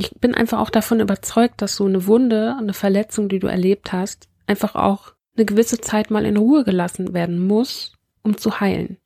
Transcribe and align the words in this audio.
Ich 0.00 0.12
bin 0.20 0.32
einfach 0.32 0.60
auch 0.60 0.70
davon 0.70 1.00
überzeugt, 1.00 1.60
dass 1.60 1.74
so 1.74 1.84
eine 1.84 2.06
Wunde, 2.06 2.54
eine 2.56 2.72
Verletzung, 2.72 3.28
die 3.28 3.40
du 3.40 3.48
erlebt 3.48 3.92
hast, 3.92 4.28
einfach 4.46 4.76
auch 4.76 5.14
eine 5.36 5.44
gewisse 5.44 5.80
Zeit 5.80 6.12
mal 6.12 6.24
in 6.24 6.36
Ruhe 6.36 6.62
gelassen 6.62 7.14
werden 7.14 7.44
muss, 7.44 7.94
um 8.22 8.36
zu 8.36 8.60
heilen. 8.60 8.98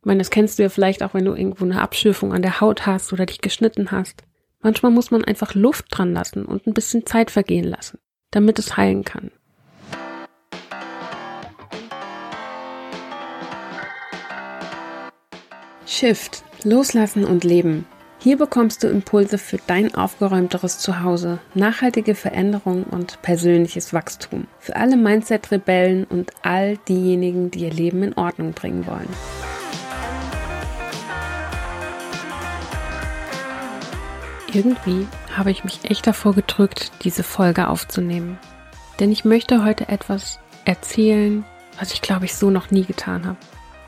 Ich 0.00 0.04
meine, 0.06 0.18
das 0.18 0.30
kennst 0.30 0.58
du 0.58 0.64
ja 0.64 0.68
vielleicht 0.68 1.04
auch, 1.04 1.14
wenn 1.14 1.26
du 1.26 1.36
irgendwo 1.36 1.64
eine 1.64 1.80
Abschürfung 1.80 2.32
an 2.32 2.42
der 2.42 2.60
Haut 2.60 2.86
hast 2.86 3.12
oder 3.12 3.24
dich 3.24 3.40
geschnitten 3.40 3.92
hast. 3.92 4.24
Manchmal 4.58 4.90
muss 4.90 5.12
man 5.12 5.24
einfach 5.24 5.54
Luft 5.54 5.86
dran 5.90 6.12
lassen 6.12 6.44
und 6.44 6.66
ein 6.66 6.74
bisschen 6.74 7.06
Zeit 7.06 7.30
vergehen 7.30 7.68
lassen, 7.68 8.00
damit 8.32 8.58
es 8.58 8.76
heilen 8.76 9.04
kann. 9.04 9.30
Shift, 15.86 16.42
loslassen 16.64 17.24
und 17.24 17.44
leben. 17.44 17.86
Hier 18.22 18.38
bekommst 18.38 18.84
du 18.84 18.86
Impulse 18.86 19.36
für 19.36 19.58
dein 19.66 19.96
aufgeräumteres 19.96 20.78
Zuhause, 20.78 21.40
nachhaltige 21.54 22.14
Veränderung 22.14 22.84
und 22.84 23.20
persönliches 23.20 23.92
Wachstum. 23.92 24.46
Für 24.60 24.76
alle 24.76 24.96
Mindset-Rebellen 24.96 26.04
und 26.04 26.30
all 26.42 26.76
diejenigen, 26.86 27.50
die 27.50 27.64
ihr 27.64 27.72
Leben 27.72 28.04
in 28.04 28.16
Ordnung 28.16 28.52
bringen 28.52 28.86
wollen. 28.86 29.08
Irgendwie 34.52 35.08
habe 35.36 35.50
ich 35.50 35.64
mich 35.64 35.90
echt 35.90 36.06
davor 36.06 36.32
gedrückt, 36.32 36.92
diese 37.02 37.24
Folge 37.24 37.66
aufzunehmen. 37.66 38.38
Denn 39.00 39.10
ich 39.10 39.24
möchte 39.24 39.64
heute 39.64 39.88
etwas 39.88 40.38
erzählen, 40.64 41.44
was 41.76 41.92
ich 41.92 42.02
glaube 42.02 42.26
ich 42.26 42.36
so 42.36 42.50
noch 42.50 42.70
nie 42.70 42.84
getan 42.84 43.26
habe. 43.26 43.38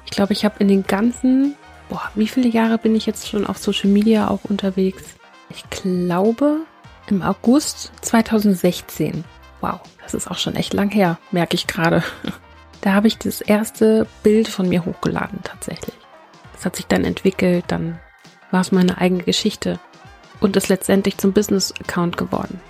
Ich 0.06 0.10
glaube, 0.10 0.32
ich 0.32 0.44
habe 0.44 0.56
in 0.58 0.66
den 0.66 0.82
ganzen 0.82 1.54
boah, 1.94 2.10
wie 2.16 2.26
viele 2.26 2.48
Jahre 2.48 2.76
bin 2.76 2.96
ich 2.96 3.06
jetzt 3.06 3.28
schon 3.28 3.46
auf 3.46 3.56
Social 3.56 3.88
Media 3.88 4.26
auch 4.26 4.42
unterwegs? 4.42 5.04
Ich 5.48 5.62
glaube 5.70 6.62
im 7.08 7.22
August 7.22 7.92
2016. 8.00 9.22
Wow, 9.60 9.78
das 10.02 10.12
ist 10.12 10.28
auch 10.28 10.38
schon 10.38 10.56
echt 10.56 10.72
lang 10.72 10.90
her, 10.90 11.18
merke 11.30 11.54
ich 11.54 11.66
gerade. 11.66 12.02
Da 12.80 12.92
habe 12.92 13.06
ich 13.06 13.16
das 13.16 13.40
erste 13.40 14.06
Bild 14.22 14.46
von 14.46 14.68
mir 14.68 14.84
hochgeladen 14.84 15.38
tatsächlich. 15.42 15.94
Das 16.52 16.66
hat 16.66 16.76
sich 16.76 16.86
dann 16.86 17.02
entwickelt, 17.02 17.64
dann 17.68 17.98
war 18.50 18.60
es 18.60 18.72
meine 18.72 18.98
eigene 18.98 19.22
Geschichte 19.22 19.80
und 20.40 20.54
ist 20.54 20.68
letztendlich 20.68 21.16
zum 21.16 21.32
Business-Account 21.32 22.18
geworden. 22.18 22.60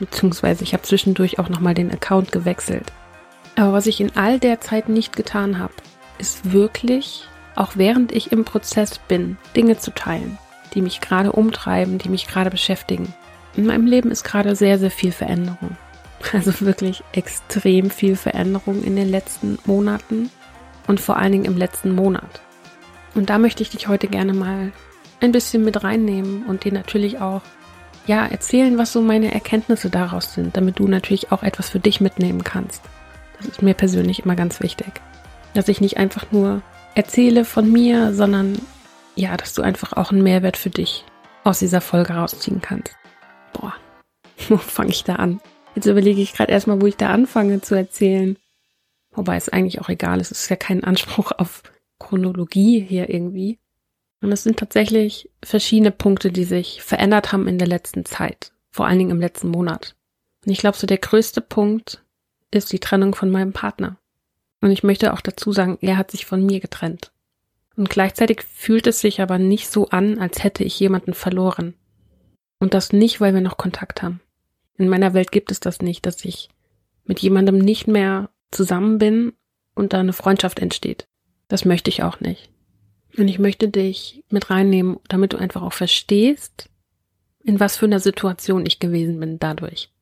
Beziehungsweise 0.00 0.64
ich 0.64 0.74
habe 0.74 0.82
zwischendurch 0.82 1.38
auch 1.38 1.48
nochmal 1.48 1.72
den 1.72 1.90
Account 1.90 2.30
gewechselt. 2.30 2.92
Aber 3.56 3.72
was 3.72 3.86
ich 3.86 4.02
in 4.02 4.14
all 4.16 4.38
der 4.38 4.60
Zeit 4.60 4.90
nicht 4.90 5.16
getan 5.16 5.58
habe, 5.58 5.72
ist 6.18 6.52
wirklich 6.52 7.26
auch 7.56 7.72
während 7.76 8.12
ich 8.12 8.32
im 8.32 8.44
Prozess 8.44 8.98
bin, 8.98 9.36
Dinge 9.56 9.78
zu 9.78 9.92
teilen, 9.92 10.38
die 10.74 10.82
mich 10.82 11.00
gerade 11.00 11.32
umtreiben, 11.32 11.98
die 11.98 12.08
mich 12.08 12.26
gerade 12.26 12.50
beschäftigen. 12.50 13.14
In 13.56 13.66
meinem 13.66 13.86
Leben 13.86 14.10
ist 14.10 14.24
gerade 14.24 14.56
sehr, 14.56 14.78
sehr 14.78 14.90
viel 14.90 15.12
Veränderung. 15.12 15.76
Also 16.32 16.58
wirklich 16.60 17.04
extrem 17.12 17.90
viel 17.90 18.16
Veränderung 18.16 18.82
in 18.82 18.96
den 18.96 19.10
letzten 19.10 19.58
Monaten 19.66 20.30
und 20.86 20.98
vor 20.98 21.18
allen 21.18 21.32
Dingen 21.32 21.44
im 21.44 21.58
letzten 21.58 21.94
Monat. 21.94 22.40
Und 23.14 23.28
da 23.28 23.36
möchte 23.36 23.62
ich 23.62 23.68
dich 23.68 23.88
heute 23.88 24.08
gerne 24.08 24.32
mal 24.32 24.72
ein 25.20 25.32
bisschen 25.32 25.64
mit 25.64 25.84
reinnehmen 25.84 26.46
und 26.46 26.64
dir 26.64 26.72
natürlich 26.72 27.20
auch 27.20 27.42
ja 28.06 28.26
erzählen, 28.26 28.78
was 28.78 28.92
so 28.92 29.00
meine 29.00 29.32
Erkenntnisse 29.32 29.90
daraus 29.90 30.34
sind, 30.34 30.56
damit 30.56 30.78
du 30.78 30.88
natürlich 30.88 31.32
auch 31.32 31.42
etwas 31.42 31.68
für 31.68 31.78
dich 31.78 32.00
mitnehmen 32.00 32.42
kannst. 32.44 32.82
Das 33.38 33.48
ist 33.48 33.62
mir 33.62 33.74
persönlich 33.74 34.24
immer 34.24 34.36
ganz 34.36 34.60
wichtig, 34.60 34.92
dass 35.54 35.68
ich 35.68 35.80
nicht 35.80 35.96
einfach 35.96 36.26
nur 36.30 36.62
erzähle 36.94 37.44
von 37.44 37.70
mir, 37.70 38.14
sondern 38.14 38.58
ja, 39.16 39.36
dass 39.36 39.54
du 39.54 39.62
einfach 39.62 39.92
auch 39.92 40.10
einen 40.10 40.22
Mehrwert 40.22 40.56
für 40.56 40.70
dich 40.70 41.04
aus 41.44 41.58
dieser 41.58 41.80
Folge 41.80 42.14
rausziehen 42.14 42.60
kannst. 42.60 42.94
Boah, 43.52 43.74
wo 44.48 44.56
fange 44.56 44.90
ich 44.90 45.04
da 45.04 45.16
an? 45.16 45.40
Jetzt 45.74 45.86
überlege 45.86 46.20
ich 46.20 46.32
gerade 46.32 46.52
erstmal, 46.52 46.80
wo 46.80 46.86
ich 46.86 46.96
da 46.96 47.10
anfange 47.10 47.60
zu 47.60 47.74
erzählen. 47.74 48.36
Wobei 49.12 49.36
es 49.36 49.48
eigentlich 49.48 49.80
auch 49.80 49.88
egal 49.88 50.20
ist. 50.20 50.30
Es 50.32 50.42
ist 50.42 50.48
ja 50.48 50.56
kein 50.56 50.84
Anspruch 50.84 51.32
auf 51.32 51.62
Chronologie 51.98 52.80
hier 52.80 53.08
irgendwie. 53.08 53.58
Und 54.20 54.32
es 54.32 54.42
sind 54.42 54.58
tatsächlich 54.58 55.30
verschiedene 55.44 55.90
Punkte, 55.90 56.32
die 56.32 56.44
sich 56.44 56.82
verändert 56.82 57.32
haben 57.32 57.46
in 57.46 57.58
der 57.58 57.68
letzten 57.68 58.04
Zeit. 58.04 58.52
Vor 58.70 58.86
allen 58.86 58.98
Dingen 58.98 59.10
im 59.10 59.20
letzten 59.20 59.48
Monat. 59.48 59.96
Und 60.44 60.52
ich 60.52 60.58
glaube, 60.58 60.76
so 60.76 60.86
der 60.86 60.98
größte 60.98 61.40
Punkt 61.40 62.04
ist 62.50 62.72
die 62.72 62.78
Trennung 62.78 63.14
von 63.14 63.30
meinem 63.30 63.52
Partner. 63.52 63.98
Und 64.64 64.70
ich 64.70 64.82
möchte 64.82 65.12
auch 65.12 65.20
dazu 65.20 65.52
sagen, 65.52 65.76
er 65.82 65.98
hat 65.98 66.10
sich 66.10 66.24
von 66.24 66.42
mir 66.42 66.58
getrennt. 66.58 67.12
Und 67.76 67.90
gleichzeitig 67.90 68.44
fühlt 68.50 68.86
es 68.86 68.98
sich 68.98 69.20
aber 69.20 69.38
nicht 69.38 69.68
so 69.68 69.90
an, 69.90 70.18
als 70.18 70.42
hätte 70.42 70.64
ich 70.64 70.80
jemanden 70.80 71.12
verloren. 71.12 71.74
Und 72.60 72.72
das 72.72 72.90
nicht, 72.90 73.20
weil 73.20 73.34
wir 73.34 73.42
noch 73.42 73.58
Kontakt 73.58 74.02
haben. 74.02 74.22
In 74.78 74.88
meiner 74.88 75.12
Welt 75.12 75.32
gibt 75.32 75.50
es 75.50 75.60
das 75.60 75.82
nicht, 75.82 76.06
dass 76.06 76.24
ich 76.24 76.48
mit 77.04 77.20
jemandem 77.20 77.58
nicht 77.58 77.88
mehr 77.88 78.30
zusammen 78.52 78.96
bin 78.96 79.34
und 79.74 79.92
da 79.92 80.00
eine 80.00 80.14
Freundschaft 80.14 80.60
entsteht. 80.60 81.08
Das 81.48 81.66
möchte 81.66 81.90
ich 81.90 82.02
auch 82.02 82.20
nicht. 82.20 82.48
Und 83.18 83.28
ich 83.28 83.38
möchte 83.38 83.68
dich 83.68 84.24
mit 84.30 84.48
reinnehmen, 84.48 84.96
damit 85.08 85.34
du 85.34 85.36
einfach 85.36 85.60
auch 85.60 85.74
verstehst, 85.74 86.70
in 87.42 87.60
was 87.60 87.76
für 87.76 87.84
einer 87.84 88.00
Situation 88.00 88.64
ich 88.64 88.80
gewesen 88.80 89.20
bin 89.20 89.38
dadurch. 89.38 89.92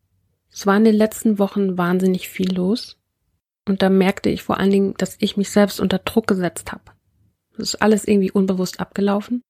Es 0.53 0.69
war 0.69 0.77
in 0.77 0.84
den 0.84 0.94
letzten 0.94 1.41
Wochen 1.41 1.77
wahnsinnig 1.77 2.29
viel 2.29 2.55
los. 2.55 3.02
Und 3.69 3.83
da 3.83 3.91
merkte 3.91 4.28
ich 4.28 4.43
vor 4.43 4.59
allen 4.59 4.71
Dingen, 4.71 4.95
dass 4.99 5.17
ich 5.21 5.37
mich 5.37 5.50
selbst 5.50 5.81
unter 5.81 5.99
Druck 5.99 6.27
gesetzt 6.27 6.73
habe. 6.73 6.83
Das 7.56 7.75
ist 7.75 7.83
alles 7.83 8.06
irgendwie 8.06 8.31
unbewusst 8.31 8.81
abgelaufen. 8.81 9.43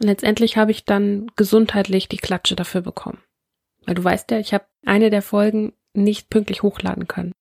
Und 0.00 0.06
letztendlich 0.06 0.56
habe 0.56 0.70
ich 0.70 0.84
dann 0.84 1.30
gesundheitlich 1.36 2.08
die 2.08 2.18
Klatsche 2.18 2.56
dafür 2.56 2.82
bekommen. 2.82 3.18
Weil 3.84 3.94
du 3.94 4.04
weißt 4.04 4.30
ja, 4.30 4.38
ich 4.38 4.54
habe 4.54 4.66
eine 4.84 5.10
der 5.10 5.22
Folgen 5.22 5.72
nicht 5.94 6.30
pünktlich 6.30 6.62
hochladen 6.62 7.08
können. 7.08 7.32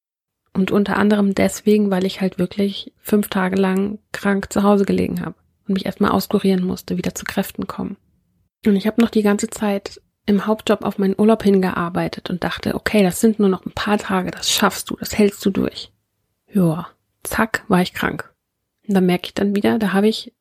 Und 0.53 0.71
unter 0.71 0.97
anderem 0.97 1.33
deswegen, 1.33 1.91
weil 1.91 2.05
ich 2.05 2.19
halt 2.19 2.37
wirklich 2.37 2.93
fünf 2.97 3.29
Tage 3.29 3.55
lang 3.55 3.99
krank 4.11 4.51
zu 4.51 4.63
Hause 4.63 4.85
gelegen 4.85 5.21
habe 5.21 5.35
und 5.67 5.75
mich 5.75 5.85
erstmal 5.85 6.11
auskurieren 6.11 6.65
musste, 6.65 6.97
wieder 6.97 7.15
zu 7.15 7.25
Kräften 7.25 7.67
kommen. 7.67 7.97
Und 8.65 8.75
ich 8.75 8.85
habe 8.85 9.01
noch 9.01 9.09
die 9.09 9.23
ganze 9.23 9.49
Zeit 9.49 10.01
im 10.25 10.45
Hauptjob 10.45 10.83
auf 10.83 10.97
meinen 10.97 11.15
Urlaub 11.17 11.43
hingearbeitet 11.43 12.29
und 12.29 12.43
dachte, 12.43 12.75
okay, 12.75 13.01
das 13.01 13.21
sind 13.21 13.39
nur 13.39 13.49
noch 13.49 13.65
ein 13.65 13.71
paar 13.71 13.97
Tage, 13.97 14.31
das 14.31 14.51
schaffst 14.51 14.89
du, 14.89 14.97
das 14.97 15.17
hältst 15.17 15.43
du 15.45 15.49
durch. 15.49 15.90
Ja, 16.53 16.89
zack, 17.23 17.63
war 17.67 17.81
ich 17.81 17.93
krank. 17.93 18.33
Und 18.87 18.95
da 18.95 19.01
merke 19.01 19.27
ich 19.27 19.33
dann 19.33 19.55
wieder, 19.55 19.79
da 19.79 19.93
habe 19.93 20.07
ich 20.07 20.33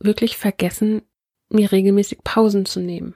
wirklich 0.00 0.36
vergessen, 0.36 1.02
mir 1.48 1.70
regelmäßig 1.70 2.24
Pausen 2.24 2.66
zu 2.66 2.80
nehmen, 2.80 3.14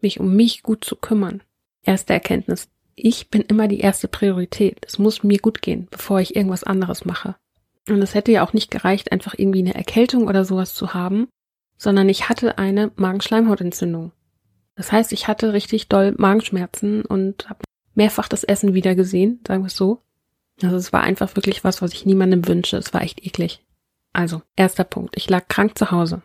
mich 0.00 0.18
um 0.18 0.34
mich 0.34 0.62
gut 0.62 0.84
zu 0.84 0.96
kümmern. 0.96 1.42
Erste 1.82 2.12
Erkenntnis. 2.12 2.68
Ich 2.94 3.28
bin 3.28 3.42
immer 3.42 3.68
die 3.68 3.80
erste 3.80 4.08
Priorität. 4.08 4.78
Es 4.86 4.98
muss 4.98 5.22
mir 5.22 5.38
gut 5.38 5.62
gehen, 5.62 5.86
bevor 5.90 6.20
ich 6.20 6.34
irgendwas 6.34 6.64
anderes 6.64 7.04
mache. 7.04 7.36
Und 7.88 8.02
es 8.02 8.14
hätte 8.14 8.32
ja 8.32 8.44
auch 8.44 8.52
nicht 8.52 8.70
gereicht, 8.70 9.12
einfach 9.12 9.34
irgendwie 9.36 9.60
eine 9.60 9.74
Erkältung 9.74 10.26
oder 10.26 10.44
sowas 10.44 10.74
zu 10.74 10.94
haben, 10.94 11.28
sondern 11.76 12.08
ich 12.08 12.28
hatte 12.28 12.58
eine 12.58 12.90
Magenschleimhautentzündung. 12.96 14.12
Das 14.74 14.90
heißt, 14.90 15.12
ich 15.12 15.28
hatte 15.28 15.52
richtig 15.52 15.88
doll 15.88 16.14
Magenschmerzen 16.18 17.04
und 17.04 17.48
habe 17.48 17.60
mehrfach 17.94 18.28
das 18.28 18.44
Essen 18.44 18.74
wieder 18.74 18.94
gesehen, 18.94 19.40
sagen 19.46 19.62
wir 19.62 19.68
es 19.68 19.76
so. 19.76 20.02
Also 20.62 20.76
es 20.76 20.92
war 20.92 21.02
einfach 21.02 21.36
wirklich 21.36 21.64
was, 21.64 21.82
was 21.82 21.92
ich 21.92 22.06
niemandem 22.06 22.46
wünsche. 22.46 22.76
Es 22.76 22.94
war 22.94 23.02
echt 23.02 23.24
eklig. 23.24 23.64
Also, 24.12 24.42
erster 24.56 24.84
Punkt. 24.84 25.14
Ich 25.16 25.28
lag 25.28 25.48
krank 25.48 25.76
zu 25.76 25.90
Hause. 25.90 26.22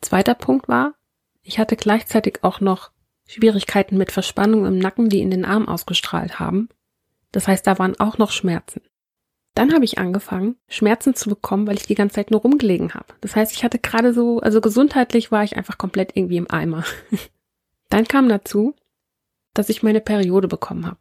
Zweiter 0.00 0.34
Punkt 0.34 0.68
war, 0.68 0.94
ich 1.42 1.58
hatte 1.58 1.76
gleichzeitig 1.76 2.42
auch 2.42 2.60
noch 2.60 2.90
Schwierigkeiten 3.26 3.96
mit 3.96 4.10
Verspannung 4.10 4.66
im 4.66 4.78
Nacken, 4.78 5.08
die 5.08 5.20
in 5.20 5.30
den 5.30 5.44
Arm 5.44 5.68
ausgestrahlt 5.68 6.40
haben. 6.40 6.68
Das 7.30 7.48
heißt, 7.48 7.66
da 7.66 7.78
waren 7.78 7.98
auch 7.98 8.18
noch 8.18 8.32
Schmerzen. 8.32 8.82
Dann 9.54 9.74
habe 9.74 9.84
ich 9.84 9.98
angefangen, 9.98 10.56
Schmerzen 10.68 11.14
zu 11.14 11.28
bekommen, 11.28 11.66
weil 11.66 11.76
ich 11.76 11.86
die 11.86 11.94
ganze 11.94 12.16
Zeit 12.16 12.30
nur 12.30 12.40
rumgelegen 12.40 12.94
habe. 12.94 13.14
Das 13.20 13.36
heißt, 13.36 13.52
ich 13.52 13.64
hatte 13.64 13.78
gerade 13.78 14.14
so, 14.14 14.40
also 14.40 14.60
gesundheitlich 14.60 15.30
war 15.30 15.44
ich 15.44 15.56
einfach 15.56 15.78
komplett 15.78 16.16
irgendwie 16.16 16.38
im 16.38 16.50
Eimer. 16.50 16.84
Dann 17.90 18.08
kam 18.08 18.28
dazu, 18.28 18.74
dass 19.52 19.68
ich 19.68 19.82
meine 19.82 20.00
Periode 20.00 20.48
bekommen 20.48 20.86
habe. 20.86 20.98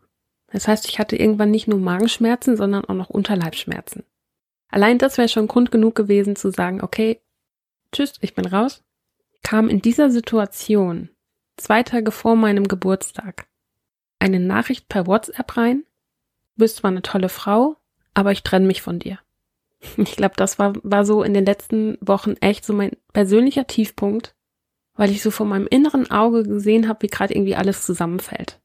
Das 0.51 0.67
heißt, 0.67 0.87
ich 0.87 0.99
hatte 0.99 1.15
irgendwann 1.15 1.51
nicht 1.51 1.67
nur 1.67 1.79
Magenschmerzen, 1.79 2.57
sondern 2.57 2.85
auch 2.85 2.93
noch 2.93 3.09
Unterleibsschmerzen. 3.09 4.03
Allein 4.69 4.97
das 4.97 5.17
wäre 5.17 5.29
schon 5.29 5.47
Grund 5.47 5.71
genug 5.71 5.95
gewesen 5.95 6.35
zu 6.35 6.51
sagen, 6.51 6.81
okay, 6.81 7.21
tschüss, 7.91 8.13
ich 8.21 8.35
bin 8.35 8.45
raus. 8.45 8.83
Kam 9.43 9.69
in 9.69 9.81
dieser 9.81 10.09
Situation 10.09 11.09
zwei 11.57 11.83
Tage 11.83 12.11
vor 12.11 12.35
meinem 12.35 12.67
Geburtstag 12.67 13.47
eine 14.19 14.39
Nachricht 14.39 14.87
per 14.87 15.07
WhatsApp 15.07 15.57
rein. 15.57 15.83
Du 16.55 16.63
bist 16.63 16.77
zwar 16.77 16.91
eine 16.91 17.01
tolle 17.01 17.29
Frau, 17.29 17.77
aber 18.13 18.31
ich 18.31 18.43
trenne 18.43 18.67
mich 18.67 18.81
von 18.81 18.99
dir. 18.99 19.19
Ich 19.97 20.15
glaube, 20.15 20.35
das 20.37 20.59
war, 20.59 20.73
war 20.83 21.05
so 21.05 21.23
in 21.23 21.33
den 21.33 21.45
letzten 21.45 21.97
Wochen 22.01 22.35
echt 22.39 22.65
so 22.65 22.73
mein 22.73 22.91
persönlicher 23.13 23.65
Tiefpunkt, 23.65 24.35
weil 24.93 25.09
ich 25.09 25.23
so 25.23 25.31
vor 25.31 25.47
meinem 25.47 25.65
inneren 25.65 26.11
Auge 26.11 26.43
gesehen 26.43 26.87
habe, 26.87 27.01
wie 27.01 27.07
gerade 27.07 27.33
irgendwie 27.33 27.55
alles 27.55 27.83
zusammenfällt. 27.83 28.60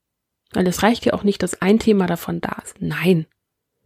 Weil 0.52 0.66
es 0.66 0.82
reicht 0.82 1.04
ja 1.04 1.12
auch 1.12 1.22
nicht, 1.22 1.42
dass 1.42 1.60
ein 1.60 1.78
Thema 1.78 2.06
davon 2.06 2.40
da 2.40 2.56
ist. 2.64 2.80
Nein. 2.80 3.26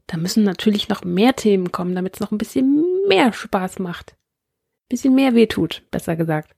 Da 0.07 0.17
müssen 0.17 0.43
natürlich 0.43 0.89
noch 0.89 1.05
mehr 1.05 1.37
Themen 1.37 1.73
kommen, 1.73 1.95
damit 1.95 2.15
es 2.15 2.21
noch 2.21 2.33
ein 2.33 2.39
bisschen 2.39 2.85
mehr 3.09 3.33
Spaß 3.33 3.79
macht. 3.79 4.13
Ein 4.13 4.89
bisschen 4.89 5.15
mehr 5.15 5.35
wehtut, 5.35 5.83
besser 5.91 6.17
gesagt. 6.17 6.55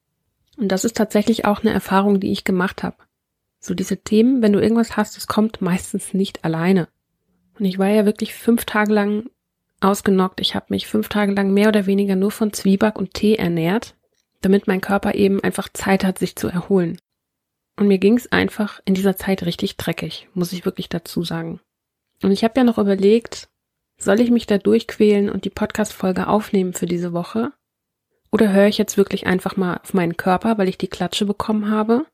Und 0.56 0.68
das 0.68 0.84
ist 0.84 0.96
tatsächlich 0.96 1.44
auch 1.44 1.60
eine 1.60 1.72
Erfahrung, 1.72 2.20
die 2.20 2.32
ich 2.32 2.44
gemacht 2.44 2.82
habe. 2.82 2.96
So 3.60 3.74
diese 3.74 3.98
Themen, 3.98 4.42
wenn 4.42 4.52
du 4.52 4.60
irgendwas 4.60 4.96
hast, 4.96 5.16
es 5.16 5.26
kommt 5.26 5.60
meistens 5.60 6.14
nicht 6.14 6.44
alleine. 6.44 6.88
Und 7.58 7.64
ich 7.64 7.78
war 7.78 7.88
ja 7.88 8.06
wirklich 8.06 8.34
fünf 8.34 8.64
Tage 8.64 8.92
lang 8.92 9.30
ausgenockt. 9.80 10.40
Ich 10.40 10.54
habe 10.54 10.66
mich 10.70 10.86
fünf 10.86 11.08
Tage 11.08 11.32
lang 11.32 11.52
mehr 11.52 11.68
oder 11.68 11.86
weniger 11.86 12.16
nur 12.16 12.30
von 12.30 12.52
Zwieback 12.52 12.98
und 12.98 13.14
Tee 13.14 13.36
ernährt, 13.36 13.96
damit 14.40 14.66
mein 14.66 14.80
Körper 14.80 15.14
eben 15.14 15.42
einfach 15.42 15.68
Zeit 15.72 16.04
hat, 16.04 16.18
sich 16.18 16.36
zu 16.36 16.48
erholen. 16.48 16.98
Und 17.82 17.88
mir 17.88 17.98
ging 17.98 18.16
es 18.16 18.30
einfach 18.30 18.80
in 18.84 18.94
dieser 18.94 19.16
Zeit 19.16 19.42
richtig 19.42 19.76
dreckig, 19.76 20.28
muss 20.34 20.52
ich 20.52 20.64
wirklich 20.64 20.88
dazu 20.88 21.24
sagen. 21.24 21.58
Und 22.22 22.30
ich 22.30 22.44
habe 22.44 22.54
ja 22.56 22.62
noch 22.62 22.78
überlegt, 22.78 23.48
soll 23.98 24.20
ich 24.20 24.30
mich 24.30 24.46
da 24.46 24.56
durchquälen 24.56 25.28
und 25.28 25.44
die 25.44 25.50
Podcast-Folge 25.50 26.28
aufnehmen 26.28 26.74
für 26.74 26.86
diese 26.86 27.12
Woche? 27.12 27.52
Oder 28.30 28.52
höre 28.52 28.68
ich 28.68 28.78
jetzt 28.78 28.96
wirklich 28.96 29.26
einfach 29.26 29.56
mal 29.56 29.80
auf 29.82 29.94
meinen 29.94 30.16
Körper, 30.16 30.58
weil 30.58 30.68
ich 30.68 30.78
die 30.78 30.86
Klatsche 30.86 31.26
bekommen 31.26 31.72
habe? 31.72 32.06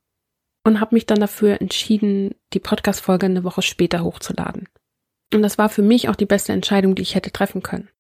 Und 0.64 0.80
habe 0.80 0.94
mich 0.94 1.04
dann 1.04 1.20
dafür 1.20 1.60
entschieden, 1.60 2.34
die 2.54 2.60
Podcast-Folge 2.60 3.26
eine 3.26 3.44
Woche 3.44 3.60
später 3.60 4.02
hochzuladen. 4.02 4.70
Und 5.34 5.42
das 5.42 5.58
war 5.58 5.68
für 5.68 5.82
mich 5.82 6.08
auch 6.08 6.16
die 6.16 6.24
beste 6.24 6.54
Entscheidung, 6.54 6.94
die 6.94 7.02
ich 7.02 7.14
hätte 7.14 7.30
treffen 7.30 7.62
können. 7.62 7.90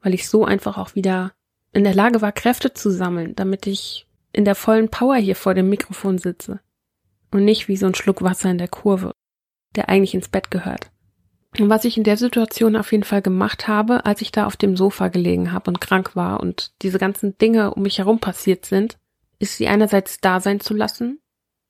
Weil 0.00 0.14
ich 0.14 0.30
so 0.30 0.46
einfach 0.46 0.78
auch 0.78 0.94
wieder 0.94 1.34
in 1.74 1.84
der 1.84 1.94
Lage 1.94 2.22
war, 2.22 2.32
Kräfte 2.32 2.72
zu 2.72 2.90
sammeln, 2.90 3.36
damit 3.36 3.66
ich 3.66 4.06
in 4.32 4.46
der 4.46 4.54
vollen 4.54 4.88
Power 4.88 5.16
hier 5.16 5.36
vor 5.36 5.52
dem 5.52 5.68
Mikrofon 5.68 6.16
sitze. 6.16 6.60
Und 7.30 7.44
nicht 7.44 7.68
wie 7.68 7.76
so 7.76 7.86
ein 7.86 7.94
Schluck 7.94 8.22
Wasser 8.22 8.50
in 8.50 8.58
der 8.58 8.68
Kurve, 8.68 9.12
der 9.76 9.88
eigentlich 9.88 10.14
ins 10.14 10.28
Bett 10.28 10.50
gehört. 10.50 10.90
Und 11.58 11.70
was 11.70 11.84
ich 11.84 11.96
in 11.96 12.04
der 12.04 12.16
Situation 12.16 12.76
auf 12.76 12.92
jeden 12.92 13.04
Fall 13.04 13.22
gemacht 13.22 13.68
habe, 13.68 14.04
als 14.04 14.20
ich 14.20 14.32
da 14.32 14.46
auf 14.46 14.56
dem 14.56 14.76
Sofa 14.76 15.08
gelegen 15.08 15.52
habe 15.52 15.70
und 15.70 15.80
krank 15.80 16.14
war 16.14 16.40
und 16.40 16.72
diese 16.82 16.98
ganzen 16.98 17.36
Dinge 17.38 17.74
um 17.74 17.82
mich 17.82 17.98
herum 17.98 18.18
passiert 18.18 18.64
sind, 18.64 18.98
ist 19.38 19.56
sie 19.56 19.68
einerseits 19.68 20.20
da 20.20 20.40
sein 20.40 20.60
zu 20.60 20.74
lassen, 20.74 21.20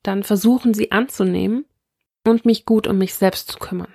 dann 0.03 0.23
versuchen 0.23 0.75
sie 0.75 0.91
anzunehmen 0.91 1.65
und 2.27 2.45
mich 2.45 2.65
gut 2.65 2.87
um 2.87 2.99
mich 2.99 3.15
selbst 3.15 3.51
zu 3.51 3.59
kümmern. 3.59 3.93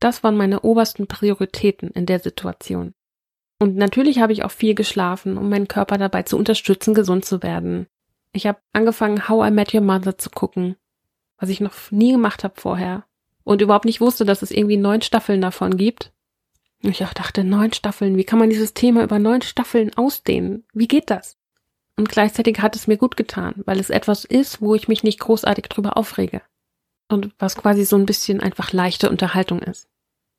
Das 0.00 0.22
waren 0.22 0.36
meine 0.36 0.60
obersten 0.60 1.06
Prioritäten 1.06 1.90
in 1.90 2.06
der 2.06 2.20
Situation. 2.20 2.94
Und 3.60 3.76
natürlich 3.76 4.20
habe 4.20 4.32
ich 4.32 4.44
auch 4.44 4.52
viel 4.52 4.74
geschlafen, 4.74 5.36
um 5.36 5.48
meinen 5.48 5.68
Körper 5.68 5.98
dabei 5.98 6.22
zu 6.22 6.36
unterstützen, 6.38 6.94
gesund 6.94 7.24
zu 7.24 7.42
werden. 7.42 7.86
Ich 8.32 8.46
habe 8.46 8.60
angefangen, 8.72 9.28
How 9.28 9.48
I 9.48 9.50
Met 9.50 9.74
Your 9.74 9.80
Mother 9.80 10.16
zu 10.16 10.30
gucken, 10.30 10.76
was 11.38 11.48
ich 11.48 11.60
noch 11.60 11.72
nie 11.90 12.12
gemacht 12.12 12.44
habe 12.44 12.60
vorher 12.60 13.04
und 13.44 13.62
überhaupt 13.62 13.84
nicht 13.84 14.00
wusste, 14.00 14.24
dass 14.24 14.42
es 14.42 14.50
irgendwie 14.50 14.76
neun 14.76 15.02
Staffeln 15.02 15.40
davon 15.40 15.76
gibt. 15.76 16.12
Und 16.82 16.90
ich 16.90 17.04
auch 17.04 17.14
dachte, 17.14 17.44
neun 17.44 17.72
Staffeln, 17.72 18.16
wie 18.16 18.24
kann 18.24 18.38
man 18.38 18.50
dieses 18.50 18.74
Thema 18.74 19.02
über 19.02 19.18
neun 19.18 19.42
Staffeln 19.42 19.94
ausdehnen? 19.94 20.64
Wie 20.72 20.88
geht 20.88 21.10
das? 21.10 21.36
Und 21.96 22.08
gleichzeitig 22.08 22.60
hat 22.60 22.76
es 22.76 22.86
mir 22.86 22.96
gut 22.96 23.16
getan, 23.16 23.54
weil 23.64 23.80
es 23.80 23.90
etwas 23.90 24.24
ist, 24.24 24.60
wo 24.60 24.74
ich 24.74 24.86
mich 24.86 25.02
nicht 25.02 25.18
großartig 25.18 25.66
drüber 25.66 25.96
aufrege 25.96 26.42
und 27.08 27.32
was 27.38 27.56
quasi 27.56 27.84
so 27.84 27.96
ein 27.96 28.06
bisschen 28.06 28.40
einfach 28.40 28.72
leichte 28.72 29.10
Unterhaltung 29.10 29.60
ist. 29.60 29.88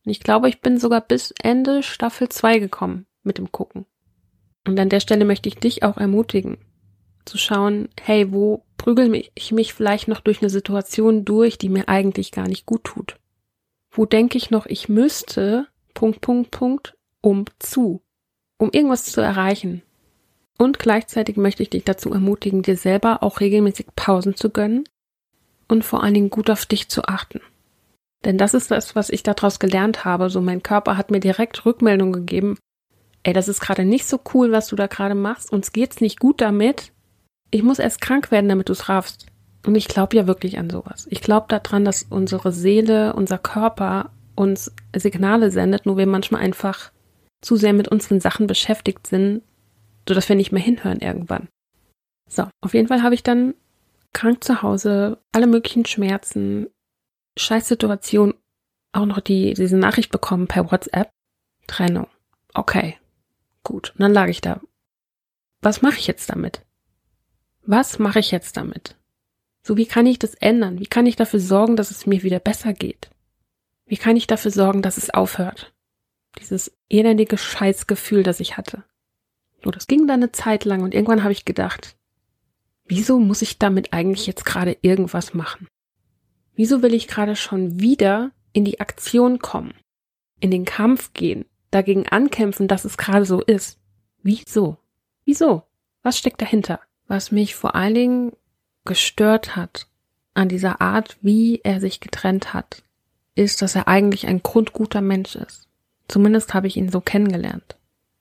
Und 0.06 0.12
ich 0.12 0.22
glaube, 0.22 0.48
ich 0.48 0.62
bin 0.62 0.78
sogar 0.78 1.02
bis 1.02 1.34
Ende 1.42 1.84
Staffel 1.84 2.30
2 2.30 2.60
gekommen 2.60 3.08
mit 3.24 3.38
dem 3.38 3.52
Gucken. 3.52 3.86
Und 4.66 4.80
an 4.80 4.90
der 4.90 5.00
Stelle 5.00 5.26
möchte 5.26 5.50
ich 5.50 5.56
dich 5.56 5.84
auch 5.84 5.98
ermutigen, 5.98 6.58
zu 7.26 7.38
schauen, 7.38 7.90
hey, 8.00 8.32
wo 8.32 8.64
prügel 8.80 9.24
ich 9.36 9.52
mich 9.52 9.76
vielleicht 9.76 10.08
noch 10.08 10.22
durch 10.22 10.42
eine 10.42 10.50
Situation 10.50 11.26
durch, 11.26 11.60
die 11.60 11.70
mir 11.70 11.88
eigentlich 11.88 12.32
gar 12.32 12.48
nicht 12.48 12.66
gut 12.66 12.84
tut? 12.86 13.18
Wo 13.92 14.08
denke 14.08 14.38
ich 14.40 14.50
noch, 14.50 14.66
ich 14.66 14.90
müsste, 14.90 15.68
Punkt, 15.94 16.22
Punkt, 16.22 16.50
Punkt, 16.50 16.98
um 17.22 17.46
zu, 17.60 18.02
um 18.58 18.72
irgendwas 18.72 19.06
zu 19.06 19.22
erreichen? 19.22 19.84
Und 20.58 20.80
gleichzeitig 20.80 21.38
möchte 21.38 21.62
ich 21.62 21.70
dich 21.70 21.84
dazu 21.84 22.12
ermutigen, 22.12 22.64
dir 22.64 22.78
selber 22.78 23.22
auch 23.22 23.40
regelmäßig 23.40 23.88
Pausen 23.96 24.36
zu 24.36 24.50
gönnen 24.50 24.86
und 25.68 25.86
vor 25.86 26.04
allen 26.04 26.16
Dingen 26.16 26.30
gut 26.30 26.50
auf 26.50 26.66
dich 26.66 26.90
zu 26.90 27.04
achten. 27.04 27.42
Denn 28.26 28.38
das 28.38 28.54
ist 28.54 28.72
das, 28.72 28.96
was 28.96 29.10
ich 29.10 29.24
daraus 29.24 29.60
gelernt 29.60 30.04
habe. 30.04 30.30
So 30.30 30.42
mein 30.42 30.64
Körper 30.64 30.98
hat 30.98 31.12
mir 31.12 31.22
direkt 31.22 31.66
Rückmeldung 31.66 32.12
gegeben. 32.12 32.58
Ey, 33.24 33.34
das 33.34 33.48
ist 33.48 33.62
gerade 33.62 33.86
nicht 33.86 34.06
so 34.06 34.20
cool, 34.34 34.52
was 34.52 34.68
du 34.68 34.76
da 34.76 34.88
gerade 34.88 35.16
machst. 35.16 35.52
Uns 35.52 35.72
geht's 35.72 36.02
nicht 36.02 36.20
gut 36.20 36.42
damit. 36.42 36.92
Ich 37.52 37.64
muss 37.64 37.80
erst 37.80 38.02
krank 38.02 38.32
werden, 38.32 38.50
damit 38.50 38.70
du's 38.70 38.90
raffst. 38.90 39.26
Und 39.66 39.76
ich 39.76 39.88
glaube 39.88 40.16
ja 40.16 40.28
wirklich 40.28 40.58
an 40.58 40.70
sowas. 40.70 41.08
Ich 41.10 41.22
glaube 41.22 41.48
daran, 41.50 41.84
dass 41.84 42.04
unsere 42.04 42.52
Seele, 42.52 43.14
unser 43.14 43.38
Körper 43.38 44.12
uns 44.36 44.74
Signale 44.96 45.52
sendet, 45.52 45.86
nur 45.86 45.98
wir 45.98 46.08
manchmal 46.08 46.42
einfach 46.42 46.92
zu 47.42 47.56
sehr 47.56 47.74
mit 47.74 47.88
unseren 47.90 48.20
Sachen 48.22 48.48
beschäftigt 48.48 49.08
sind, 49.08 49.42
sodass 50.08 50.30
wir 50.30 50.36
nicht 50.36 50.52
mehr 50.52 50.62
hinhören 50.62 51.00
irgendwann. 51.00 51.50
So, 52.30 52.48
auf 52.62 52.74
jeden 52.74 52.88
Fall 52.88 53.04
habe 53.04 53.16
ich 53.16 53.24
dann 53.24 53.54
krank 54.14 54.44
zu 54.44 54.62
Hause, 54.62 55.18
alle 55.32 55.48
möglichen 55.48 55.86
Schmerzen, 55.86 56.68
Scheißsituation, 57.38 58.34
auch 58.92 59.06
noch 59.06 59.20
die, 59.20 59.54
diese 59.54 59.78
Nachricht 59.78 60.12
bekommen 60.12 60.48
per 60.48 60.72
WhatsApp. 60.72 61.10
Trennung. 61.68 62.08
Okay. 62.54 62.98
Gut. 63.64 63.92
Und 63.92 64.02
dann 64.02 64.14
lag 64.14 64.28
ich 64.28 64.42
da. 64.42 64.62
Was 65.62 65.82
mache 65.82 65.98
ich 65.98 66.08
jetzt 66.08 66.30
damit? 66.30 66.66
Was 67.72 68.00
mache 68.00 68.18
ich 68.18 68.32
jetzt 68.32 68.58
damit? 68.58 68.96
So, 69.62 69.78
wie 69.78 69.86
kann 69.86 70.08
ich 70.08 70.18
das 70.18 70.34
ändern? 70.34 70.80
Wie 70.80 70.88
kann 70.88 71.06
ich 71.06 71.16
dafür 71.16 71.40
sorgen, 71.40 71.76
dass 71.76 71.92
es 71.92 72.08
mir 72.08 72.24
wieder 72.24 72.40
besser 72.40 72.74
geht? 72.74 73.12
Wie 73.86 73.96
kann 73.96 74.18
ich 74.18 74.26
dafür 74.26 74.50
sorgen, 74.50 74.82
dass 74.82 74.98
es 74.98 75.12
aufhört? 75.12 75.72
Dieses 76.40 76.76
elendige 76.90 77.38
Scheißgefühl, 77.38 78.24
das 78.24 78.40
ich 78.40 78.58
hatte. 78.58 78.86
So, 79.64 79.70
das 79.70 79.86
ging 79.86 80.08
dann 80.08 80.24
eine 80.24 80.32
Zeit 80.32 80.66
lang 80.66 80.82
und 80.82 80.96
irgendwann 80.96 81.22
habe 81.22 81.32
ich 81.32 81.46
gedacht, 81.46 81.96
wieso 82.86 83.20
muss 83.20 83.44
ich 83.44 83.60
damit 83.60 83.94
eigentlich 83.94 84.26
jetzt 84.26 84.46
gerade 84.46 84.76
irgendwas 84.82 85.36
machen? 85.36 85.68
Wieso 86.56 86.82
will 86.82 86.96
ich 86.96 87.08
gerade 87.08 87.36
schon 87.36 87.80
wieder 87.80 88.32
in 88.52 88.66
die 88.66 88.80
Aktion 88.80 89.38
kommen, 89.38 89.76
in 90.40 90.50
den 90.50 90.66
Kampf 90.66 91.14
gehen, 91.14 91.46
dagegen 91.70 92.08
ankämpfen, 92.08 92.68
dass 92.68 92.84
es 92.84 92.98
gerade 92.98 93.26
so 93.26 93.44
ist? 93.44 93.80
Wieso? 94.24 94.80
Wieso? 95.24 95.62
Was 96.02 96.18
steckt 96.18 96.42
dahinter? 96.42 96.80
Was 97.10 97.32
mich 97.32 97.56
vor 97.56 97.74
allen 97.74 97.96
Dingen 97.96 98.34
gestört 98.86 99.56
hat 99.56 99.88
an 100.36 100.48
dieser 100.48 100.80
Art, 100.80 101.18
wie 101.22 101.60
er 101.64 101.82
sich 101.82 102.02
getrennt 102.02 102.54
hat, 102.54 102.84
ist, 103.34 103.64
dass 103.64 103.74
er 103.74 103.88
eigentlich 103.88 104.28
ein 104.28 104.44
grundguter 104.44 105.02
Mensch 105.02 105.36
ist. 105.36 105.68
Zumindest 106.08 106.54
habe 106.54 106.68
ich 106.68 106.78
ihn 106.78 106.90
so 106.90 107.02
kennengelernt. 107.02 107.78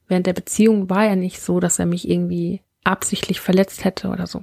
Während 0.07 0.27
der 0.27 0.33
Beziehung 0.33 0.89
war 0.89 1.05
er 1.05 1.17
nicht 1.17 1.41
so, 1.41 1.61
dass 1.61 1.79
er 1.79 1.85
mich 1.85 2.09
irgendwie 2.09 2.63
absichtlich 2.83 3.41
verletzt 3.41 3.85
hätte 3.85 4.09
oder 4.09 4.27
so. 4.27 4.43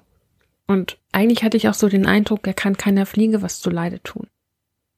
Und 0.68 1.00
eigentlich 1.12 1.44
hatte 1.44 1.58
ich 1.58 1.68
auch 1.68 1.74
so 1.74 1.90
den 1.90 2.06
Eindruck, 2.06 2.46
er 2.46 2.54
kann 2.54 2.78
keiner 2.78 3.08
Fliege 3.08 3.42
was 3.42 3.60
zu 3.60 3.72
Leide 3.72 4.02
tun. 4.04 4.28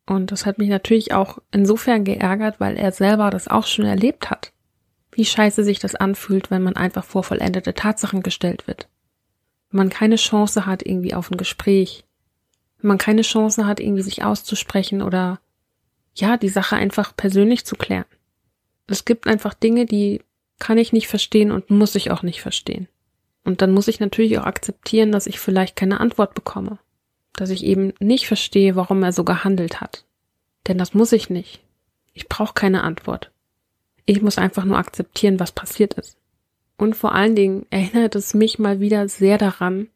Und 0.06 0.34
das 0.34 0.46
hat 0.46 0.58
mich 0.58 0.68
natürlich 0.68 1.14
auch 1.14 1.38
insofern 1.52 2.04
geärgert, 2.04 2.60
weil 2.60 2.76
er 2.76 2.92
selber 2.92 3.30
das 3.30 3.48
auch 3.48 3.66
schon 3.66 3.86
erlebt 3.86 4.30
hat. 4.30 4.52
Wie 5.14 5.24
scheiße 5.24 5.64
sich 5.64 5.80
das 5.80 5.96
anfühlt, 5.96 6.52
wenn 6.52 6.64
man 6.64 6.76
einfach 6.76 7.06
vor 7.06 7.24
vollendete 7.24 7.74
Tatsachen 7.74 8.24
gestellt 8.24 8.68
wird. 8.68 8.90
Man 9.70 9.90
keine 9.90 10.16
Chance 10.16 10.66
hat 10.66 10.86
irgendwie 10.86 11.14
auf 11.14 11.32
ein 11.32 11.38
Gespräch. 11.38 12.06
Wenn 12.80 12.90
man 12.90 12.98
keine 12.98 13.24
Chance 13.24 13.66
hat, 13.66 13.80
irgendwie 13.80 14.04
sich 14.04 14.24
auszusprechen 14.24 15.02
oder 15.02 15.40
ja, 16.16 16.38
die 16.38 16.50
Sache 16.50 16.76
einfach 16.76 17.16
persönlich 17.16 17.66
zu 17.66 17.76
klären. 17.76 18.06
Es 18.88 19.06
gibt 19.06 19.28
einfach 19.28 19.54
Dinge, 19.54 19.86
die 19.86 20.22
kann 20.60 20.78
ich 20.78 20.94
nicht 20.94 21.08
verstehen 21.08 21.52
und 21.52 21.70
muss 21.70 21.96
ich 21.96 22.12
auch 22.12 22.24
nicht 22.24 22.42
verstehen. 22.42 22.88
Und 23.44 23.62
dann 23.62 23.72
muss 23.72 23.88
ich 23.88 24.00
natürlich 24.00 24.38
auch 24.40 24.46
akzeptieren, 24.46 25.12
dass 25.12 25.28
ich 25.28 25.40
vielleicht 25.40 25.76
keine 25.76 26.00
Antwort 26.00 26.34
bekomme. 26.34 26.80
Dass 27.34 27.50
ich 27.50 27.64
eben 27.64 27.94
nicht 28.00 28.28
verstehe, 28.28 28.76
warum 28.76 29.04
er 29.04 29.14
so 29.14 29.24
gehandelt 29.24 29.80
hat. 29.80 30.06
Denn 30.68 30.78
das 30.78 30.94
muss 30.94 31.12
ich 31.12 31.30
nicht. 31.30 31.62
Ich 32.14 32.28
brauche 32.28 32.54
keine 32.54 32.84
Antwort. 32.84 33.32
Ich 34.06 34.22
muss 34.22 34.38
einfach 34.38 34.66
nur 34.66 34.78
akzeptieren, 34.78 35.40
was 35.40 35.52
passiert 35.52 35.94
ist. 35.94 36.18
Und 36.78 36.96
vor 36.96 37.14
allen 37.14 37.36
Dingen 37.36 37.66
erinnert 37.70 38.16
es 38.16 38.34
mich 38.34 38.60
mal 38.60 38.80
wieder 38.80 39.10
sehr 39.10 39.38
daran, 39.38 39.90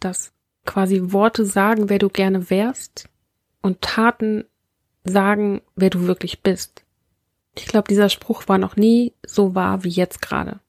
dass 0.00 0.32
quasi 0.66 1.12
Worte 1.12 1.46
sagen, 1.46 1.88
wer 1.88 1.98
du 1.98 2.08
gerne 2.08 2.50
wärst 2.50 3.08
und 3.62 3.80
Taten 3.80 4.44
sagen, 5.04 5.62
wer 5.76 5.90
du 5.90 6.06
wirklich 6.06 6.42
bist. 6.42 6.84
Ich 7.56 7.66
glaube, 7.66 7.88
dieser 7.88 8.08
Spruch 8.08 8.48
war 8.48 8.58
noch 8.58 8.76
nie 8.76 9.12
so 9.24 9.54
wahr 9.54 9.84
wie 9.84 9.90
jetzt 9.90 10.20
gerade. 10.20 10.60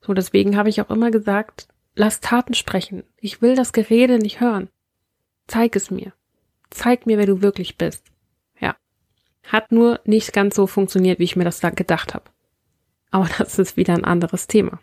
So, 0.00 0.12
deswegen 0.12 0.56
habe 0.56 0.68
ich 0.68 0.80
auch 0.80 0.90
immer 0.90 1.10
gesagt, 1.10 1.68
lass 1.94 2.20
Taten 2.20 2.54
sprechen. 2.54 3.04
Ich 3.18 3.42
will 3.42 3.54
das 3.54 3.72
Gerede 3.72 4.18
nicht 4.18 4.40
hören. 4.40 4.68
Zeig 5.46 5.76
es 5.76 5.90
mir. 5.90 6.12
Zeig 6.70 7.06
mir, 7.06 7.18
wer 7.18 7.26
du 7.26 7.42
wirklich 7.42 7.78
bist. 7.78 8.04
Ja. 8.60 8.76
Hat 9.44 9.70
nur 9.70 10.00
nicht 10.04 10.32
ganz 10.32 10.56
so 10.56 10.66
funktioniert, 10.66 11.20
wie 11.20 11.24
ich 11.24 11.36
mir 11.36 11.44
das 11.44 11.60
da 11.60 11.70
gedacht 11.70 12.14
habe. 12.14 12.24
Aber 13.10 13.28
das 13.38 13.58
ist 13.58 13.76
wieder 13.76 13.94
ein 13.94 14.04
anderes 14.04 14.48
Thema. 14.48 14.80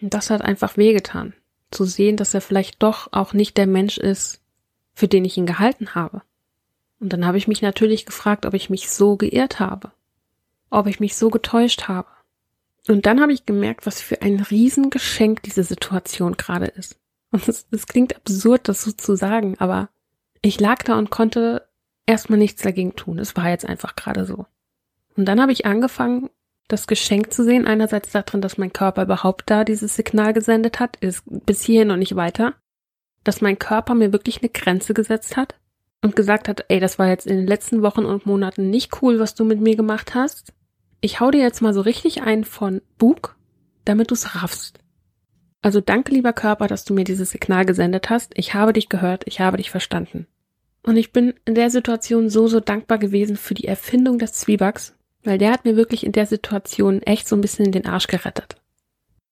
Das 0.00 0.30
hat 0.30 0.42
einfach 0.42 0.76
wehgetan. 0.76 1.34
Zu 1.70 1.84
sehen, 1.84 2.16
dass 2.16 2.34
er 2.34 2.40
vielleicht 2.40 2.82
doch 2.82 3.12
auch 3.12 3.32
nicht 3.32 3.56
der 3.56 3.66
Mensch 3.66 3.98
ist, 3.98 4.40
für 4.94 5.08
den 5.08 5.24
ich 5.24 5.36
ihn 5.36 5.46
gehalten 5.46 5.94
habe. 5.94 6.22
Und 7.00 7.12
dann 7.12 7.26
habe 7.26 7.38
ich 7.38 7.48
mich 7.48 7.62
natürlich 7.62 8.06
gefragt, 8.06 8.46
ob 8.46 8.54
ich 8.54 8.70
mich 8.70 8.88
so 8.88 9.16
geirrt 9.16 9.60
habe. 9.60 9.92
Ob 10.70 10.86
ich 10.86 11.00
mich 11.00 11.16
so 11.16 11.30
getäuscht 11.30 11.88
habe. 11.88 12.08
Und 12.88 13.06
dann 13.06 13.20
habe 13.20 13.32
ich 13.32 13.46
gemerkt, 13.46 13.84
was 13.86 14.00
für 14.00 14.22
ein 14.22 14.40
Riesengeschenk 14.40 15.42
diese 15.42 15.64
Situation 15.64 16.36
gerade 16.36 16.66
ist. 16.66 16.98
Und 17.32 17.48
es, 17.48 17.66
es 17.70 17.86
klingt 17.86 18.16
absurd, 18.16 18.68
das 18.68 18.82
so 18.82 18.92
zu 18.92 19.16
sagen, 19.16 19.56
aber 19.58 19.88
Ich 20.42 20.60
lag 20.60 20.84
da 20.84 20.96
und 20.96 21.10
konnte 21.10 21.66
erstmal 22.06 22.38
nichts 22.38 22.62
dagegen 22.62 22.94
tun. 22.94 23.18
Es 23.18 23.34
war 23.36 23.48
jetzt 23.50 23.66
einfach 23.66 23.96
gerade 23.96 24.24
so. 24.26 24.46
Und 25.16 25.24
dann 25.24 25.40
habe 25.40 25.50
ich 25.50 25.66
angefangen, 25.66 26.30
das 26.68 26.86
Geschenk 26.86 27.32
zu 27.32 27.44
sehen. 27.44 27.66
Einerseits 27.66 28.10
darin, 28.12 28.40
dass 28.40 28.58
mein 28.58 28.72
Körper 28.72 29.02
überhaupt 29.02 29.44
da 29.46 29.64
dieses 29.64 29.96
Signal 29.96 30.32
gesendet 30.32 30.80
hat, 30.80 30.96
ist 30.96 31.22
bis 31.26 31.62
hierhin 31.62 31.90
und 31.90 31.98
nicht 31.98 32.16
weiter. 32.16 32.54
Dass 33.24 33.40
mein 33.40 33.58
Körper 33.58 33.94
mir 33.94 34.12
wirklich 34.12 34.40
eine 34.40 34.50
Grenze 34.50 34.94
gesetzt 34.94 35.36
hat 35.36 35.54
und 36.02 36.16
gesagt 36.16 36.48
hat, 36.48 36.64
ey, 36.68 36.80
das 36.80 36.98
war 36.98 37.08
jetzt 37.08 37.26
in 37.26 37.36
den 37.36 37.46
letzten 37.46 37.82
Wochen 37.82 38.04
und 38.04 38.26
Monaten 38.26 38.70
nicht 38.70 39.02
cool, 39.02 39.18
was 39.18 39.34
du 39.34 39.44
mit 39.44 39.60
mir 39.60 39.76
gemacht 39.76 40.14
hast. 40.14 40.52
Ich 41.00 41.20
hau 41.20 41.30
dir 41.30 41.40
jetzt 41.40 41.62
mal 41.62 41.74
so 41.74 41.80
richtig 41.80 42.22
ein 42.22 42.44
von 42.44 42.82
Bug, 42.98 43.36
damit 43.84 44.10
du's 44.10 44.34
raffst. 44.34 44.80
Also 45.62 45.80
danke, 45.80 46.12
lieber 46.12 46.32
Körper, 46.32 46.68
dass 46.68 46.84
du 46.84 46.94
mir 46.94 47.04
dieses 47.04 47.30
Signal 47.30 47.64
gesendet 47.64 48.10
hast. 48.10 48.32
Ich 48.36 48.54
habe 48.54 48.72
dich 48.72 48.88
gehört, 48.88 49.24
ich 49.26 49.40
habe 49.40 49.56
dich 49.56 49.70
verstanden. 49.70 50.26
Und 50.82 50.96
ich 50.96 51.12
bin 51.12 51.34
in 51.44 51.56
der 51.56 51.70
Situation 51.70 52.30
so, 52.30 52.46
so 52.46 52.60
dankbar 52.60 52.98
gewesen 52.98 53.36
für 53.36 53.54
die 53.54 53.66
Erfindung 53.66 54.18
des 54.18 54.32
Zwiebacks, 54.32 54.95
weil 55.26 55.38
der 55.38 55.52
hat 55.52 55.64
mir 55.64 55.76
wirklich 55.76 56.04
in 56.04 56.12
der 56.12 56.26
Situation 56.26 57.02
echt 57.02 57.28
so 57.28 57.36
ein 57.36 57.40
bisschen 57.40 57.66
in 57.66 57.72
den 57.72 57.86
Arsch 57.86 58.06
gerettet. 58.06 58.56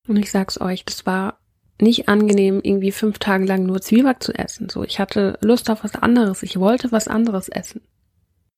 Und 0.07 0.17
ich 0.17 0.31
sag's 0.31 0.61
euch, 0.61 0.85
das 0.85 1.07
war 1.07 1.39
nicht 1.81 2.09
angenehm, 2.09 2.61
irgendwie 2.63 2.93
fünf 2.93 3.19
Tage 3.19 3.45
lang 3.45 3.65
nur 3.65 3.81
Zwieback 3.81 4.23
zu 4.23 4.33
essen. 4.33 4.69
So, 4.69 4.85
ich 4.85 5.01
hatte 5.01 5.39
Lust 5.41 5.71
auf 5.71 5.83
was 5.83 5.95
anderes. 5.95 6.43
Ich 6.43 6.59
wollte 6.61 6.93
was 6.93 7.09
anderes 7.09 7.49
essen. 7.49 7.81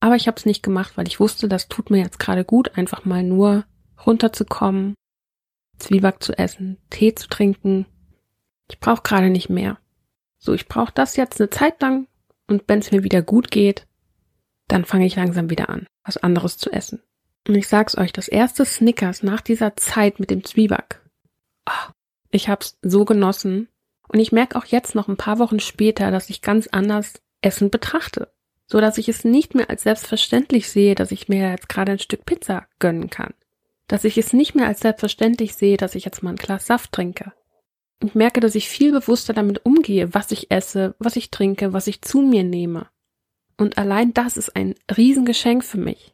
Aber 0.00 0.16
ich 0.16 0.26
habe 0.26 0.36
es 0.36 0.44
nicht 0.44 0.62
gemacht, 0.62 0.96
weil 0.96 1.06
ich 1.06 1.20
wusste, 1.20 1.48
das 1.48 1.68
tut 1.68 1.90
mir 1.90 1.98
jetzt 1.98 2.18
gerade 2.18 2.44
gut, 2.44 2.76
einfach 2.76 3.04
mal 3.04 3.22
nur 3.22 3.64
runterzukommen, 4.04 4.94
Zwieback 5.78 6.22
zu 6.22 6.36
essen, 6.38 6.78
Tee 6.90 7.14
zu 7.14 7.28
trinken. 7.28 7.86
Ich 8.68 8.78
brauche 8.78 9.02
gerade 9.02 9.30
nicht 9.30 9.48
mehr. 9.48 9.78
So, 10.38 10.52
ich 10.52 10.68
brauche 10.68 10.92
das 10.94 11.16
jetzt 11.16 11.40
eine 11.40 11.50
Zeit 11.50 11.80
lang 11.80 12.08
und 12.46 12.64
wenn 12.66 12.80
es 12.80 12.92
mir 12.92 13.02
wieder 13.02 13.22
gut 13.22 13.50
geht, 13.50 13.86
dann 14.68 14.84
fange 14.84 15.06
ich 15.06 15.16
langsam 15.16 15.48
wieder 15.48 15.70
an, 15.70 15.86
was 16.04 16.16
anderes 16.18 16.58
zu 16.58 16.70
essen. 16.70 17.00
Und 17.46 17.54
ich 17.54 17.68
sag's 17.68 17.96
euch, 17.96 18.12
das 18.12 18.28
erste 18.28 18.64
Snickers 18.64 19.22
nach 19.22 19.40
dieser 19.40 19.76
Zeit 19.76 20.20
mit 20.20 20.30
dem 20.30 20.44
Zwieback. 20.44 21.00
Oh, 21.68 21.92
ich 22.30 22.48
hab's 22.48 22.78
so 22.82 23.04
genossen. 23.04 23.68
Und 24.08 24.20
ich 24.20 24.32
merke 24.32 24.56
auch 24.56 24.66
jetzt 24.66 24.94
noch 24.94 25.08
ein 25.08 25.16
paar 25.16 25.38
Wochen 25.38 25.60
später, 25.60 26.10
dass 26.10 26.30
ich 26.30 26.42
ganz 26.42 26.68
anders 26.68 27.14
Essen 27.40 27.70
betrachte. 27.70 28.32
So 28.68 28.80
dass 28.80 28.98
ich 28.98 29.08
es 29.08 29.24
nicht 29.24 29.54
mehr 29.54 29.70
als 29.70 29.84
selbstverständlich 29.84 30.68
sehe, 30.68 30.96
dass 30.96 31.12
ich 31.12 31.28
mir 31.28 31.50
jetzt 31.50 31.68
gerade 31.68 31.92
ein 31.92 31.98
Stück 32.00 32.24
Pizza 32.24 32.66
gönnen 32.78 33.10
kann 33.10 33.32
dass 33.88 34.04
ich 34.04 34.18
es 34.18 34.32
nicht 34.32 34.54
mehr 34.54 34.66
als 34.66 34.80
selbstverständlich 34.80 35.54
sehe, 35.54 35.76
dass 35.76 35.94
ich 35.94 36.04
jetzt 36.04 36.22
mal 36.22 36.30
ein 36.30 36.36
Glas 36.36 36.66
Saft 36.66 36.92
trinke. 36.92 37.32
Ich 38.02 38.14
merke, 38.14 38.40
dass 38.40 38.54
ich 38.54 38.68
viel 38.68 38.92
bewusster 38.92 39.32
damit 39.32 39.64
umgehe, 39.64 40.12
was 40.12 40.30
ich 40.32 40.50
esse, 40.50 40.94
was 40.98 41.16
ich 41.16 41.30
trinke, 41.30 41.72
was 41.72 41.86
ich 41.86 42.02
zu 42.02 42.20
mir 42.20 42.44
nehme. 42.44 42.88
Und 43.56 43.78
allein 43.78 44.12
das 44.12 44.36
ist 44.36 44.54
ein 44.54 44.74
Riesengeschenk 44.94 45.64
für 45.64 45.78
mich, 45.78 46.12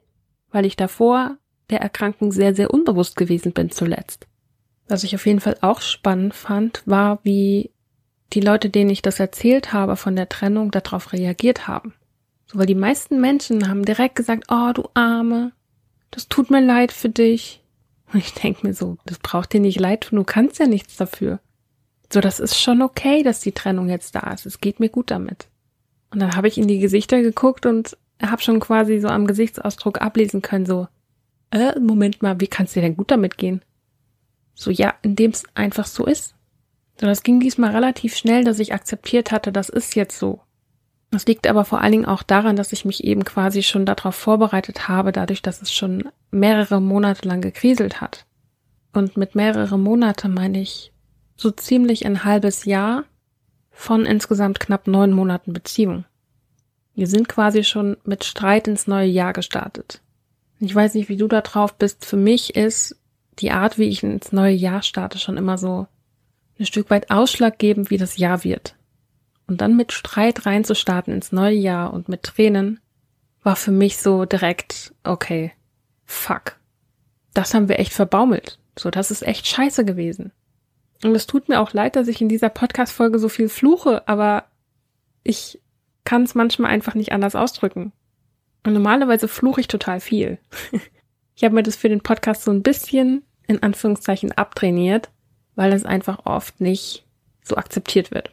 weil 0.53 0.67
ich 0.67 0.77
davor 0.77 1.37
der 1.71 1.81
Erkrankung 1.81 2.33
sehr, 2.33 2.55
sehr 2.55 2.73
unbewusst 2.73 3.17
gewesen 3.17 3.53
bin 3.53 3.71
zuletzt. 3.71 4.27
Was 4.89 5.05
ich 5.05 5.15
auf 5.15 5.27
jeden 5.27 5.41
Fall 5.41 5.57
auch 5.61 5.81
spannend 5.81 6.35
fand, 6.35 6.83
war, 6.87 7.19
wie 7.23 7.71
die 8.33 8.41
Leute, 8.41 8.71
denen 8.71 8.91
ich 8.91 9.03
das 9.03 9.21
erzählt 9.21 9.73
habe 9.73 9.97
von 9.97 10.17
der 10.17 10.29
Trennung, 10.29 10.71
darauf 10.71 11.13
reagiert 11.13 11.67
haben. 11.67 11.95
So, 12.47 12.59
weil 12.59 12.67
die 12.67 12.75
meisten 12.75 13.21
Menschen 13.21 13.69
haben 13.69 13.85
direkt 13.85 14.17
gesagt, 14.17 14.45
oh, 14.51 14.73
du 14.75 14.89
Arme, 14.95 15.53
das 16.11 16.29
tut 16.29 16.51
mir 16.51 16.61
leid 16.61 16.93
für 16.93 17.09
dich. 17.09 17.63
Und 18.13 18.21
ich 18.21 18.35
denke 18.35 18.67
mir 18.67 18.75
so, 18.75 18.99
das 19.07 19.19
braucht 19.19 19.53
dir 19.53 19.61
nicht 19.61 19.81
leid 19.81 20.03
tun, 20.03 20.19
du 20.19 20.25
kannst 20.25 20.59
ja 20.59 20.67
nichts 20.67 20.97
dafür. 20.97 21.41
So, 22.13 22.21
das 22.21 22.41
ist 22.41 22.61
schon 22.61 22.83
okay, 22.83 23.23
dass 23.23 23.41
die 23.41 23.53
Trennung 23.53 23.89
jetzt 23.89 24.15
da 24.15 24.33
ist. 24.33 24.45
Es 24.45 24.61
geht 24.61 24.81
mir 24.81 24.91
gut 24.91 25.11
damit. 25.11 25.49
Und 26.11 26.21
dann 26.21 26.37
habe 26.37 26.49
ich 26.49 26.59
in 26.59 26.69
die 26.69 26.79
Gesichter 26.79 27.23
geguckt 27.23 27.65
und 27.65 27.97
habe 28.31 28.43
schon 28.43 28.61
quasi 28.61 29.00
so 29.00 29.09
am 29.09 29.26
Gesichtsausdruck 29.26 30.00
ablesen 30.00 30.43
können, 30.43 30.67
so, 30.67 30.88
äh, 31.50 31.79
Moment 31.79 32.23
mal, 32.23 32.41
wie 32.41 32.47
kannst 32.47 32.76
dir 32.76 32.83
denn 32.83 32.97
gut 32.97 33.11
damit 33.11 33.37
gehen? 33.38 33.62
So, 34.55 34.71
ja, 34.71 34.95
indem 35.02 35.31
es 35.31 35.45
einfach 35.55 35.87
so 35.87 36.07
ist. 36.07 36.35
So, 37.00 37.07
das 37.07 37.23
ging 37.23 37.41
diesmal 37.41 37.73
relativ 37.73 38.17
schnell, 38.17 38.45
dass 38.45 38.59
ich 38.59 38.75
akzeptiert 38.75 39.33
hatte, 39.33 39.52
das 39.52 39.69
ist 39.69 39.95
jetzt 39.95 40.19
so. 40.19 40.41
Das 41.11 41.26
liegt 41.26 41.47
aber 41.47 41.67
vor 41.67 41.83
allen 41.83 41.93
Dingen 41.93 42.07
auch 42.07 42.23
daran, 42.23 42.57
dass 42.57 42.73
ich 42.73 42.87
mich 42.87 43.05
eben 43.05 43.25
quasi 43.25 43.62
schon 43.62 43.85
darauf 43.85 44.14
vorbereitet 44.14 44.88
habe, 44.88 45.12
dadurch, 45.12 45.43
dass 45.43 45.61
es 45.61 45.73
schon 45.73 46.09
mehrere 46.31 46.81
Monate 46.81 47.29
lang 47.29 47.43
gekriselt 47.43 48.00
hat. 48.00 48.25
Und 48.95 49.17
mit 49.17 49.35
mehrere 49.35 49.79
Monate 49.79 50.29
meine 50.29 50.61
ich 50.61 50.93
so 51.37 51.50
ziemlich 51.50 52.07
ein 52.07 52.25
halbes 52.25 52.64
Jahr 52.64 53.05
von 53.71 54.07
insgesamt 54.07 54.61
knapp 54.61 54.87
neun 54.87 55.12
Monaten 55.12 55.52
Beziehung. 55.52 56.05
Wir 56.95 57.07
sind 57.07 57.29
quasi 57.29 57.65
schon 57.65 57.97
mit 58.05 58.25
Streit 58.25 58.69
ins 58.69 58.87
neue 58.87 59.09
Jahr 59.09 59.33
gestartet. 59.33 60.01
Ich 60.61 60.75
weiß 60.75 60.95
nicht, 60.95 61.09
wie 61.09 61.17
du 61.17 61.27
da 61.27 61.41
drauf 61.41 61.75
bist. 61.75 62.05
Für 62.05 62.17
mich 62.17 62.55
ist 62.55 62.97
die 63.39 63.51
Art, 63.51 63.79
wie 63.79 63.89
ich 63.89 64.03
ins 64.03 64.33
neue 64.33 64.55
Jahr 64.55 64.83
starte, 64.83 65.19
schon 65.19 65.37
immer 65.37 65.59
so 65.59 65.87
ein 66.59 66.67
Stück 66.67 66.91
weit 66.91 67.11
ausschlaggebend, 67.11 67.91
wie 67.91 67.99
das 67.99 68.19
Jahr 68.19 68.45
wird. 68.45 68.77
Und 69.47 69.61
dann 69.61 69.77
mit 69.77 69.93
Streit 69.93 70.47
reinzustarten 70.47 71.13
ins 71.13 71.33
neue 71.33 71.57
Jahr 71.57 71.93
und 71.93 72.09
mit 72.09 72.23
Tränen 72.23 72.81
war 73.43 73.57
für 73.57 73.73
mich 73.73 73.99
so 73.99 74.25
direkt, 74.25 74.95
okay, 75.03 75.53
fuck. 76.05 76.57
Das 77.35 77.55
haben 77.55 77.69
wir 77.69 77.79
echt 77.79 77.93
verbaumelt. 77.93 78.59
So, 78.79 78.91
das 78.91 79.11
ist 79.11 79.23
echt 79.23 79.47
scheiße 79.47 79.85
gewesen. 79.85 80.33
Und 81.03 81.15
es 81.15 81.27
tut 81.27 81.49
mir 81.49 81.61
auch 81.61 81.73
leid, 81.73 81.97
dass 81.97 82.09
ich 82.09 82.21
in 82.21 82.29
dieser 82.29 82.51
Podcast-Folge 82.51 83.19
so 83.19 83.29
viel 83.29 83.49
fluche, 83.49 84.07
aber 84.07 84.45
ich 85.25 85.61
kann 86.05 86.23
es 86.23 86.35
manchmal 86.35 86.71
einfach 86.71 86.95
nicht 86.95 87.13
anders 87.13 87.35
ausdrücken. 87.35 87.93
Und 88.65 88.75
normalerweise 88.75 89.29
fluche 89.29 89.61
ich 89.61 89.69
total 89.69 90.01
viel. 90.01 90.39
ich 91.35 91.45
habe 91.45 91.55
mir 91.55 91.63
das 91.63 91.77
für 91.77 91.89
den 91.89 92.03
Podcast 92.03 92.45
so 92.45 92.51
ein 92.51 92.63
bisschen 92.63 93.25
in 93.47 93.63
Anführungszeichen 93.63 94.33
abtrainiert, 94.33 95.11
weil 95.55 95.73
es 95.73 95.85
einfach 95.85 96.27
oft 96.27 96.61
nicht 96.61 97.05
so 97.43 97.57
akzeptiert 97.57 98.11
wird 98.11 98.33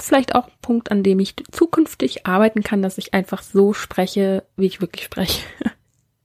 ist 0.00 0.06
vielleicht 0.06 0.34
auch 0.34 0.46
ein 0.46 0.58
Punkt, 0.60 0.90
an 0.90 1.02
dem 1.02 1.20
ich 1.20 1.34
zukünftig 1.50 2.26
arbeiten 2.26 2.62
kann, 2.62 2.82
dass 2.82 2.98
ich 2.98 3.14
einfach 3.14 3.42
so 3.42 3.72
spreche, 3.72 4.44
wie 4.56 4.66
ich 4.66 4.80
wirklich 4.80 5.04
spreche. 5.04 5.42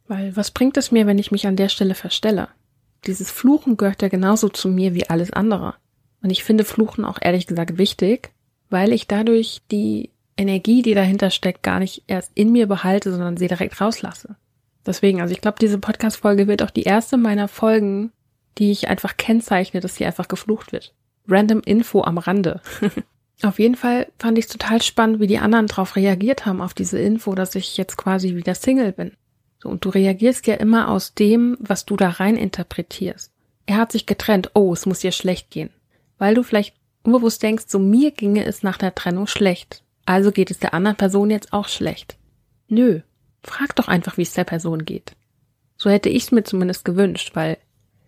Weil 0.08 0.36
was 0.36 0.51
bringt 0.51 0.75
es 0.78 0.92
mir, 0.92 1.06
wenn 1.06 1.20
ich 1.20 1.32
mich 1.32 1.46
an 1.46 1.56
der 1.56 1.70
Stelle 1.70 1.96
verstelle? 1.96 2.50
Dieses 3.06 3.30
Fluchen 3.32 3.78
gehört 3.78 4.01
ja 4.01 4.08
genauso 4.08 4.50
zu 4.50 4.68
mir 4.68 4.94
wie 4.94 5.10
alles 5.10 5.32
andere. 5.32 5.75
Und 6.22 6.32
ich 6.32 6.44
finde 6.44 6.66
Fluchen 6.66 7.06
auch 7.06 7.20
ehrlich 7.22 7.48
gesagt 7.48 7.78
wichtig, 7.78 8.32
weil 8.70 8.92
ich 8.92 9.08
dadurch 9.08 9.62
die 9.72 10.10
Energie, 10.39 10.81
die 10.81 10.93
dahinter 10.93 11.29
steckt, 11.29 11.63
gar 11.63 11.79
nicht 11.79 12.03
erst 12.08 12.31
in 12.34 12.51
mir 12.51 12.67
behalte, 12.67 13.12
sondern 13.12 13.38
sie 13.38 13.48
direkt 13.48 13.79
rauslasse. 13.81 14.36
Deswegen, 14.86 15.22
also 15.22 15.34
ich 15.34 15.41
glaube, 15.41 15.58
diese 15.60 15.77
Podcast-Folge 15.77 16.48
wird 16.48 16.63
auch 16.63 16.69
die 16.69 16.84
erste 16.84 17.17
meiner 17.17 17.48
Folgen, 17.48 18.12
die 18.58 18.72
ich 18.72 18.88
einfach 18.88 19.17
kennzeichne, 19.17 19.81
dass 19.81 19.96
sie 19.96 20.05
einfach 20.05 20.27
geflucht 20.27 20.72
wird. 20.72 20.93
Random 21.27 21.62
Info 21.63 22.03
am 22.03 22.17
Rande. 22.17 22.62
Auf 23.43 23.60
jeden 23.60 23.75
Fall 23.75 24.08
fand 24.17 24.38
ich 24.38 24.46
es 24.46 24.51
total 24.51 24.81
spannend, 24.81 25.19
wie 25.19 25.27
die 25.27 25.38
anderen 25.38 25.67
darauf 25.67 25.96
reagiert 25.96 26.46
haben, 26.46 26.60
auf 26.60 26.74
diese 26.74 27.00
Info, 27.00 27.36
dass 27.36 27.55
ich 27.55 27.77
jetzt 27.77 27.96
quasi 27.96 28.36
wieder 28.36 28.53
Single 28.53 28.91
bin. 28.91 29.13
So, 29.60 29.69
und 29.69 29.86
du 29.86 29.89
reagierst 29.89 30.46
ja 30.48 30.55
immer 30.55 30.89
aus 30.89 31.13
dem, 31.13 31.58
was 31.60 31.86
du 31.86 31.96
da 31.96 32.10
rein 32.10 32.36
interpretierst. 32.36 33.31
Er 33.65 33.77
hat 33.77 33.93
sich 33.93 34.05
getrennt, 34.05 34.51
oh, 34.55 34.74
es 34.74 34.86
muss 34.86 35.00
dir 35.00 35.13
schlecht 35.13 35.51
gehen. 35.51 35.69
Weil 36.17 36.36
du 36.36 36.43
vielleicht 36.43 36.75
unbewusst 37.03 37.41
denkst, 37.41 37.65
so 37.67 37.79
mir 37.79 38.12
ginge 38.12 38.43
es 38.46 38.62
nach 38.62 38.77
der 38.77 38.93
Trennung 38.93 39.27
schlecht. 39.27 39.84
Also 40.10 40.32
geht 40.32 40.50
es 40.50 40.58
der 40.58 40.74
anderen 40.74 40.98
Person 40.98 41.30
jetzt 41.30 41.54
auch 41.54 41.68
schlecht. 41.68 42.18
Nö, 42.68 43.01
frag 43.44 43.75
doch 43.75 43.88
einfach, 43.88 44.18
wie 44.18 44.24
es 44.24 44.34
der 44.34 44.44
Person 44.44 44.84
geht. 44.84 45.16
So 45.78 45.92
hätte 45.92 46.10
ich 46.10 46.24
es 46.24 46.32
mir 46.32 46.44
zumindest 46.44 46.84
gewünscht, 46.84 47.36
weil 47.36 47.60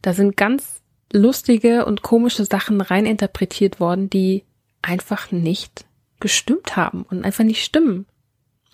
da 0.02 0.14
sind 0.14 0.36
ganz 0.36 0.82
lustige 1.14 1.86
und 1.86 2.02
komische 2.02 2.44
Sachen 2.46 2.82
rein 2.82 3.06
interpretiert 3.06 3.80
worden, 3.80 4.10
die 4.10 4.46
einfach 4.82 5.32
nicht 5.32 5.86
gestimmt 6.20 6.76
haben 6.76 7.04
und 7.04 7.24
einfach 7.24 7.44
nicht 7.44 7.64
stimmen. 7.64 8.08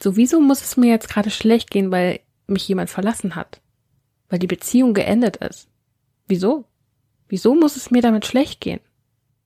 So, 0.02 0.16
wieso 0.16 0.40
muss 0.40 0.62
es 0.62 0.78
mir 0.78 0.90
jetzt 0.90 1.10
gerade 1.10 1.30
schlecht 1.30 1.70
gehen, 1.70 1.92
weil 1.92 2.22
mich 2.48 2.66
jemand 2.66 2.90
verlassen 2.90 3.36
hat? 3.36 3.60
Weil 4.30 4.40
die 4.40 4.48
Beziehung 4.48 4.94
geendet 4.94 5.36
ist. 5.36 5.68
Wieso? 6.30 6.64
Wieso 7.28 7.56
muss 7.56 7.76
es 7.76 7.92
mir 7.92 8.02
damit 8.02 8.26
schlecht 8.26 8.62
gehen? 8.62 8.80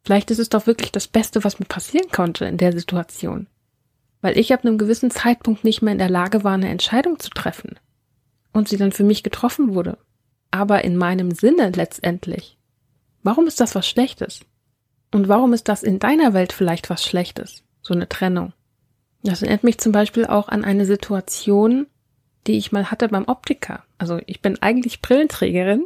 Vielleicht 0.04 0.30
ist 0.30 0.38
es 0.38 0.50
doch 0.50 0.68
wirklich 0.68 0.92
das 0.92 1.08
Beste, 1.08 1.44
was 1.44 1.58
mir 1.58 1.66
passieren 1.66 2.12
konnte 2.12 2.46
in 2.46 2.60
der 2.60 2.74
Situation. 2.74 3.48
Weil 4.22 4.38
ich 4.38 4.54
ab 4.54 4.64
einem 4.64 4.78
gewissen 4.78 5.12
Zeitpunkt 5.12 5.64
nicht 5.64 5.82
mehr 5.82 5.94
in 5.94 6.00
der 6.00 6.10
Lage 6.10 6.44
war, 6.44 6.54
eine 6.54 6.70
Entscheidung 6.70 7.20
zu 7.20 7.30
treffen. 7.30 7.80
Und 8.54 8.70
sie 8.70 8.78
dann 8.78 8.92
für 8.92 9.04
mich 9.04 9.24
getroffen 9.24 9.74
wurde. 9.74 9.98
Aber 10.52 10.84
in 10.84 10.98
meinem 10.98 11.32
Sinne 11.32 11.72
letztendlich. 11.76 12.58
Warum 13.24 13.48
ist 13.48 13.60
das 13.60 13.76
was 13.76 13.88
Schlechtes? 13.88 14.42
Und 15.12 15.28
warum 15.28 15.54
ist 15.54 15.68
das 15.68 15.84
in 15.84 16.00
deiner 16.00 16.34
Welt 16.34 16.54
vielleicht 16.54 16.90
was 16.90 17.04
Schlechtes? 17.04 17.64
So 17.82 17.94
eine 17.94 18.10
Trennung. 18.10 18.54
Das 19.24 19.42
erinnert 19.42 19.64
mich 19.64 19.78
zum 19.78 19.92
Beispiel 19.92 20.26
auch 20.26 20.48
an 20.48 20.64
eine 20.64 20.86
Situation, 20.86 21.88
die 22.48 22.58
ich 22.58 22.72
mal 22.72 22.90
hatte 22.90 23.08
beim 23.08 23.28
Optiker. 23.28 23.84
Also 23.98 24.20
ich 24.26 24.42
bin 24.42 24.62
eigentlich 24.62 25.02
Brillenträgerin 25.02 25.86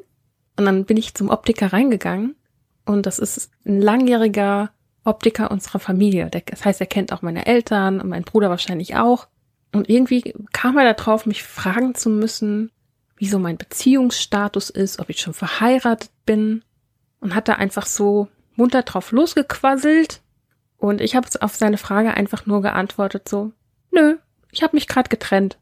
und 0.57 0.65
dann 0.65 0.85
bin 0.85 0.97
ich 0.97 1.15
zum 1.15 1.29
Optiker 1.29 1.73
reingegangen 1.73 2.35
und 2.85 3.05
das 3.05 3.19
ist 3.19 3.51
ein 3.65 3.81
langjähriger 3.81 4.71
Optiker 5.05 5.51
unserer 5.51 5.79
Familie. 5.79 6.29
Das 6.29 6.65
heißt, 6.65 6.81
er 6.81 6.87
kennt 6.87 7.13
auch 7.13 7.21
meine 7.21 7.45
Eltern 7.45 8.01
und 8.01 8.09
meinen 8.09 8.25
Bruder 8.25 8.49
wahrscheinlich 8.49 8.95
auch. 8.95 9.27
Und 9.71 9.89
irgendwie 9.89 10.33
kam 10.51 10.77
er 10.77 10.93
darauf, 10.93 11.25
mich 11.25 11.43
fragen 11.43 11.95
zu 11.95 12.09
müssen, 12.09 12.71
wieso 13.17 13.39
mein 13.39 13.57
Beziehungsstatus 13.57 14.69
ist, 14.69 14.99
ob 14.99 15.09
ich 15.09 15.19
schon 15.19 15.33
verheiratet 15.33 16.09
bin. 16.25 16.63
Und 17.19 17.33
hat 17.33 17.47
da 17.47 17.53
einfach 17.53 17.85
so 17.85 18.27
munter 18.55 18.83
drauf 18.83 19.11
losgequasselt. 19.11 20.21
Und 20.77 21.01
ich 21.01 21.15
habe 21.15 21.27
auf 21.41 21.55
seine 21.55 21.77
Frage 21.77 22.13
einfach 22.13 22.45
nur 22.45 22.61
geantwortet 22.61 23.29
so, 23.29 23.51
nö, 23.91 24.17
ich 24.51 24.63
habe 24.63 24.75
mich 24.75 24.87
gerade 24.87 25.09
getrennt. 25.09 25.57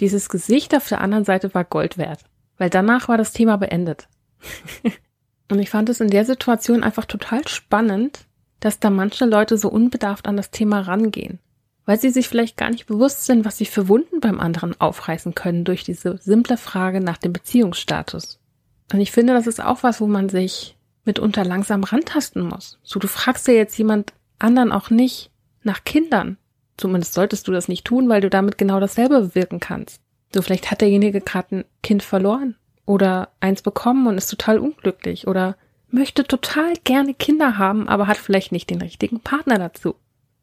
Dieses 0.00 0.28
Gesicht 0.28 0.74
auf 0.74 0.88
der 0.88 1.00
anderen 1.00 1.24
Seite 1.24 1.52
war 1.54 1.64
Gold 1.64 1.98
wert, 1.98 2.24
weil 2.56 2.70
danach 2.70 3.08
war 3.08 3.18
das 3.18 3.32
Thema 3.32 3.56
beendet. 3.58 4.08
und 5.50 5.58
ich 5.58 5.70
fand 5.70 5.88
es 5.88 6.00
in 6.00 6.10
der 6.10 6.24
Situation 6.24 6.82
einfach 6.82 7.04
total 7.04 7.46
spannend, 7.46 8.26
dass 8.60 8.78
da 8.78 8.90
manche 8.90 9.24
Leute 9.24 9.58
so 9.58 9.68
unbedarft 9.68 10.26
an 10.26 10.36
das 10.36 10.50
Thema 10.50 10.80
rangehen, 10.80 11.38
weil 11.86 11.98
sie 11.98 12.10
sich 12.10 12.28
vielleicht 12.28 12.56
gar 12.56 12.70
nicht 12.70 12.86
bewusst 12.86 13.24
sind, 13.24 13.44
was 13.44 13.58
sie 13.58 13.66
für 13.66 13.88
Wunden 13.88 14.20
beim 14.20 14.38
anderen 14.38 14.78
aufreißen 14.80 15.34
können 15.34 15.64
durch 15.64 15.82
diese 15.82 16.18
simple 16.18 16.56
Frage 16.56 17.00
nach 17.00 17.18
dem 17.18 17.32
Beziehungsstatus. 17.32 18.38
Und 18.92 19.00
ich 19.00 19.12
finde, 19.12 19.32
das 19.32 19.46
ist 19.46 19.62
auch 19.62 19.82
was, 19.82 20.00
wo 20.00 20.06
man 20.06 20.28
sich 20.28 20.76
mitunter 21.04 21.44
langsam 21.44 21.84
rantasten 21.84 22.42
muss. 22.42 22.78
So, 22.82 23.00
du 23.00 23.08
fragst 23.08 23.48
ja 23.48 23.54
jetzt 23.54 23.76
jemand 23.78 24.12
anderen 24.38 24.72
auch 24.72 24.90
nicht 24.90 25.30
nach 25.62 25.84
Kindern. 25.84 26.36
Zumindest 26.76 27.14
solltest 27.14 27.46
du 27.46 27.52
das 27.52 27.68
nicht 27.68 27.84
tun, 27.84 28.08
weil 28.08 28.20
du 28.20 28.30
damit 28.30 28.58
genau 28.58 28.80
dasselbe 28.80 29.20
bewirken 29.20 29.60
kannst. 29.60 30.00
So, 30.34 30.42
vielleicht 30.42 30.70
hat 30.70 30.80
derjenige 30.80 31.20
gerade 31.20 31.56
ein 31.56 31.64
Kind 31.82 32.02
verloren 32.02 32.56
oder 32.86 33.30
eins 33.40 33.62
bekommen 33.62 34.06
und 34.06 34.18
ist 34.18 34.28
total 34.28 34.58
unglücklich 34.58 35.26
oder 35.26 35.56
möchte 35.92 36.24
total 36.24 36.74
gerne 36.84 37.14
Kinder 37.14 37.58
haben, 37.58 37.88
aber 37.88 38.06
hat 38.06 38.16
vielleicht 38.16 38.52
nicht 38.52 38.70
den 38.70 38.80
richtigen 38.80 39.20
Partner 39.20 39.58
dazu. 39.58 39.96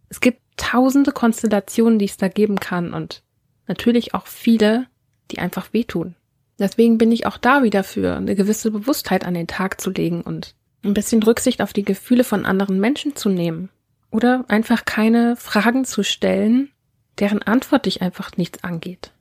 Es 0.09 0.19
gibt 0.19 0.41
tausende 0.57 1.11
Konstellationen, 1.11 1.99
die 1.99 2.05
es 2.05 2.17
da 2.17 2.27
geben 2.27 2.59
kann 2.59 2.93
und 2.93 3.23
natürlich 3.67 4.13
auch 4.13 4.27
viele, 4.27 4.87
die 5.31 5.39
einfach 5.39 5.73
wehtun. 5.73 6.15
Deswegen 6.59 6.97
bin 6.97 7.11
ich 7.11 7.25
auch 7.25 7.37
da 7.37 7.63
wieder 7.63 7.83
für 7.83 8.15
eine 8.15 8.35
gewisse 8.35 8.71
Bewusstheit 8.71 9.25
an 9.25 9.35
den 9.35 9.47
Tag 9.47 9.79
zu 9.79 9.91
legen 9.91 10.21
und 10.21 10.55
ein 10.83 10.93
bisschen 10.93 11.21
Rücksicht 11.21 11.61
auf 11.61 11.73
die 11.73 11.85
Gefühle 11.85 12.23
von 12.23 12.45
anderen 12.45 12.79
Menschen 12.79 13.15
zu 13.15 13.29
nehmen. 13.29 13.69
Oder 14.09 14.45
einfach 14.47 14.85
keine 14.85 15.35
Fragen 15.35 15.85
zu 15.85 16.03
stellen, 16.03 16.71
deren 17.19 17.41
Antwort 17.43 17.85
dich 17.85 18.01
einfach 18.01 18.37
nichts 18.37 18.63
angeht. 18.63 19.11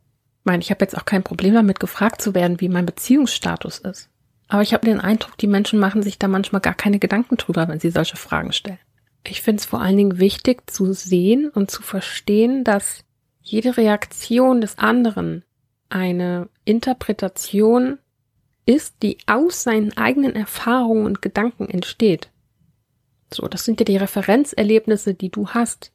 Ich 0.40 0.44
meine, 0.44 0.62
ich 0.62 0.70
habe 0.70 0.84
jetzt 0.84 0.96
auch 0.96 1.04
kein 1.04 1.24
Problem 1.24 1.54
damit, 1.54 1.80
gefragt 1.80 2.22
zu 2.22 2.34
werden, 2.34 2.60
wie 2.60 2.68
mein 2.68 2.86
Beziehungsstatus 2.86 3.78
ist. 3.80 4.08
Aber 4.48 4.62
ich 4.62 4.72
habe 4.72 4.86
den 4.86 5.00
Eindruck, 5.00 5.36
die 5.38 5.48
Menschen 5.48 5.78
machen 5.78 6.02
sich 6.02 6.18
da 6.18 6.28
manchmal 6.28 6.60
gar 6.60 6.74
keine 6.74 6.98
Gedanken 6.98 7.36
drüber, 7.36 7.68
wenn 7.68 7.80
sie 7.80 7.90
solche 7.90 8.16
Fragen 8.16 8.52
stellen. 8.52 8.78
Ich 9.26 9.42
finde 9.42 9.60
es 9.60 9.66
vor 9.66 9.80
allen 9.80 9.96
Dingen 9.96 10.18
wichtig 10.18 10.70
zu 10.70 10.92
sehen 10.92 11.48
und 11.48 11.70
zu 11.70 11.82
verstehen, 11.82 12.62
dass 12.62 13.04
jede 13.42 13.76
Reaktion 13.76 14.60
des 14.60 14.78
anderen 14.78 15.44
eine 15.88 16.48
Interpretation 16.64 17.98
ist, 18.66 18.96
die 19.02 19.18
aus 19.26 19.62
seinen 19.62 19.96
eigenen 19.96 20.34
Erfahrungen 20.34 21.06
und 21.06 21.22
Gedanken 21.22 21.68
entsteht. 21.68 22.30
So, 23.32 23.46
das 23.48 23.64
sind 23.64 23.80
ja 23.80 23.84
die 23.84 23.96
Referenzerlebnisse, 23.96 25.14
die 25.14 25.30
du 25.30 25.48
hast. 25.48 25.92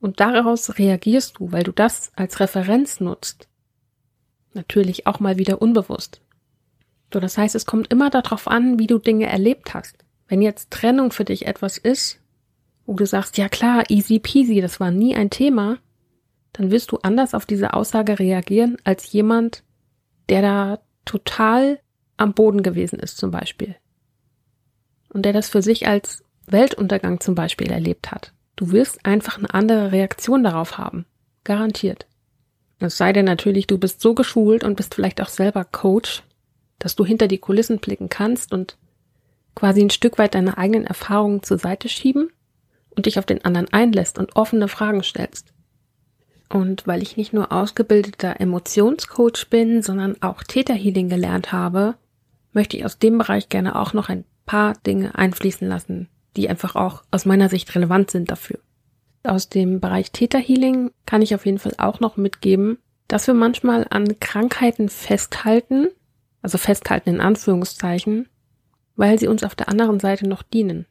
Und 0.00 0.20
daraus 0.20 0.78
reagierst 0.78 1.38
du, 1.38 1.52
weil 1.52 1.62
du 1.62 1.72
das 1.72 2.12
als 2.16 2.40
Referenz 2.40 3.00
nutzt. 3.00 3.48
Natürlich 4.52 5.06
auch 5.06 5.20
mal 5.20 5.38
wieder 5.38 5.60
unbewusst. 5.60 6.20
So, 7.12 7.20
das 7.20 7.38
heißt, 7.38 7.54
es 7.54 7.66
kommt 7.66 7.92
immer 7.92 8.10
darauf 8.10 8.48
an, 8.48 8.78
wie 8.78 8.86
du 8.86 8.98
Dinge 8.98 9.26
erlebt 9.26 9.74
hast. 9.74 9.96
Wenn 10.28 10.42
jetzt 10.42 10.70
Trennung 10.70 11.12
für 11.12 11.24
dich 11.24 11.46
etwas 11.46 11.78
ist, 11.78 12.20
wo 12.84 12.94
du 12.94 13.06
sagst, 13.06 13.38
ja 13.38 13.48
klar, 13.48 13.84
easy 13.88 14.18
peasy, 14.18 14.60
das 14.60 14.80
war 14.80 14.90
nie 14.90 15.14
ein 15.14 15.30
Thema, 15.30 15.78
dann 16.52 16.70
wirst 16.70 16.90
du 16.90 16.98
anders 16.98 17.34
auf 17.34 17.46
diese 17.46 17.74
Aussage 17.74 18.18
reagieren 18.18 18.76
als 18.84 19.12
jemand, 19.12 19.62
der 20.28 20.42
da 20.42 20.78
total 21.04 21.80
am 22.16 22.32
Boden 22.32 22.62
gewesen 22.62 22.98
ist 22.98 23.18
zum 23.18 23.30
Beispiel. 23.30 23.76
Und 25.12 25.22
der 25.22 25.32
das 25.32 25.48
für 25.48 25.62
sich 25.62 25.86
als 25.86 26.24
Weltuntergang 26.46 27.20
zum 27.20 27.34
Beispiel 27.34 27.70
erlebt 27.70 28.10
hat. 28.10 28.32
Du 28.56 28.72
wirst 28.72 29.04
einfach 29.04 29.38
eine 29.38 29.52
andere 29.52 29.92
Reaktion 29.92 30.42
darauf 30.42 30.78
haben. 30.78 31.04
Garantiert. 31.44 32.06
Es 32.78 32.96
sei 32.96 33.12
denn 33.12 33.24
natürlich, 33.24 33.66
du 33.66 33.78
bist 33.78 34.00
so 34.00 34.14
geschult 34.14 34.64
und 34.64 34.76
bist 34.76 34.94
vielleicht 34.94 35.20
auch 35.20 35.28
selber 35.28 35.64
Coach, 35.64 36.22
dass 36.78 36.96
du 36.96 37.04
hinter 37.04 37.28
die 37.28 37.38
Kulissen 37.38 37.78
blicken 37.78 38.08
kannst 38.08 38.52
und 38.52 38.76
quasi 39.54 39.80
ein 39.80 39.90
Stück 39.90 40.18
weit 40.18 40.34
deine 40.34 40.58
eigenen 40.58 40.86
Erfahrungen 40.86 41.42
zur 41.42 41.58
Seite 41.58 41.88
schieben 41.88 42.30
und 42.90 43.06
dich 43.06 43.18
auf 43.18 43.26
den 43.26 43.44
anderen 43.44 43.72
einlässt 43.72 44.18
und 44.18 44.36
offene 44.36 44.68
Fragen 44.68 45.02
stellst. 45.02 45.52
Und 46.48 46.86
weil 46.86 47.02
ich 47.02 47.16
nicht 47.16 47.32
nur 47.32 47.52
ausgebildeter 47.52 48.40
Emotionscoach 48.40 49.48
bin, 49.50 49.82
sondern 49.82 50.20
auch 50.22 50.42
Täterhealing 50.42 51.08
gelernt 51.08 51.52
habe, 51.52 51.96
möchte 52.52 52.76
ich 52.76 52.84
aus 52.84 52.98
dem 52.98 53.18
Bereich 53.18 53.48
gerne 53.48 53.78
auch 53.78 53.92
noch 53.92 54.08
ein 54.08 54.24
paar 54.44 54.74
Dinge 54.86 55.16
einfließen 55.16 55.66
lassen, 55.66 56.08
die 56.36 56.48
einfach 56.48 56.76
auch 56.76 57.02
aus 57.10 57.24
meiner 57.24 57.48
Sicht 57.48 57.74
relevant 57.74 58.10
sind 58.10 58.30
dafür. 58.30 58.60
Aus 59.24 59.48
dem 59.48 59.80
Bereich 59.80 60.12
Täterhealing 60.12 60.92
kann 61.04 61.20
ich 61.20 61.34
auf 61.34 61.46
jeden 61.46 61.58
Fall 61.58 61.74
auch 61.78 61.98
noch 61.98 62.16
mitgeben, 62.16 62.78
dass 63.08 63.26
wir 63.26 63.34
manchmal 63.34 63.86
an 63.90 64.20
Krankheiten 64.20 64.88
festhalten, 64.88 65.88
also 66.46 66.58
festhalten 66.58 67.08
in 67.08 67.20
Anführungszeichen, 67.20 68.28
weil 68.94 69.18
sie 69.18 69.26
uns 69.26 69.42
auf 69.42 69.56
der 69.56 69.68
anderen 69.68 69.98
Seite 69.98 70.28
noch 70.28 70.44
dienen. 70.44 70.86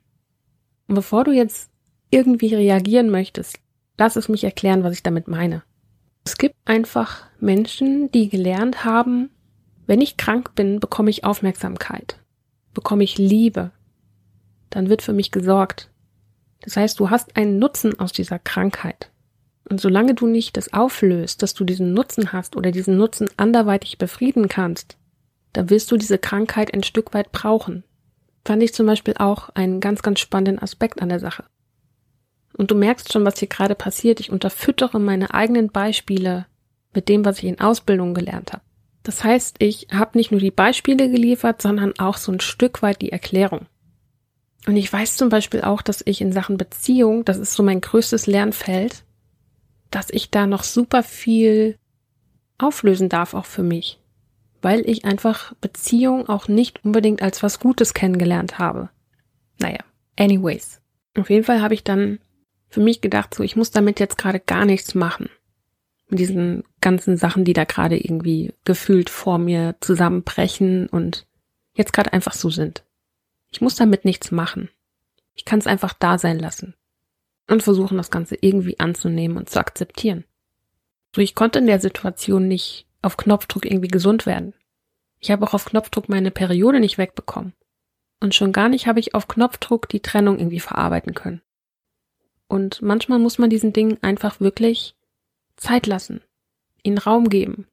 Und 0.89 0.95
bevor 0.95 1.23
du 1.23 1.31
jetzt 1.31 1.69
irgendwie 2.09 2.53
reagieren 2.53 3.09
möchtest, 3.09 3.59
lass 3.97 4.17
es 4.17 4.27
mich 4.27 4.43
erklären, 4.43 4.83
was 4.83 4.91
ich 4.91 5.01
damit 5.01 5.29
meine. 5.29 5.63
Es 6.25 6.37
gibt 6.37 6.55
einfach 6.65 7.23
Menschen, 7.39 8.11
die 8.11 8.27
gelernt 8.27 8.83
haben, 8.83 9.29
wenn 9.87 10.01
ich 10.01 10.17
krank 10.17 10.55
bin, 10.55 10.81
bekomme 10.81 11.09
ich 11.09 11.23
Aufmerksamkeit, 11.23 12.19
bekomme 12.73 13.05
ich 13.05 13.17
Liebe, 13.17 13.71
dann 14.71 14.89
wird 14.89 15.03
für 15.03 15.13
mich 15.13 15.31
gesorgt. 15.31 15.89
Das 16.63 16.75
heißt, 16.75 16.99
du 16.99 17.09
hast 17.09 17.37
einen 17.37 17.59
Nutzen 17.59 17.97
aus 17.97 18.11
dieser 18.11 18.39
Krankheit. 18.39 19.09
Und 19.69 19.79
solange 19.79 20.15
du 20.15 20.27
nicht 20.27 20.57
das 20.57 20.73
auflöst, 20.73 21.43
dass 21.43 21.53
du 21.53 21.63
diesen 21.63 21.93
Nutzen 21.93 22.33
hast 22.33 22.57
oder 22.57 22.71
diesen 22.71 22.97
Nutzen 22.97 23.29
anderweitig 23.37 23.97
befrieden 23.97 24.49
kannst, 24.49 24.97
da 25.55 25.69
wirst 25.69 25.89
du 25.89 25.97
diese 25.97 26.17
Krankheit 26.17 26.73
ein 26.73 26.83
Stück 26.83 27.13
weit 27.13 27.31
brauchen. 27.31 27.85
Fand 28.43 28.61
ich 28.61 28.73
zum 28.73 28.85
Beispiel 28.85 29.15
auch 29.17 29.49
einen 29.49 29.79
ganz, 29.79 30.01
ganz 30.01 30.19
spannenden 30.19 30.61
Aspekt 30.61 31.01
an 31.01 31.09
der 31.09 31.21
Sache. 31.21 31.45
Und 32.57 32.71
du 32.71 32.75
merkst 32.75 33.11
schon, 33.11 33.25
was 33.25 33.39
hier 33.39 33.47
gerade 33.47 33.75
passiert. 33.75 34.19
Ich 34.19 34.31
unterfüttere 34.31 34.99
meine 34.99 35.33
eigenen 35.33 35.69
Beispiele 35.69 36.45
mit 36.93 37.07
dem, 37.07 37.23
was 37.23 37.39
ich 37.39 37.45
in 37.45 37.61
Ausbildung 37.61 38.13
gelernt 38.13 38.51
habe. 38.51 38.63
Das 39.03 39.23
heißt, 39.23 39.57
ich 39.59 39.87
habe 39.91 40.17
nicht 40.17 40.31
nur 40.31 40.41
die 40.41 40.51
Beispiele 40.51 41.09
geliefert, 41.09 41.61
sondern 41.61 41.97
auch 41.99 42.17
so 42.17 42.33
ein 42.33 42.41
Stück 42.41 42.81
weit 42.81 43.01
die 43.01 43.11
Erklärung. 43.11 43.67
Und 44.67 44.75
ich 44.75 44.91
weiß 44.91 45.15
zum 45.15 45.29
Beispiel 45.29 45.61
auch, 45.61 45.81
dass 45.81 46.03
ich 46.05 46.19
in 46.19 46.33
Sachen 46.33 46.57
Beziehung, 46.57 47.23
das 47.23 47.37
ist 47.37 47.53
so 47.53 47.63
mein 47.63 47.81
größtes 47.81 48.27
Lernfeld, 48.27 49.03
dass 49.89 50.09
ich 50.09 50.31
da 50.31 50.47
noch 50.47 50.63
super 50.63 51.01
viel 51.01 51.77
auflösen 52.57 53.07
darf, 53.07 53.33
auch 53.33 53.45
für 53.45 53.63
mich 53.63 53.99
weil 54.65 54.89
ich 54.89 55.05
einfach 55.05 55.53
Beziehung 55.61 56.27
auch 56.27 56.47
nicht 56.47 56.83
unbedingt 56.83 57.21
als 57.21 57.43
was 57.43 57.59
Gutes 57.59 57.93
kennengelernt 57.93 58.57
habe. 58.57 58.89
Naja, 59.59 59.77
anyways. 60.17 60.81
Auf 61.15 61.29
jeden 61.29 61.43
Fall 61.43 61.61
habe 61.61 61.75
ich 61.75 61.83
dann 61.83 62.17
für 62.67 62.81
mich 62.81 62.99
gedacht, 62.99 63.35
so, 63.35 63.43
ich 63.43 63.55
muss 63.55 63.69
damit 63.69 63.99
jetzt 63.99 64.17
gerade 64.17 64.39
gar 64.39 64.65
nichts 64.65 64.95
machen. 64.95 65.29
Mit 66.09 66.17
diesen 66.17 66.63
ganzen 66.81 67.15
Sachen, 67.15 67.45
die 67.45 67.53
da 67.53 67.63
gerade 67.63 67.95
irgendwie 67.95 68.53
gefühlt 68.63 69.11
vor 69.11 69.37
mir 69.37 69.75
zusammenbrechen 69.81 70.87
und 70.87 71.27
jetzt 71.75 71.93
gerade 71.93 72.11
einfach 72.11 72.33
so 72.33 72.49
sind. 72.49 72.83
Ich 73.51 73.61
muss 73.61 73.75
damit 73.75 74.03
nichts 74.03 74.31
machen. 74.31 74.69
Ich 75.35 75.45
kann 75.45 75.59
es 75.59 75.67
einfach 75.67 75.93
da 75.93 76.17
sein 76.17 76.39
lassen 76.39 76.73
und 77.47 77.61
versuchen, 77.61 77.97
das 77.97 78.09
Ganze 78.09 78.35
irgendwie 78.41 78.79
anzunehmen 78.79 79.37
und 79.37 79.47
zu 79.47 79.59
akzeptieren. 79.59 80.23
So, 81.15 81.21
ich 81.21 81.35
konnte 81.35 81.59
in 81.59 81.67
der 81.67 81.79
Situation 81.79 82.47
nicht 82.47 82.84
auf 83.05 83.17
Knopfdruck 83.17 83.65
irgendwie 83.65 83.87
gesund 83.87 84.25
werden. 84.25 84.53
Ich 85.19 85.31
habe 85.31 85.45
auch 85.45 85.53
auf 85.53 85.65
Knopfdruck 85.65 86.09
meine 86.09 86.31
Periode 86.31 86.79
nicht 86.79 86.97
wegbekommen. 86.97 87.53
Und 88.19 88.35
schon 88.35 88.51
gar 88.51 88.69
nicht 88.69 88.87
habe 88.87 88.99
ich 88.99 89.13
auf 89.13 89.27
Knopfdruck 89.27 89.89
die 89.89 90.01
Trennung 90.01 90.39
irgendwie 90.39 90.59
verarbeiten 90.59 91.13
können. 91.13 91.41
Und 92.47 92.81
manchmal 92.81 93.19
muss 93.19 93.37
man 93.37 93.49
diesen 93.49 93.73
Dingen 93.73 93.97
einfach 94.01 94.39
wirklich 94.39 94.95
Zeit 95.57 95.87
lassen, 95.87 96.21
ihnen 96.83 96.97
Raum 96.97 97.29
geben 97.29 97.67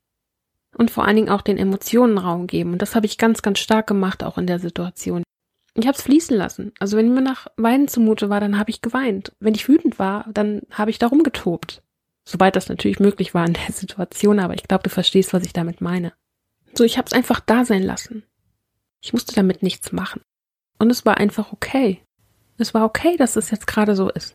und 0.76 0.90
vor 0.90 1.04
allen 1.04 1.16
Dingen 1.16 1.28
auch 1.28 1.42
den 1.42 1.58
Emotionen 1.58 2.18
Raum 2.18 2.46
geben. 2.46 2.72
Und 2.72 2.82
das 2.82 2.94
habe 2.94 3.06
ich 3.06 3.18
ganz, 3.18 3.42
ganz 3.42 3.58
stark 3.58 3.86
gemacht, 3.86 4.24
auch 4.24 4.38
in 4.38 4.46
der 4.46 4.58
Situation. 4.58 5.22
Ich 5.74 5.86
habe 5.86 5.96
es 5.96 6.02
fließen 6.02 6.36
lassen. 6.36 6.72
Also 6.78 6.96
wenn 6.96 7.14
mir 7.14 7.22
nach 7.22 7.46
Weinen 7.56 7.88
zumute 7.88 8.28
war, 8.30 8.40
dann 8.40 8.58
habe 8.58 8.70
ich 8.70 8.82
geweint. 8.82 9.32
Wenn 9.40 9.54
ich 9.54 9.68
wütend 9.68 9.98
war, 9.98 10.26
dann 10.32 10.62
habe 10.70 10.90
ich 10.90 10.98
darum 10.98 11.22
getobt. 11.22 11.82
Soweit 12.24 12.56
das 12.56 12.68
natürlich 12.68 13.00
möglich 13.00 13.34
war 13.34 13.46
in 13.46 13.54
der 13.54 13.72
Situation, 13.72 14.38
aber 14.38 14.54
ich 14.54 14.64
glaube, 14.64 14.84
du 14.84 14.90
verstehst, 14.90 15.32
was 15.32 15.44
ich 15.44 15.52
damit 15.52 15.80
meine. 15.80 16.12
So, 16.74 16.84
ich 16.84 16.96
habe 16.98 17.06
es 17.06 17.12
einfach 17.12 17.40
da 17.40 17.64
sein 17.64 17.82
lassen. 17.82 18.24
Ich 19.02 19.12
musste 19.12 19.34
damit 19.34 19.62
nichts 19.62 19.92
machen. 19.92 20.22
Und 20.78 20.90
es 20.90 21.04
war 21.04 21.18
einfach 21.18 21.52
okay. 21.52 22.00
Es 22.58 22.74
war 22.74 22.84
okay, 22.84 23.16
dass 23.16 23.36
es 23.36 23.50
jetzt 23.50 23.66
gerade 23.66 23.96
so 23.96 24.08
ist. 24.08 24.34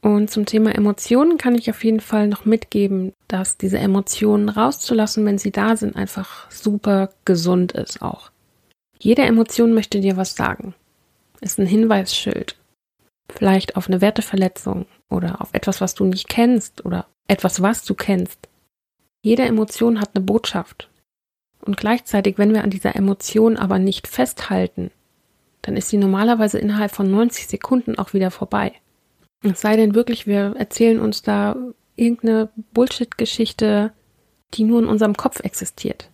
Und 0.00 0.30
zum 0.30 0.44
Thema 0.44 0.74
Emotionen 0.74 1.38
kann 1.38 1.54
ich 1.54 1.70
auf 1.70 1.82
jeden 1.82 2.00
Fall 2.00 2.28
noch 2.28 2.44
mitgeben, 2.44 3.14
dass 3.26 3.56
diese 3.56 3.78
Emotionen 3.78 4.50
rauszulassen, 4.50 5.24
wenn 5.24 5.38
sie 5.38 5.50
da 5.50 5.76
sind, 5.76 5.96
einfach 5.96 6.50
super 6.50 7.10
gesund 7.24 7.72
ist 7.72 8.02
auch. 8.02 8.30
Jede 8.98 9.22
Emotion 9.22 9.72
möchte 9.72 10.00
dir 10.00 10.16
was 10.16 10.36
sagen. 10.36 10.74
Ist 11.40 11.58
ein 11.58 11.66
Hinweisschild. 11.66 12.56
Vielleicht 13.28 13.76
auf 13.76 13.88
eine 13.88 14.00
Werteverletzung 14.00 14.86
oder 15.08 15.40
auf 15.40 15.50
etwas, 15.52 15.80
was 15.80 15.94
du 15.94 16.04
nicht 16.04 16.28
kennst 16.28 16.84
oder 16.84 17.06
etwas, 17.26 17.62
was 17.62 17.84
du 17.84 17.94
kennst. 17.94 18.48
Jede 19.22 19.44
Emotion 19.44 20.00
hat 20.00 20.10
eine 20.14 20.24
Botschaft. 20.24 20.90
Und 21.62 21.78
gleichzeitig, 21.78 22.36
wenn 22.36 22.52
wir 22.52 22.62
an 22.62 22.70
dieser 22.70 22.94
Emotion 22.94 23.56
aber 23.56 23.78
nicht 23.78 24.06
festhalten, 24.06 24.90
dann 25.62 25.76
ist 25.76 25.88
sie 25.88 25.96
normalerweise 25.96 26.58
innerhalb 26.58 26.90
von 26.90 27.10
90 27.10 27.46
Sekunden 27.46 27.98
auch 27.98 28.12
wieder 28.12 28.30
vorbei. 28.30 28.72
Es 29.42 29.62
sei 29.62 29.76
denn 29.76 29.94
wirklich, 29.94 30.26
wir 30.26 30.54
erzählen 30.58 31.00
uns 31.00 31.22
da 31.22 31.56
irgendeine 31.96 32.50
Bullshit-Geschichte, 32.72 33.92
die 34.52 34.64
nur 34.64 34.80
in 34.80 34.88
unserem 34.88 35.16
Kopf 35.16 35.40
existiert. 35.40 36.10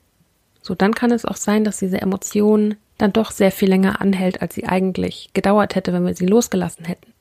So, 0.63 0.75
dann 0.75 0.95
kann 0.95 1.11
es 1.11 1.25
auch 1.25 1.37
sein, 1.37 1.65
dass 1.65 1.79
diese 1.79 2.01
Emotion 2.01 2.77
dann 3.01 3.13
doch 3.13 3.31
sehr 3.31 3.51
viel 3.51 3.69
länger 3.69 4.01
anhält, 4.01 4.43
als 4.43 4.55
sie 4.55 4.67
eigentlich 4.67 5.31
gedauert 5.33 5.75
hätte, 5.75 5.93
wenn 5.93 6.07
wir 6.07 6.15
sie 6.15 6.27
losgelassen 6.27 6.85
hätten. 6.85 7.13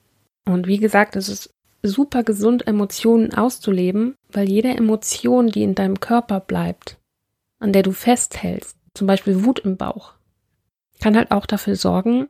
Und 0.45 0.67
wie 0.67 0.77
gesagt, 0.77 1.15
es 1.15 1.29
ist 1.29 1.53
super 1.83 2.23
gesund, 2.23 2.67
Emotionen 2.67 3.33
auszuleben, 3.33 4.15
weil 4.31 4.49
jede 4.49 4.69
Emotion, 4.69 5.47
die 5.47 5.63
in 5.63 5.75
deinem 5.75 5.99
Körper 5.99 6.39
bleibt, 6.39 6.97
an 7.59 7.73
der 7.73 7.83
du 7.83 7.91
festhältst, 7.91 8.77
zum 8.93 9.07
Beispiel 9.07 9.45
Wut 9.45 9.59
im 9.59 9.77
Bauch, 9.77 10.13
kann 10.99 11.15
halt 11.15 11.31
auch 11.31 11.45
dafür 11.45 11.75
sorgen, 11.75 12.27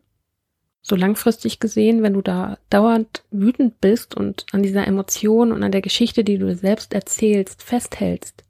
so 0.82 0.96
langfristig 0.96 1.60
gesehen, 1.60 2.04
wenn 2.04 2.14
du 2.14 2.22
da 2.22 2.58
dauernd 2.70 3.24
wütend 3.32 3.82
bist 3.82 4.16
und 4.16 4.46
an 4.52 4.64
dieser 4.64 4.88
Emotion 4.88 5.52
und 5.52 5.64
an 5.64 5.72
der 5.72 5.82
Geschichte, 5.82 6.24
die 6.24 6.38
du 6.38 6.56
selbst 6.56 6.94
erzählst, 6.94 7.64
festhältst 7.64 8.44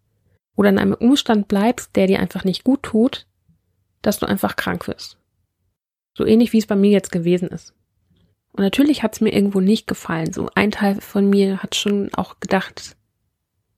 oder 0.55 0.69
in 0.69 0.77
einem 0.77 0.93
Umstand 0.93 1.47
bleibst, 1.47 1.95
der 1.95 2.07
dir 2.07 2.19
einfach 2.19 2.43
nicht 2.43 2.63
gut 2.63 2.83
tut, 2.83 3.25
dass 4.01 4.19
du 4.19 4.25
einfach 4.25 4.55
krank 4.55 4.87
wirst. 4.87 5.17
So 6.13 6.25
ähnlich 6.25 6.53
wie 6.53 6.57
es 6.57 6.67
bei 6.67 6.75
mir 6.75 6.91
jetzt 6.91 7.11
gewesen 7.11 7.49
ist. 7.49 7.73
Und 8.51 8.63
natürlich 8.63 9.03
hat 9.03 9.13
es 9.13 9.21
mir 9.21 9.33
irgendwo 9.33 9.59
nicht 9.59 9.87
gefallen. 9.87 10.33
So 10.33 10.49
ein 10.55 10.71
Teil 10.71 10.99
von 11.01 11.29
mir 11.29 11.61
hat 11.63 11.75
schon 11.75 12.09
auch 12.13 12.39
gedacht, 12.39 12.95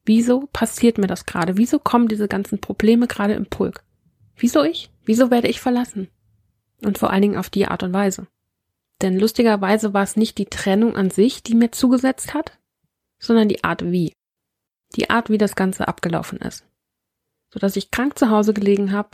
wieso 0.05 0.47
passiert 0.51 0.97
mir 0.97 1.07
das 1.07 1.25
gerade? 1.25 1.57
Wieso 1.57 1.79
kommen 1.79 2.07
diese 2.07 2.27
ganzen 2.27 2.59
Probleme 2.59 3.07
gerade 3.07 3.33
im 3.33 3.45
Pulk? 3.45 3.83
Wieso 4.35 4.63
ich? 4.63 4.89
Wieso 5.05 5.29
werde 5.29 5.49
ich 5.49 5.59
verlassen? 5.59 6.07
Und 6.83 6.97
vor 6.97 7.11
allen 7.11 7.21
Dingen 7.21 7.37
auf 7.37 7.49
die 7.49 7.67
Art 7.67 7.83
und 7.83 7.93
Weise. 7.93 8.27
Denn 9.01 9.19
lustigerweise 9.19 9.93
war 9.93 10.03
es 10.03 10.15
nicht 10.15 10.37
die 10.37 10.45
Trennung 10.45 10.95
an 10.95 11.09
sich, 11.09 11.43
die 11.43 11.55
mir 11.55 11.71
zugesetzt 11.71 12.33
hat, 12.33 12.57
sondern 13.19 13.49
die 13.49 13.63
Art 13.63 13.83
wie. 13.83 14.13
Die 14.95 15.09
Art, 15.09 15.29
wie 15.29 15.37
das 15.37 15.55
Ganze 15.55 15.87
abgelaufen 15.87 16.39
ist. 16.39 16.65
Sodass 17.51 17.75
ich 17.75 17.91
krank 17.91 18.17
zu 18.17 18.29
Hause 18.29 18.53
gelegen 18.53 18.91
habe, 18.91 19.09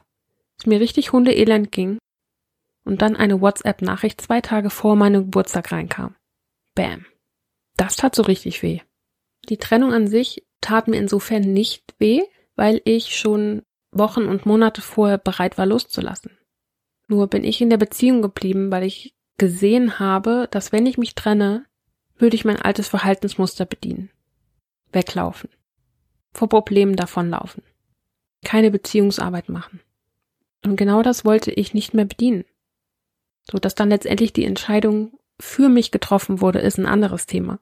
es 0.59 0.65
mir 0.65 0.79
richtig 0.79 1.11
hundeelend 1.11 1.71
ging 1.71 1.97
und 2.85 3.01
dann 3.01 3.15
eine 3.15 3.41
WhatsApp-Nachricht 3.41 4.21
zwei 4.21 4.41
Tage 4.41 4.69
vor 4.69 4.95
meinem 4.95 5.25
Geburtstag 5.25 5.71
reinkam. 5.71 6.15
Bam. 6.75 7.05
Das 7.75 7.95
tat 7.95 8.15
so 8.15 8.23
richtig 8.23 8.63
weh. 8.63 8.81
Die 9.49 9.57
Trennung 9.57 9.93
an 9.93 10.07
sich 10.07 10.45
tat 10.61 10.87
mir 10.87 10.97
insofern 10.97 11.41
nicht 11.41 11.95
weh, 11.99 12.21
weil 12.55 12.81
ich 12.85 13.15
schon 13.15 13.61
Wochen 13.91 14.25
und 14.25 14.45
Monate 14.45 14.81
vorher 14.81 15.17
bereit 15.17 15.57
war 15.57 15.65
loszulassen. 15.65 16.37
Nur 17.07 17.27
bin 17.27 17.43
ich 17.43 17.61
in 17.61 17.69
der 17.69 17.77
Beziehung 17.77 18.21
geblieben, 18.21 18.71
weil 18.71 18.83
ich 18.83 19.13
gesehen 19.37 19.99
habe, 19.99 20.47
dass 20.51 20.71
wenn 20.71 20.85
ich 20.85 20.97
mich 20.97 21.15
trenne, 21.15 21.65
würde 22.17 22.35
ich 22.35 22.45
mein 22.45 22.61
altes 22.61 22.87
Verhaltensmuster 22.87 23.65
bedienen. 23.65 24.09
Weglaufen. 24.91 25.49
Vor 26.33 26.49
Problemen 26.49 26.95
davonlaufen. 26.95 27.63
Keine 28.43 28.71
Beziehungsarbeit 28.71 29.49
machen. 29.49 29.81
Und 30.63 30.75
genau 30.75 31.01
das 31.01 31.25
wollte 31.25 31.51
ich 31.51 31.73
nicht 31.73 31.93
mehr 31.93 32.05
bedienen. 32.05 32.45
So 33.49 33.57
dass 33.57 33.75
dann 33.75 33.89
letztendlich 33.89 34.33
die 34.33 34.45
Entscheidung 34.45 35.17
für 35.39 35.69
mich 35.69 35.91
getroffen 35.91 36.41
wurde, 36.41 36.59
ist 36.59 36.77
ein 36.77 36.85
anderes 36.85 37.25
Thema. 37.25 37.59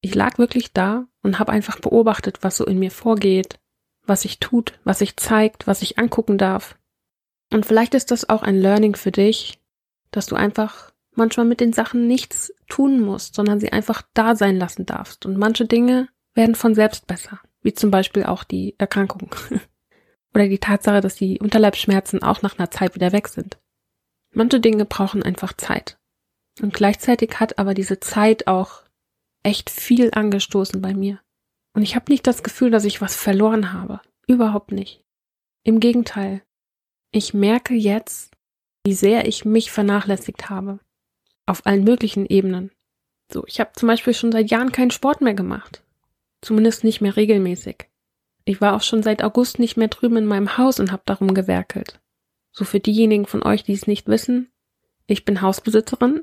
Ich 0.00 0.14
lag 0.14 0.38
wirklich 0.38 0.72
da 0.72 1.06
und 1.22 1.38
habe 1.38 1.52
einfach 1.52 1.78
beobachtet, 1.78 2.38
was 2.42 2.56
so 2.56 2.66
in 2.66 2.78
mir 2.78 2.90
vorgeht, 2.90 3.60
was 4.04 4.22
sich 4.22 4.40
tut, 4.40 4.78
was 4.84 4.98
sich 4.98 5.16
zeigt, 5.16 5.66
was 5.66 5.82
ich 5.82 5.98
angucken 5.98 6.38
darf. 6.38 6.76
Und 7.52 7.66
vielleicht 7.66 7.94
ist 7.94 8.10
das 8.10 8.28
auch 8.28 8.42
ein 8.42 8.56
Learning 8.56 8.96
für 8.96 9.12
dich, 9.12 9.60
dass 10.10 10.26
du 10.26 10.34
einfach 10.34 10.92
manchmal 11.14 11.46
mit 11.46 11.60
den 11.60 11.72
Sachen 11.72 12.08
nichts 12.08 12.52
tun 12.68 13.00
musst, 13.00 13.34
sondern 13.34 13.60
sie 13.60 13.72
einfach 13.72 14.02
da 14.14 14.34
sein 14.34 14.56
lassen 14.56 14.86
darfst. 14.86 15.26
Und 15.26 15.36
manche 15.36 15.66
Dinge 15.66 16.08
werden 16.34 16.54
von 16.54 16.74
selbst 16.74 17.06
besser, 17.06 17.40
wie 17.62 17.74
zum 17.74 17.90
Beispiel 17.90 18.24
auch 18.24 18.44
die 18.44 18.74
Erkrankung. 18.78 19.34
Oder 20.34 20.48
die 20.48 20.58
Tatsache, 20.58 21.00
dass 21.00 21.14
die 21.14 21.38
Unterleibsschmerzen 21.38 22.22
auch 22.22 22.42
nach 22.42 22.58
einer 22.58 22.70
Zeit 22.70 22.94
wieder 22.94 23.12
weg 23.12 23.28
sind. 23.28 23.58
Manche 24.34 24.60
Dinge 24.60 24.84
brauchen 24.84 25.22
einfach 25.22 25.52
Zeit. 25.52 25.98
Und 26.60 26.74
gleichzeitig 26.74 27.38
hat 27.38 27.58
aber 27.58 27.74
diese 27.74 28.00
Zeit 28.00 28.46
auch 28.46 28.82
echt 29.42 29.70
viel 29.70 30.10
angestoßen 30.12 30.80
bei 30.80 30.94
mir. 30.94 31.20
Und 31.74 31.82
ich 31.82 31.94
habe 31.94 32.10
nicht 32.10 32.26
das 32.26 32.42
Gefühl, 32.42 32.70
dass 32.70 32.84
ich 32.84 33.00
was 33.00 33.16
verloren 33.16 33.72
habe. 33.72 34.00
Überhaupt 34.26 34.72
nicht. 34.72 35.04
Im 35.64 35.80
Gegenteil. 35.80 36.42
Ich 37.10 37.34
merke 37.34 37.74
jetzt, 37.74 38.34
wie 38.84 38.94
sehr 38.94 39.26
ich 39.26 39.44
mich 39.44 39.70
vernachlässigt 39.70 40.50
habe. 40.50 40.80
Auf 41.46 41.66
allen 41.66 41.84
möglichen 41.84 42.26
Ebenen. 42.26 42.70
So, 43.32 43.44
ich 43.46 43.60
habe 43.60 43.72
zum 43.74 43.86
Beispiel 43.86 44.14
schon 44.14 44.32
seit 44.32 44.50
Jahren 44.50 44.72
keinen 44.72 44.90
Sport 44.90 45.20
mehr 45.20 45.34
gemacht. 45.34 45.82
Zumindest 46.42 46.84
nicht 46.84 47.00
mehr 47.00 47.16
regelmäßig. 47.16 47.88
Ich 48.44 48.60
war 48.60 48.74
auch 48.74 48.82
schon 48.82 49.02
seit 49.02 49.22
August 49.22 49.58
nicht 49.58 49.76
mehr 49.76 49.88
drüben 49.88 50.16
in 50.16 50.26
meinem 50.26 50.58
Haus 50.58 50.80
und 50.80 50.92
habe 50.92 51.02
darum 51.06 51.34
gewerkelt. 51.34 52.00
So 52.50 52.64
für 52.64 52.80
diejenigen 52.80 53.26
von 53.26 53.42
euch, 53.42 53.62
die 53.62 53.72
es 53.72 53.86
nicht 53.86 54.08
wissen, 54.08 54.50
ich 55.06 55.24
bin 55.24 55.42
Hausbesitzerin. 55.42 56.22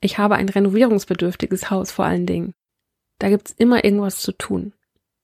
Ich 0.00 0.18
habe 0.18 0.36
ein 0.36 0.48
renovierungsbedürftiges 0.48 1.70
Haus 1.70 1.90
vor 1.90 2.04
allen 2.04 2.26
Dingen. 2.26 2.54
Da 3.18 3.28
gibt's 3.28 3.52
immer 3.52 3.84
irgendwas 3.84 4.20
zu 4.20 4.32
tun. 4.32 4.72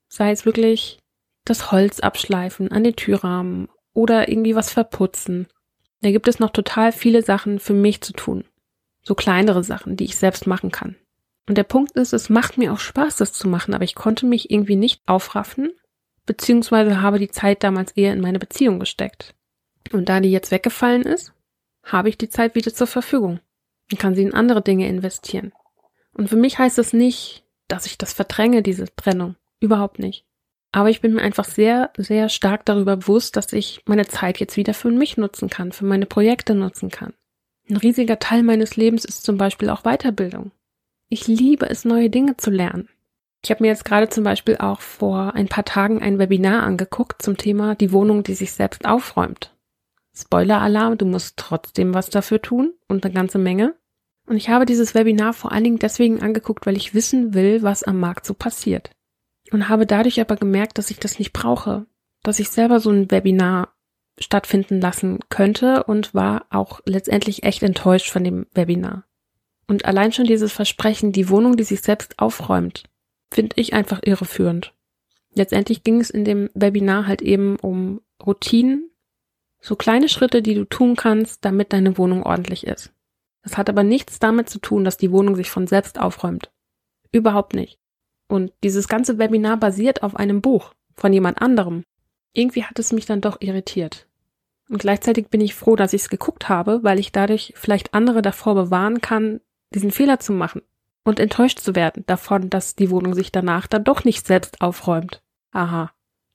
Sei 0.08 0.30
es 0.30 0.44
wirklich 0.44 0.98
das 1.44 1.72
Holz 1.72 2.00
abschleifen 2.00 2.70
an 2.70 2.84
den 2.84 2.96
Türrahmen 2.96 3.68
oder 3.94 4.28
irgendwie 4.28 4.54
was 4.54 4.72
verputzen. 4.72 5.46
Da 6.02 6.10
gibt 6.10 6.28
es 6.28 6.38
noch 6.38 6.50
total 6.50 6.92
viele 6.92 7.22
Sachen 7.22 7.58
für 7.58 7.72
mich 7.72 8.02
zu 8.02 8.12
tun. 8.12 8.44
So 9.02 9.14
kleinere 9.14 9.64
Sachen, 9.64 9.96
die 9.96 10.04
ich 10.04 10.16
selbst 10.16 10.46
machen 10.46 10.70
kann. 10.70 10.96
Und 11.48 11.56
der 11.56 11.64
Punkt 11.64 11.92
ist, 11.92 12.12
es 12.12 12.28
macht 12.28 12.58
mir 12.58 12.72
auch 12.72 12.80
Spaß, 12.80 13.16
das 13.16 13.32
zu 13.32 13.48
machen, 13.48 13.72
aber 13.72 13.84
ich 13.84 13.94
konnte 13.94 14.26
mich 14.26 14.50
irgendwie 14.50 14.76
nicht 14.76 15.00
aufraffen, 15.06 15.70
beziehungsweise 16.26 17.00
habe 17.00 17.18
die 17.18 17.30
Zeit 17.30 17.62
damals 17.62 17.92
eher 17.92 18.12
in 18.12 18.20
meine 18.20 18.38
Beziehung 18.38 18.78
gesteckt. 18.78 19.34
Und 19.92 20.08
da 20.08 20.20
die 20.20 20.30
jetzt 20.30 20.50
weggefallen 20.50 21.02
ist, 21.02 21.32
habe 21.84 22.08
ich 22.08 22.18
die 22.18 22.28
Zeit 22.28 22.54
wieder 22.54 22.74
zur 22.74 22.86
Verfügung 22.86 23.40
und 23.90 23.98
kann 23.98 24.14
sie 24.14 24.22
in 24.22 24.34
andere 24.34 24.62
Dinge 24.62 24.88
investieren. 24.88 25.52
Und 26.12 26.28
für 26.28 26.36
mich 26.36 26.58
heißt 26.58 26.78
es 26.78 26.92
nicht, 26.92 27.44
dass 27.68 27.86
ich 27.86 27.98
das 27.98 28.12
verdränge, 28.12 28.62
diese 28.62 28.94
Trennung. 28.96 29.36
Überhaupt 29.60 29.98
nicht. 29.98 30.24
Aber 30.72 30.90
ich 30.90 31.00
bin 31.00 31.14
mir 31.14 31.22
einfach 31.22 31.44
sehr, 31.44 31.90
sehr 31.96 32.28
stark 32.28 32.64
darüber 32.66 32.96
bewusst, 32.96 33.36
dass 33.36 33.52
ich 33.52 33.82
meine 33.86 34.06
Zeit 34.06 34.38
jetzt 34.38 34.56
wieder 34.56 34.74
für 34.74 34.90
mich 34.90 35.16
nutzen 35.16 35.48
kann, 35.48 35.72
für 35.72 35.84
meine 35.84 36.06
Projekte 36.06 36.54
nutzen 36.54 36.90
kann. 36.90 37.14
Ein 37.68 37.76
riesiger 37.76 38.18
Teil 38.18 38.42
meines 38.42 38.76
Lebens 38.76 39.04
ist 39.04 39.24
zum 39.24 39.38
Beispiel 39.38 39.70
auch 39.70 39.82
Weiterbildung. 39.82 40.52
Ich 41.08 41.26
liebe 41.26 41.68
es, 41.68 41.84
neue 41.84 42.10
Dinge 42.10 42.36
zu 42.36 42.50
lernen. 42.50 42.88
Ich 43.46 43.50
habe 43.52 43.62
mir 43.62 43.68
jetzt 43.68 43.84
gerade 43.84 44.08
zum 44.08 44.24
Beispiel 44.24 44.56
auch 44.56 44.80
vor 44.80 45.36
ein 45.36 45.46
paar 45.46 45.64
Tagen 45.64 46.02
ein 46.02 46.18
Webinar 46.18 46.64
angeguckt 46.64 47.22
zum 47.22 47.36
Thema 47.36 47.76
die 47.76 47.92
Wohnung, 47.92 48.24
die 48.24 48.34
sich 48.34 48.50
selbst 48.50 48.84
aufräumt. 48.84 49.54
Spoiler-Alarm, 50.16 50.98
du 50.98 51.06
musst 51.06 51.36
trotzdem 51.36 51.94
was 51.94 52.10
dafür 52.10 52.42
tun 52.42 52.74
und 52.88 53.04
eine 53.04 53.14
ganze 53.14 53.38
Menge. 53.38 53.76
Und 54.26 54.36
ich 54.36 54.48
habe 54.48 54.66
dieses 54.66 54.96
Webinar 54.96 55.32
vor 55.32 55.52
allen 55.52 55.62
Dingen 55.62 55.78
deswegen 55.78 56.22
angeguckt, 56.22 56.66
weil 56.66 56.76
ich 56.76 56.92
wissen 56.92 57.34
will, 57.34 57.62
was 57.62 57.84
am 57.84 58.00
Markt 58.00 58.26
so 58.26 58.34
passiert. 58.34 58.90
Und 59.52 59.68
habe 59.68 59.86
dadurch 59.86 60.20
aber 60.20 60.34
gemerkt, 60.34 60.76
dass 60.76 60.90
ich 60.90 60.98
das 60.98 61.20
nicht 61.20 61.32
brauche, 61.32 61.86
dass 62.24 62.40
ich 62.40 62.48
selber 62.48 62.80
so 62.80 62.90
ein 62.90 63.12
Webinar 63.12 63.76
stattfinden 64.18 64.80
lassen 64.80 65.20
könnte 65.28 65.84
und 65.84 66.14
war 66.14 66.46
auch 66.50 66.80
letztendlich 66.84 67.44
echt 67.44 67.62
enttäuscht 67.62 68.10
von 68.10 68.24
dem 68.24 68.48
Webinar. 68.54 69.04
Und 69.68 69.84
allein 69.84 70.10
schon 70.10 70.26
dieses 70.26 70.52
Versprechen, 70.52 71.12
die 71.12 71.28
Wohnung, 71.28 71.56
die 71.56 71.62
sich 71.62 71.82
selbst 71.82 72.18
aufräumt, 72.18 72.82
finde 73.32 73.56
ich 73.56 73.74
einfach 73.74 74.00
irreführend. 74.04 74.72
Letztendlich 75.34 75.82
ging 75.82 76.00
es 76.00 76.10
in 76.10 76.24
dem 76.24 76.48
Webinar 76.54 77.06
halt 77.06 77.22
eben 77.22 77.56
um 77.56 78.00
Routinen, 78.24 78.90
so 79.60 79.76
kleine 79.76 80.08
Schritte, 80.08 80.42
die 80.42 80.54
du 80.54 80.64
tun 80.64 80.96
kannst, 80.96 81.44
damit 81.44 81.72
deine 81.72 81.98
Wohnung 81.98 82.22
ordentlich 82.22 82.66
ist. 82.66 82.92
Das 83.42 83.58
hat 83.58 83.68
aber 83.68 83.82
nichts 83.82 84.18
damit 84.18 84.48
zu 84.48 84.58
tun, 84.58 84.84
dass 84.84 84.96
die 84.96 85.12
Wohnung 85.12 85.36
sich 85.36 85.50
von 85.50 85.66
selbst 85.66 86.00
aufräumt. 86.00 86.50
Überhaupt 87.12 87.54
nicht. 87.54 87.78
Und 88.28 88.52
dieses 88.64 88.88
ganze 88.88 89.18
Webinar 89.18 89.56
basiert 89.56 90.02
auf 90.02 90.16
einem 90.16 90.40
Buch 90.40 90.72
von 90.94 91.12
jemand 91.12 91.40
anderem. 91.42 91.84
Irgendwie 92.32 92.64
hat 92.64 92.78
es 92.78 92.92
mich 92.92 93.06
dann 93.06 93.20
doch 93.20 93.40
irritiert. 93.40 94.06
Und 94.68 94.78
gleichzeitig 94.78 95.28
bin 95.28 95.40
ich 95.40 95.54
froh, 95.54 95.76
dass 95.76 95.92
ich 95.92 96.02
es 96.02 96.08
geguckt 96.08 96.48
habe, 96.48 96.82
weil 96.82 96.98
ich 96.98 97.12
dadurch 97.12 97.52
vielleicht 97.56 97.94
andere 97.94 98.22
davor 98.22 98.54
bewahren 98.54 99.00
kann, 99.00 99.40
diesen 99.72 99.90
Fehler 99.90 100.18
zu 100.18 100.32
machen 100.32 100.62
und 101.06 101.20
enttäuscht 101.20 101.60
zu 101.60 101.76
werden 101.76 102.02
davon, 102.06 102.50
dass 102.50 102.74
die 102.74 102.90
Wohnung 102.90 103.14
sich 103.14 103.30
danach 103.30 103.68
dann 103.68 103.84
doch 103.84 104.04
nicht 104.04 104.26
selbst 104.26 104.60
aufräumt. 104.60 105.22
Aha. 105.52 105.92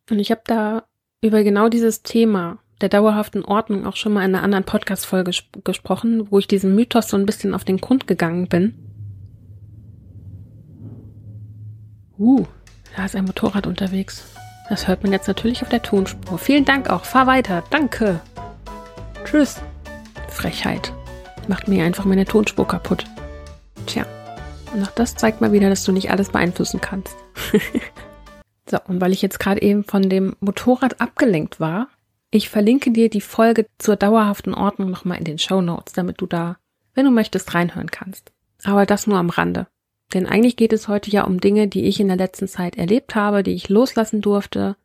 Und 0.09 0.19
ich 0.19 0.31
habe 0.31 0.41
da 0.45 0.85
über 1.21 1.43
genau 1.43 1.67
dieses 1.67 2.03
Thema 2.03 2.59
der 2.79 2.87
dauerhaften 2.87 3.43
Ordnung 3.43 3.85
auch 3.85 3.97
schon 3.97 4.13
mal 4.13 4.23
in 4.23 4.33
einer 4.33 4.43
anderen 4.43 4.63
Podcast-Folge 4.63 5.31
gesprochen, 5.65 6.31
wo 6.31 6.39
ich 6.39 6.47
diesem 6.47 6.73
Mythos 6.73 7.09
so 7.09 7.17
ein 7.17 7.25
bisschen 7.25 7.53
auf 7.53 7.65
den 7.65 7.77
Grund 7.77 8.07
gegangen 8.07 8.47
bin. 8.47 8.73
Uh, 12.17 12.45
da 12.95 13.05
ist 13.05 13.15
ein 13.15 13.25
Motorrad 13.25 13.67
unterwegs. 13.67 14.23
Das 14.69 14.87
hört 14.87 15.03
man 15.03 15.11
jetzt 15.11 15.27
natürlich 15.27 15.61
auf 15.63 15.69
der 15.69 15.81
Tonspur. 15.81 16.37
Vielen 16.37 16.63
Dank 16.63 16.89
auch. 16.89 17.03
Fahr 17.03 17.27
weiter. 17.27 17.61
Danke. 17.71 18.21
Tschüss. 19.25 19.61
Frechheit. 20.29 20.93
Macht 21.49 21.67
mir 21.67 21.83
einfach 21.83 22.05
meine 22.05 22.25
Tonspur 22.25 22.67
kaputt. 22.67 23.03
Tja. 23.85 24.05
Und 24.73 24.83
auch 24.83 24.91
das 24.91 25.15
zeigt 25.15 25.41
mal 25.41 25.51
wieder, 25.51 25.69
dass 25.69 25.83
du 25.83 25.91
nicht 25.91 26.11
alles 26.11 26.29
beeinflussen 26.29 26.79
kannst. 26.79 27.15
so, 28.69 28.77
und 28.87 29.01
weil 29.01 29.11
ich 29.11 29.21
jetzt 29.21 29.39
gerade 29.39 29.61
eben 29.61 29.83
von 29.83 30.09
dem 30.09 30.35
Motorrad 30.39 31.01
abgelenkt 31.01 31.59
war, 31.59 31.89
ich 32.31 32.49
verlinke 32.49 32.91
dir 32.91 33.09
die 33.09 33.21
Folge 33.21 33.67
zur 33.77 33.97
dauerhaften 33.97 34.53
Ordnung 34.53 34.89
nochmal 34.89 35.17
in 35.17 35.25
den 35.25 35.37
Show 35.37 35.61
Notes, 35.61 35.93
damit 35.93 36.21
du 36.21 36.25
da, 36.25 36.57
wenn 36.93 37.05
du 37.05 37.11
möchtest, 37.11 37.53
reinhören 37.53 37.91
kannst. 37.91 38.31
Aber 38.63 38.85
das 38.85 39.07
nur 39.07 39.17
am 39.17 39.29
Rande. 39.29 39.67
Denn 40.13 40.25
eigentlich 40.25 40.55
geht 40.55 40.71
es 40.71 40.87
heute 40.87 41.11
ja 41.11 41.23
um 41.23 41.41
Dinge, 41.41 41.67
die 41.67 41.85
ich 41.85 41.99
in 41.99 42.07
der 42.07 42.17
letzten 42.17 42.47
Zeit 42.47 42.77
erlebt 42.77 43.15
habe, 43.15 43.43
die 43.43 43.53
ich 43.53 43.69
loslassen 43.69 44.21
durfte. 44.21 44.77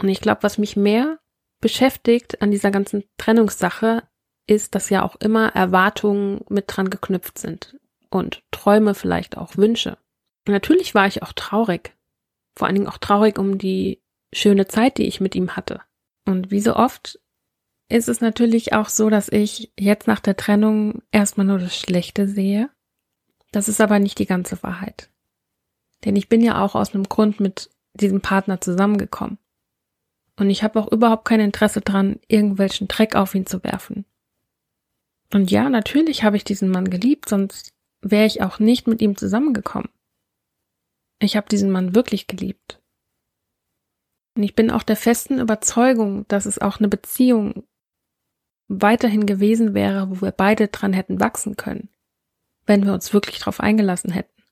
Und 0.00 0.08
ich 0.08 0.20
glaube, 0.20 0.42
was 0.42 0.58
mich 0.58 0.76
mehr 0.76 1.18
beschäftigt 1.60 2.40
an 2.42 2.52
dieser 2.52 2.70
ganzen 2.70 3.04
Trennungssache, 3.16 4.04
ist, 4.46 4.74
dass 4.74 4.90
ja 4.90 5.04
auch 5.04 5.16
immer 5.16 5.48
Erwartungen 5.48 6.40
mit 6.48 6.64
dran 6.68 6.90
geknüpft 6.90 7.38
sind. 7.38 7.76
Und 8.10 8.42
Träume 8.50 8.94
vielleicht 8.94 9.36
auch 9.36 9.56
Wünsche. 9.56 9.98
Und 10.46 10.52
natürlich 10.52 10.94
war 10.94 11.06
ich 11.06 11.22
auch 11.22 11.32
traurig. 11.32 11.94
Vor 12.56 12.66
allen 12.66 12.76
Dingen 12.76 12.88
auch 12.88 12.98
traurig 12.98 13.38
um 13.38 13.58
die 13.58 14.00
schöne 14.32 14.66
Zeit, 14.66 14.98
die 14.98 15.06
ich 15.06 15.20
mit 15.20 15.34
ihm 15.34 15.56
hatte. 15.56 15.80
Und 16.24 16.50
wie 16.50 16.60
so 16.60 16.74
oft 16.74 17.20
ist 17.88 18.08
es 18.08 18.20
natürlich 18.20 18.72
auch 18.72 18.88
so, 18.88 19.08
dass 19.08 19.28
ich 19.28 19.72
jetzt 19.78 20.06
nach 20.06 20.20
der 20.20 20.36
Trennung 20.36 21.02
erstmal 21.10 21.46
nur 21.46 21.58
das 21.58 21.76
Schlechte 21.76 22.28
sehe. 22.28 22.70
Das 23.52 23.68
ist 23.68 23.80
aber 23.80 23.98
nicht 23.98 24.18
die 24.18 24.26
ganze 24.26 24.62
Wahrheit. 24.62 25.10
Denn 26.04 26.16
ich 26.16 26.28
bin 26.28 26.42
ja 26.42 26.62
auch 26.62 26.74
aus 26.74 26.94
einem 26.94 27.04
Grund 27.04 27.40
mit 27.40 27.70
diesem 27.94 28.20
Partner 28.20 28.60
zusammengekommen. 28.60 29.38
Und 30.38 30.50
ich 30.50 30.62
habe 30.62 30.78
auch 30.78 30.92
überhaupt 30.92 31.24
kein 31.24 31.40
Interesse 31.40 31.80
dran, 31.80 32.20
irgendwelchen 32.28 32.88
Dreck 32.88 33.16
auf 33.16 33.34
ihn 33.34 33.46
zu 33.46 33.64
werfen. 33.64 34.04
Und 35.32 35.50
ja, 35.50 35.68
natürlich 35.68 36.22
habe 36.22 36.36
ich 36.36 36.44
diesen 36.44 36.68
Mann 36.68 36.88
geliebt, 36.88 37.28
sonst 37.28 37.72
wäre 38.00 38.26
ich 38.26 38.42
auch 38.42 38.58
nicht 38.58 38.86
mit 38.86 39.02
ihm 39.02 39.16
zusammengekommen. 39.16 39.90
Ich 41.20 41.36
habe 41.36 41.48
diesen 41.48 41.70
Mann 41.70 41.94
wirklich 41.94 42.26
geliebt. 42.26 42.80
Und 44.36 44.44
ich 44.44 44.54
bin 44.54 44.70
auch 44.70 44.84
der 44.84 44.96
festen 44.96 45.40
Überzeugung, 45.40 46.26
dass 46.28 46.46
es 46.46 46.60
auch 46.60 46.78
eine 46.78 46.88
Beziehung 46.88 47.64
weiterhin 48.68 49.26
gewesen 49.26 49.74
wäre, 49.74 50.10
wo 50.10 50.20
wir 50.26 50.30
beide 50.30 50.68
dran 50.68 50.92
hätten 50.92 51.20
wachsen 51.20 51.56
können, 51.56 51.88
wenn 52.66 52.84
wir 52.84 52.92
uns 52.92 53.12
wirklich 53.12 53.40
darauf 53.40 53.60
eingelassen 53.60 54.12
hätten. 54.12 54.42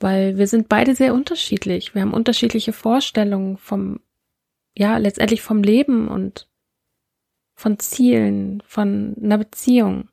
Weil 0.00 0.38
wir 0.38 0.46
sind 0.46 0.68
beide 0.68 0.94
sehr 0.94 1.14
unterschiedlich. 1.14 1.94
Wir 1.94 2.02
haben 2.02 2.12
unterschiedliche 2.12 2.72
Vorstellungen 2.72 3.56
vom, 3.56 4.00
ja, 4.76 4.96
letztendlich 4.98 5.42
vom 5.42 5.62
Leben 5.62 6.08
und 6.08 6.50
von 7.54 7.78
Zielen, 7.78 8.62
von 8.66 9.14
einer 9.22 9.38
Beziehung. 9.38 10.08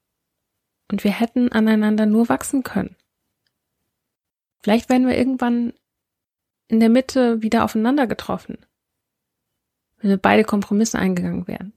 Und 0.89 1.04
wir 1.04 1.12
hätten 1.12 1.52
aneinander 1.52 2.06
nur 2.06 2.30
wachsen 2.30 2.63
können. 2.63 2.95
Vielleicht 4.60 4.89
werden 4.89 5.08
wir 5.08 5.17
irgendwann 5.17 5.73
in 6.67 6.80
der 6.80 6.89
Mitte 6.89 7.41
wieder 7.41 7.63
aufeinander 7.63 8.08
getroffen. 8.08 8.58
Wenn 9.97 10.10
wir 10.10 10.17
beide 10.17 10.43
Kompromisse 10.43 11.00
eingegangen 11.00 11.47
wären. 11.47 11.73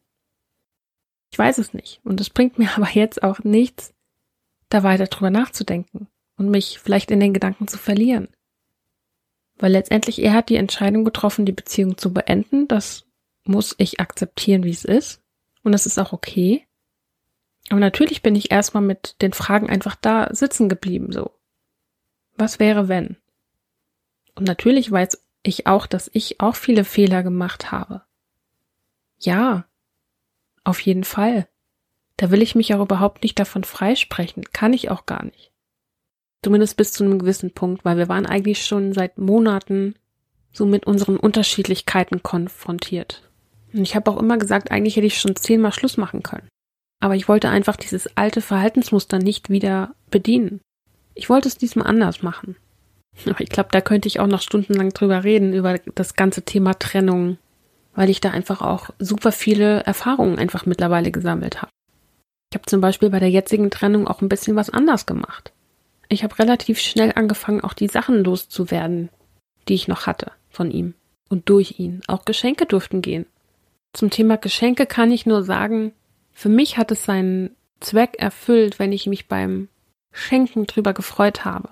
Ich 1.33 1.38
weiß 1.38 1.59
es 1.59 1.73
nicht. 1.73 2.01
Und 2.05 2.20
es 2.20 2.31
bringt 2.31 2.59
mir 2.59 2.70
aber 2.77 2.90
jetzt 2.90 3.23
auch 3.23 3.40
nichts, 3.40 3.94
da 4.68 4.83
weiter 4.83 5.07
drüber 5.07 5.31
nachzudenken 5.31 6.09
und 6.37 6.51
mich 6.51 6.79
vielleicht 6.79 7.11
in 7.11 7.20
den 7.20 7.35
Gedanken 7.35 7.68
zu 7.68 7.79
verlieren. 7.79 8.29
Weil 9.57 9.73
letztendlich 9.73 10.23
er 10.23 10.33
hat 10.33 10.49
die 10.49 10.57
Entscheidung 10.57 11.05
getroffen, 11.05 11.44
die 11.44 11.53
Beziehung 11.53 11.99
zu 11.99 12.14
beenden. 12.14 12.66
Das 12.66 13.05
muss 13.44 13.75
ich 13.79 14.01
akzeptieren, 14.01 14.64
wie 14.64 14.70
es 14.70 14.85
ist. 14.85 15.20
Und 15.62 15.73
das 15.73 15.87
ist 15.87 15.99
auch 15.99 16.12
okay. 16.12 16.66
Aber 17.70 17.80
natürlich 17.80 18.20
bin 18.20 18.35
ich 18.35 18.50
erstmal 18.50 18.83
mit 18.83 19.16
den 19.22 19.33
Fragen 19.33 19.70
einfach 19.70 19.94
da 19.94 20.28
sitzen 20.35 20.68
geblieben, 20.68 21.12
so. 21.12 21.30
Was 22.37 22.59
wäre, 22.59 22.88
wenn? 22.88 23.16
Und 24.35 24.46
natürlich 24.46 24.90
weiß 24.90 25.22
ich 25.44 25.66
auch, 25.66 25.87
dass 25.87 26.11
ich 26.12 26.40
auch 26.40 26.56
viele 26.56 26.85
Fehler 26.85 27.22
gemacht 27.22 27.70
habe. 27.70 28.02
Ja, 29.18 29.64
auf 30.64 30.80
jeden 30.80 31.04
Fall. 31.04 31.46
Da 32.16 32.30
will 32.30 32.42
ich 32.42 32.54
mich 32.54 32.74
auch 32.74 32.83
überhaupt 32.83 33.22
nicht 33.22 33.38
davon 33.38 33.64
freisprechen. 33.64 34.44
Kann 34.52 34.72
ich 34.72 34.90
auch 34.90 35.06
gar 35.06 35.24
nicht. 35.24 35.52
Zumindest 36.42 36.76
bis 36.76 36.92
zu 36.92 37.04
einem 37.04 37.18
gewissen 37.18 37.52
Punkt, 37.52 37.85
weil 37.85 37.98
wir 37.98 38.09
waren 38.09 38.26
eigentlich 38.26 38.64
schon 38.64 38.92
seit 38.92 39.16
Monaten 39.16 39.94
so 40.52 40.66
mit 40.66 40.87
unseren 40.87 41.18
Unterschiedlichkeiten 41.18 42.22
konfrontiert. 42.22 43.30
Und 43.72 43.83
ich 43.83 43.94
habe 43.94 44.11
auch 44.11 44.16
immer 44.18 44.38
gesagt, 44.38 44.72
eigentlich 44.72 44.96
hätte 44.96 45.06
ich 45.06 45.20
schon 45.20 45.37
zehnmal 45.37 45.72
Schluss 45.72 45.96
machen 45.96 46.22
können. 46.22 46.48
Aber 47.00 47.16
ich 47.16 47.28
wollte 47.28 47.48
einfach 47.48 47.76
dieses 47.76 48.16
alte 48.16 48.40
Verhaltensmuster 48.40 49.18
nicht 49.18 49.50
wieder 49.50 49.94
bedienen. 50.10 50.60
Ich 51.14 51.28
wollte 51.30 51.48
es 51.48 51.56
diesmal 51.56 51.86
anders 51.86 52.22
machen. 52.22 52.56
Aber 53.26 53.40
ich 53.40 53.48
glaube, 53.48 53.70
da 53.72 53.80
könnte 53.80 54.08
ich 54.08 54.20
auch 54.20 54.26
noch 54.26 54.42
stundenlang 54.42 54.90
drüber 54.90 55.24
reden, 55.24 55.52
über 55.52 55.78
das 55.94 56.14
ganze 56.14 56.42
Thema 56.42 56.78
Trennung, 56.78 57.38
weil 57.94 58.10
ich 58.10 58.20
da 58.20 58.30
einfach 58.30 58.60
auch 58.62 58.90
super 58.98 59.32
viele 59.32 59.80
Erfahrungen 59.80 60.38
einfach 60.38 60.66
mittlerweile 60.66 61.10
gesammelt 61.10 61.60
habe. 61.62 61.72
Ich 62.52 62.56
habe 62.56 62.66
zum 62.66 62.80
Beispiel 62.80 63.10
bei 63.10 63.20
der 63.20 63.30
jetzigen 63.30 63.70
Trennung 63.70 64.06
auch 64.06 64.20
ein 64.20 64.28
bisschen 64.28 64.56
was 64.56 64.70
anders 64.70 65.06
gemacht. 65.06 65.52
Ich 66.08 66.24
habe 66.24 66.38
relativ 66.38 66.80
schnell 66.80 67.12
angefangen, 67.14 67.60
auch 67.60 67.74
die 67.74 67.86
Sachen 67.86 68.24
loszuwerden, 68.24 69.10
die 69.68 69.74
ich 69.74 69.88
noch 69.88 70.06
hatte 70.06 70.32
von 70.48 70.70
ihm 70.70 70.94
und 71.28 71.48
durch 71.48 71.78
ihn. 71.78 72.02
Auch 72.08 72.24
Geschenke 72.24 72.66
durften 72.66 73.02
gehen. 73.02 73.26
Zum 73.92 74.10
Thema 74.10 74.36
Geschenke 74.36 74.86
kann 74.86 75.12
ich 75.12 75.26
nur 75.26 75.44
sagen, 75.44 75.92
für 76.40 76.48
mich 76.48 76.79
hat 76.79 76.90
es 76.90 77.05
seinen 77.05 77.55
Zweck 77.81 78.14
erfüllt, 78.18 78.79
wenn 78.79 78.92
ich 78.92 79.07
mich 79.07 79.29
beim 79.29 79.68
Schenken 80.11 80.66
drüber 80.66 80.94
gefreut 80.94 81.44
habe. 81.44 81.68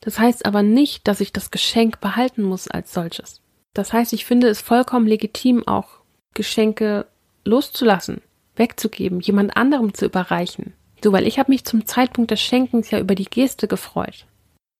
Das 0.00 0.18
heißt 0.18 0.46
aber 0.46 0.62
nicht, 0.62 1.06
dass 1.06 1.20
ich 1.20 1.34
das 1.34 1.50
Geschenk 1.50 2.00
behalten 2.00 2.42
muss 2.42 2.66
als 2.66 2.94
solches. 2.94 3.42
Das 3.74 3.92
heißt, 3.92 4.14
ich 4.14 4.24
finde 4.24 4.48
es 4.48 4.62
vollkommen 4.62 5.06
legitim, 5.06 5.68
auch 5.68 6.00
Geschenke 6.32 7.04
loszulassen, 7.44 8.22
wegzugeben, 8.54 9.20
jemand 9.20 9.54
anderem 9.54 9.92
zu 9.92 10.06
überreichen. 10.06 10.72
So, 11.04 11.12
weil 11.12 11.26
ich 11.26 11.38
habe 11.38 11.52
mich 11.52 11.66
zum 11.66 11.84
Zeitpunkt 11.84 12.30
des 12.30 12.40
Schenkens 12.40 12.90
ja 12.90 12.98
über 12.98 13.16
die 13.16 13.26
Geste 13.26 13.68
gefreut. 13.68 14.24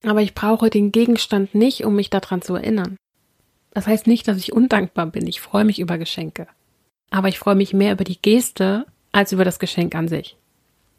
Aber 0.02 0.22
ich 0.22 0.32
brauche 0.32 0.70
den 0.70 0.92
Gegenstand 0.92 1.54
nicht, 1.54 1.84
um 1.84 1.94
mich 1.94 2.08
daran 2.08 2.40
zu 2.40 2.54
erinnern. 2.54 2.96
Das 3.72 3.86
heißt 3.86 4.06
nicht, 4.06 4.28
dass 4.28 4.38
ich 4.38 4.54
undankbar 4.54 5.04
bin. 5.04 5.26
Ich 5.26 5.42
freue 5.42 5.66
mich 5.66 5.78
über 5.78 5.98
Geschenke. 5.98 6.48
Aber 7.10 7.28
ich 7.28 7.38
freue 7.38 7.54
mich 7.54 7.74
mehr 7.74 7.92
über 7.92 8.04
die 8.04 8.22
Geste 8.22 8.86
als 9.16 9.32
über 9.32 9.44
das 9.44 9.58
Geschenk 9.58 9.94
an 9.94 10.08
sich. 10.08 10.36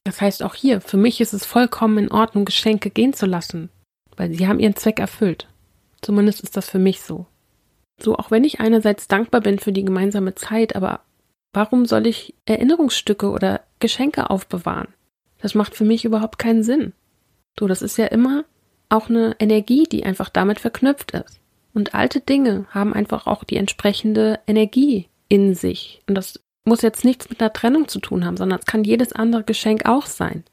Das 0.03 0.21
heißt 0.21 0.43
auch 0.43 0.55
hier, 0.55 0.81
für 0.81 0.97
mich 0.97 1.21
ist 1.21 1.33
es 1.33 1.45
vollkommen 1.45 1.97
in 1.97 2.11
Ordnung, 2.11 2.45
Geschenke 2.45 2.89
gehen 2.89 3.13
zu 3.13 3.25
lassen 3.25 3.69
weil 4.17 4.33
sie 4.33 4.47
haben 4.47 4.59
ihren 4.59 4.75
Zweck 4.75 4.99
erfüllt. 4.99 5.47
Zumindest 6.01 6.41
ist 6.41 6.57
das 6.57 6.69
für 6.69 6.79
mich 6.79 7.01
so. 7.01 7.27
So, 8.01 8.17
auch 8.17 8.29
wenn 8.29 8.43
ich 8.43 8.59
einerseits 8.59 9.07
dankbar 9.07 9.41
bin 9.41 9.59
für 9.59 9.71
die 9.71 9.85
gemeinsame 9.85 10.35
Zeit, 10.35 10.75
aber 10.75 11.01
warum 11.53 11.85
soll 11.85 12.05
ich 12.05 12.35
Erinnerungsstücke 12.45 13.29
oder 13.29 13.61
Geschenke 13.79 14.29
aufbewahren? 14.29 14.89
Das 15.39 15.55
macht 15.55 15.75
für 15.75 15.85
mich 15.85 16.03
überhaupt 16.03 16.37
keinen 16.37 16.63
Sinn. 16.63 16.93
So, 17.57 17.67
das 17.67 17.81
ist 17.81 17.97
ja 17.97 18.07
immer 18.07 18.43
auch 18.89 19.09
eine 19.09 19.35
Energie, 19.39 19.83
die 19.83 20.03
einfach 20.03 20.29
damit 20.29 20.59
verknüpft 20.59 21.11
ist. 21.11 21.39
Und 21.73 21.93
alte 21.93 22.21
Dinge 22.21 22.65
haben 22.71 22.93
einfach 22.93 23.27
auch 23.27 23.43
die 23.43 23.57
entsprechende 23.57 24.39
Energie 24.47 25.07
in 25.29 25.53
sich. 25.53 26.01
Und 26.07 26.15
das 26.15 26.39
muss 26.67 26.81
jetzt 26.81 27.03
nichts 27.05 27.29
mit 27.29 27.41
einer 27.41 27.53
Trennung 27.53 27.87
zu 27.87 27.99
tun 27.99 28.25
haben, 28.25 28.37
sondern 28.37 28.59
es 28.59 28.65
kann 28.65 28.83
jedes 28.83 29.13
andere 29.13 29.43
Geschenk 29.43 29.85
auch 29.85 30.05
sein. 30.05 30.43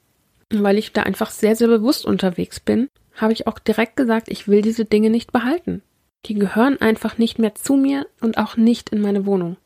Weil 0.50 0.78
ich 0.78 0.92
da 0.92 1.02
einfach 1.02 1.30
sehr, 1.30 1.56
sehr 1.56 1.68
bewusst 1.68 2.06
unterwegs 2.06 2.60
bin 2.60 2.88
habe 3.16 3.32
ich 3.32 3.46
auch 3.46 3.58
direkt 3.58 3.96
gesagt, 3.96 4.28
ich 4.28 4.48
will 4.48 4.62
diese 4.62 4.84
Dinge 4.84 5.10
nicht 5.10 5.32
behalten. 5.32 5.82
Die 6.26 6.34
gehören 6.34 6.80
einfach 6.80 7.18
nicht 7.18 7.38
mehr 7.38 7.54
zu 7.54 7.76
mir 7.76 8.06
und 8.20 8.38
auch 8.38 8.56
nicht 8.56 8.90
in 8.90 9.00
meine 9.00 9.26
Wohnung. 9.26 9.56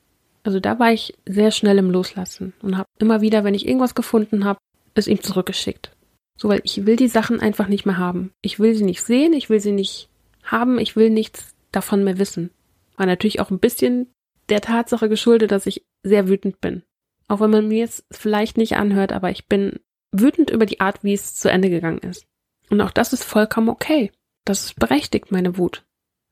Also 0.42 0.60
da 0.60 0.78
war 0.78 0.92
ich 0.92 1.14
sehr 1.26 1.50
schnell 1.50 1.78
im 1.78 1.90
Loslassen 1.90 2.52
und 2.62 2.76
habe 2.76 2.88
immer 2.98 3.20
wieder, 3.20 3.44
wenn 3.44 3.54
ich 3.54 3.66
irgendwas 3.66 3.94
gefunden 3.94 4.44
habe, 4.44 4.58
es 4.94 5.06
ihm 5.06 5.22
zurückgeschickt. 5.22 5.92
So, 6.36 6.48
weil 6.48 6.60
ich 6.64 6.86
will 6.86 6.96
die 6.96 7.08
Sachen 7.08 7.40
einfach 7.40 7.68
nicht 7.68 7.86
mehr 7.86 7.98
haben. 7.98 8.32
Ich 8.42 8.58
will 8.58 8.74
sie 8.74 8.84
nicht 8.84 9.02
sehen, 9.02 9.32
ich 9.32 9.50
will 9.50 9.60
sie 9.60 9.72
nicht 9.72 10.08
haben, 10.42 10.78
ich 10.78 10.96
will 10.96 11.10
nichts 11.10 11.54
davon 11.72 12.04
mehr 12.04 12.18
wissen. 12.18 12.50
War 12.96 13.06
natürlich 13.06 13.40
auch 13.40 13.50
ein 13.50 13.58
bisschen 13.58 14.08
der 14.48 14.60
Tatsache 14.60 15.08
geschuldet, 15.08 15.52
dass 15.52 15.66
ich 15.66 15.82
sehr 16.02 16.28
wütend 16.28 16.60
bin. 16.60 16.82
Auch 17.26 17.40
wenn 17.40 17.50
man 17.50 17.68
mir 17.68 17.78
jetzt 17.78 18.04
vielleicht 18.10 18.56
nicht 18.56 18.76
anhört, 18.76 19.12
aber 19.12 19.30
ich 19.30 19.46
bin 19.46 19.80
wütend 20.12 20.50
über 20.50 20.66
die 20.66 20.80
Art, 20.80 21.04
wie 21.04 21.12
es 21.12 21.34
zu 21.34 21.50
Ende 21.50 21.70
gegangen 21.70 21.98
ist. 21.98 22.26
Und 22.70 22.80
auch 22.80 22.90
das 22.90 23.12
ist 23.12 23.24
vollkommen 23.24 23.68
okay. 23.68 24.10
Das 24.44 24.64
ist 24.64 24.76
berechtigt, 24.76 25.30
meine 25.30 25.58
Wut. 25.58 25.84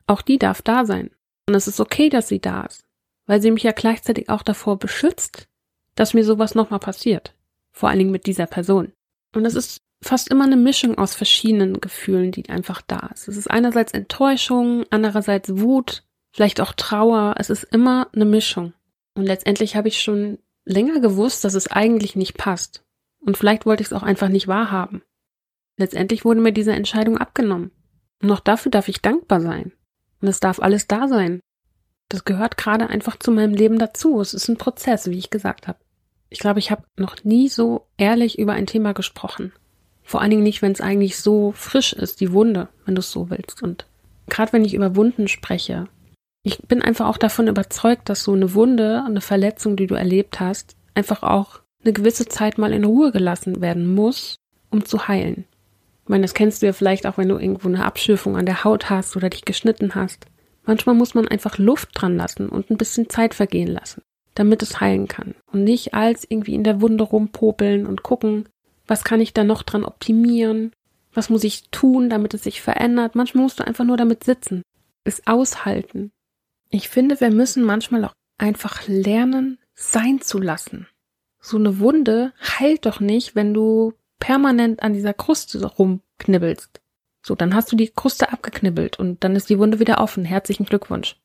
Auch 0.07 0.22
die 0.22 0.38
darf 0.38 0.62
da 0.62 0.85
sein. 0.85 1.11
Und 1.46 1.55
es 1.55 1.68
ist 1.68 1.81
okay, 1.81 2.09
dass 2.09 2.29
sie 2.29 2.40
da 2.40 2.62
ist. 2.64 2.85
Weil 3.26 3.42
sie 3.42 3.50
mich 3.50 3.62
ja 3.62 3.72
gleichzeitig 3.72 4.29
auch 4.29 4.42
davor 4.42 4.79
beschützt, 4.79 5.48
dass 5.94 6.14
mir 6.14 6.24
sowas 6.24 6.55
nochmal 6.55 6.81
passiert. 6.81 7.35
Vor 7.72 7.88
allen 7.88 7.98
Dingen 7.98 8.11
mit 8.11 8.26
dieser 8.26 8.46
Person. 8.46 8.92
Und 9.35 9.44
es 9.44 9.55
ist 9.55 9.83
fast 10.02 10.31
immer 10.31 10.44
eine 10.44 10.57
Mischung 10.57 10.96
aus 10.96 11.14
verschiedenen 11.14 11.81
Gefühlen, 11.81 12.33
die 12.33 12.48
einfach 12.48 12.83
da 12.83 13.11
ist. 13.12 13.29
Es 13.29 13.37
ist 13.37 13.50
einerseits 13.50 13.92
Enttäuschung, 13.92 14.85
andererseits 14.90 15.59
Wut, 15.59 16.05
vielleicht 16.33 16.61
auch 16.61 16.72
Trauer. 16.72 17.35
Es 17.38 17.50
ist 17.50 17.64
immer 17.64 18.09
eine 18.14 18.24
Mischung. 18.24 18.72
Und 19.16 19.24
letztendlich 19.24 19.74
habe 19.76 19.88
ich 19.88 20.00
schon 20.00 20.38
länger 20.64 21.00
gewusst, 21.00 21.44
dass 21.44 21.55
es 21.55 21.68
eigentlich 21.68 22.16
nicht 22.16 22.37
passt. 22.37 22.85
Und 23.18 23.37
vielleicht 23.37 23.66
wollte 23.66 23.83
ich 23.83 23.88
es 23.88 23.92
auch 23.92 24.02
einfach 24.02 24.29
nicht 24.29 24.46
wahrhaben. 24.46 25.02
Letztendlich 25.79 26.24
wurde 26.24 26.40
mir 26.40 26.52
diese 26.52 26.72
Entscheidung 26.72 27.16
abgenommen. 27.16 27.70
Und 28.22 28.31
auch 28.31 28.40
dafür 28.40 28.70
darf 28.70 28.88
ich 28.88 29.00
dankbar 29.00 29.40
sein. 29.40 29.72
Und 30.20 30.29
es 30.29 30.38
darf 30.38 30.61
alles 30.61 30.87
da 30.87 31.09
sein. 31.09 31.40
Das 32.09 32.24
gehört 32.24 32.57
gerade 32.57 32.88
einfach 32.88 33.18
zu 33.18 33.33
meinem 33.33 33.55
Leben 33.55 33.79
dazu. 33.79 34.20
Es 34.20 34.35
ist 34.35 34.48
ein 34.48 34.59
Prozess, 34.59 35.11
wie 35.11 35.18
ich 35.18 35.31
gesagt 35.31 35.66
habe. 35.66 35.79
Ich 36.29 36.38
glaube, 36.38 36.59
ich 36.59 36.70
habe 36.70 36.85
noch 36.96 37.24
nie 37.24 37.48
so 37.48 37.87
ehrlich 37.96 38.38
über 38.38 38.52
ein 38.52 38.66
Thema 38.66 38.92
gesprochen. 38.92 39.52
Vor 40.02 40.20
allen 40.20 40.31
Dingen 40.31 40.42
nicht, 40.42 40.62
wenn 40.62 40.72
es 40.72 40.81
eigentlich 40.81 41.16
so 41.18 41.52
frisch 41.52 41.92
ist, 41.92 42.20
die 42.20 42.33
Wunde, 42.33 42.68
wenn 42.85 42.94
du 42.94 43.00
es 43.00 43.11
so 43.11 43.31
willst. 43.31 43.62
Und 43.62 43.87
gerade 44.29 44.52
wenn 44.52 44.64
ich 44.64 44.74
über 44.74 44.94
Wunden 44.94 45.26
spreche, 45.26 45.88
ich 46.46 46.59
bin 46.62 46.80
einfach 46.80 47.09
auch 47.09 47.18
davon 47.18 47.48
überzeugt, 47.48 48.09
dass 48.09 48.22
so 48.22 48.32
eine 48.32 48.54
Wunde, 48.54 49.02
eine 49.04 49.20
Verletzung, 49.20 49.74
die 49.74 49.88
du 49.88 49.96
erlebt 49.96 50.38
hast, 50.38 50.76
einfach 50.94 51.24
auch 51.24 51.61
eine 51.82 51.92
gewisse 51.92 52.26
Zeit 52.26 52.56
mal 52.56 52.72
in 52.72 52.85
Ruhe 52.85 53.11
gelassen 53.11 53.61
werden 53.61 53.92
muss, 53.92 54.37
um 54.70 54.85
zu 54.85 55.09
heilen. 55.09 55.44
Ich 56.04 56.09
meine, 56.09 56.22
das 56.22 56.35
kennst 56.35 56.62
du 56.62 56.66
ja 56.66 56.72
vielleicht 56.72 57.04
auch, 57.04 57.18
wenn 57.18 57.28
du 57.28 57.37
irgendwo 57.37 57.66
eine 57.66 57.85
Abschürfung 57.85 58.37
an 58.37 58.46
der 58.46 58.62
Haut 58.62 58.90
hast 58.90 59.16
oder 59.16 59.28
dich 59.28 59.44
geschnitten 59.44 59.96
hast. 59.96 60.26
Manchmal 60.64 60.94
muss 60.94 61.14
man 61.14 61.26
einfach 61.26 61.59
Luft 61.59 61.88
dran 61.94 62.16
lassen 62.16 62.48
und 62.48 62.70
ein 62.70 62.76
bisschen 62.76 63.11
Zeit 63.11 63.35
vergehen 63.35 63.72
lassen, 63.72 64.02
damit 64.37 64.62
es 64.62 64.80
heilen 64.80 65.09
kann. 65.09 65.35
Und 65.50 65.64
nicht 65.64 65.94
als 65.94 66.24
irgendwie 66.28 66.54
in 66.54 66.62
der 66.62 66.80
Wunde 66.80 67.02
rumpopeln 67.02 67.87
und 67.87 68.04
gucken, 68.04 68.48
was 68.87 69.02
kann 69.02 69.20
ich 69.20 69.35
da 69.35 69.42
noch 69.42 69.64
dran 69.64 69.85
optimieren? 69.85 70.70
Was 71.12 71.28
muss 71.28 71.42
ich 71.42 71.70
tun, 71.70 72.09
damit 72.09 72.35
es 72.35 72.44
sich 72.44 72.62
verändert? 72.62 73.16
Manchmal 73.16 73.42
musst 73.42 73.59
du 73.59 73.66
einfach 73.66 73.85
nur 73.85 73.96
damit 73.96 74.22
sitzen, 74.22 74.62
es 75.02 75.26
aushalten. 75.26 76.12
Ich 76.70 76.88
finde, 76.88 77.20
wir 77.20 77.31
müssen 77.31 77.62
manchmal 77.62 78.05
auch 78.05 78.14
einfach 78.38 78.87
lernen, 78.87 79.59
sein 79.74 80.20
zu 80.20 80.38
lassen. 80.38 80.88
So 81.40 81.57
eine 81.59 81.79
Wunde 81.79 82.33
heilt 82.59 82.87
doch 82.87 83.00
nicht, 83.00 83.35
wenn 83.35 83.55
du 83.55 83.94
permanent 84.18 84.83
an 84.83 84.92
dieser 84.92 85.14
Kruste 85.14 85.64
rumknibbelst. 85.64 86.81
So, 87.22 87.35
dann 87.35 87.55
hast 87.55 87.70
du 87.72 87.76
die 87.76 87.88
Kruste 87.88 88.33
abgeknibbelt 88.33 88.98
und 88.98 89.22
dann 89.22 89.37
ist 89.37 89.50
die 89.50 89.59
Wunde 89.59 89.79
wieder 89.81 90.00
offen. 90.00 90.24
Herzlichen 90.24 90.64
Glückwunsch. 90.64 91.16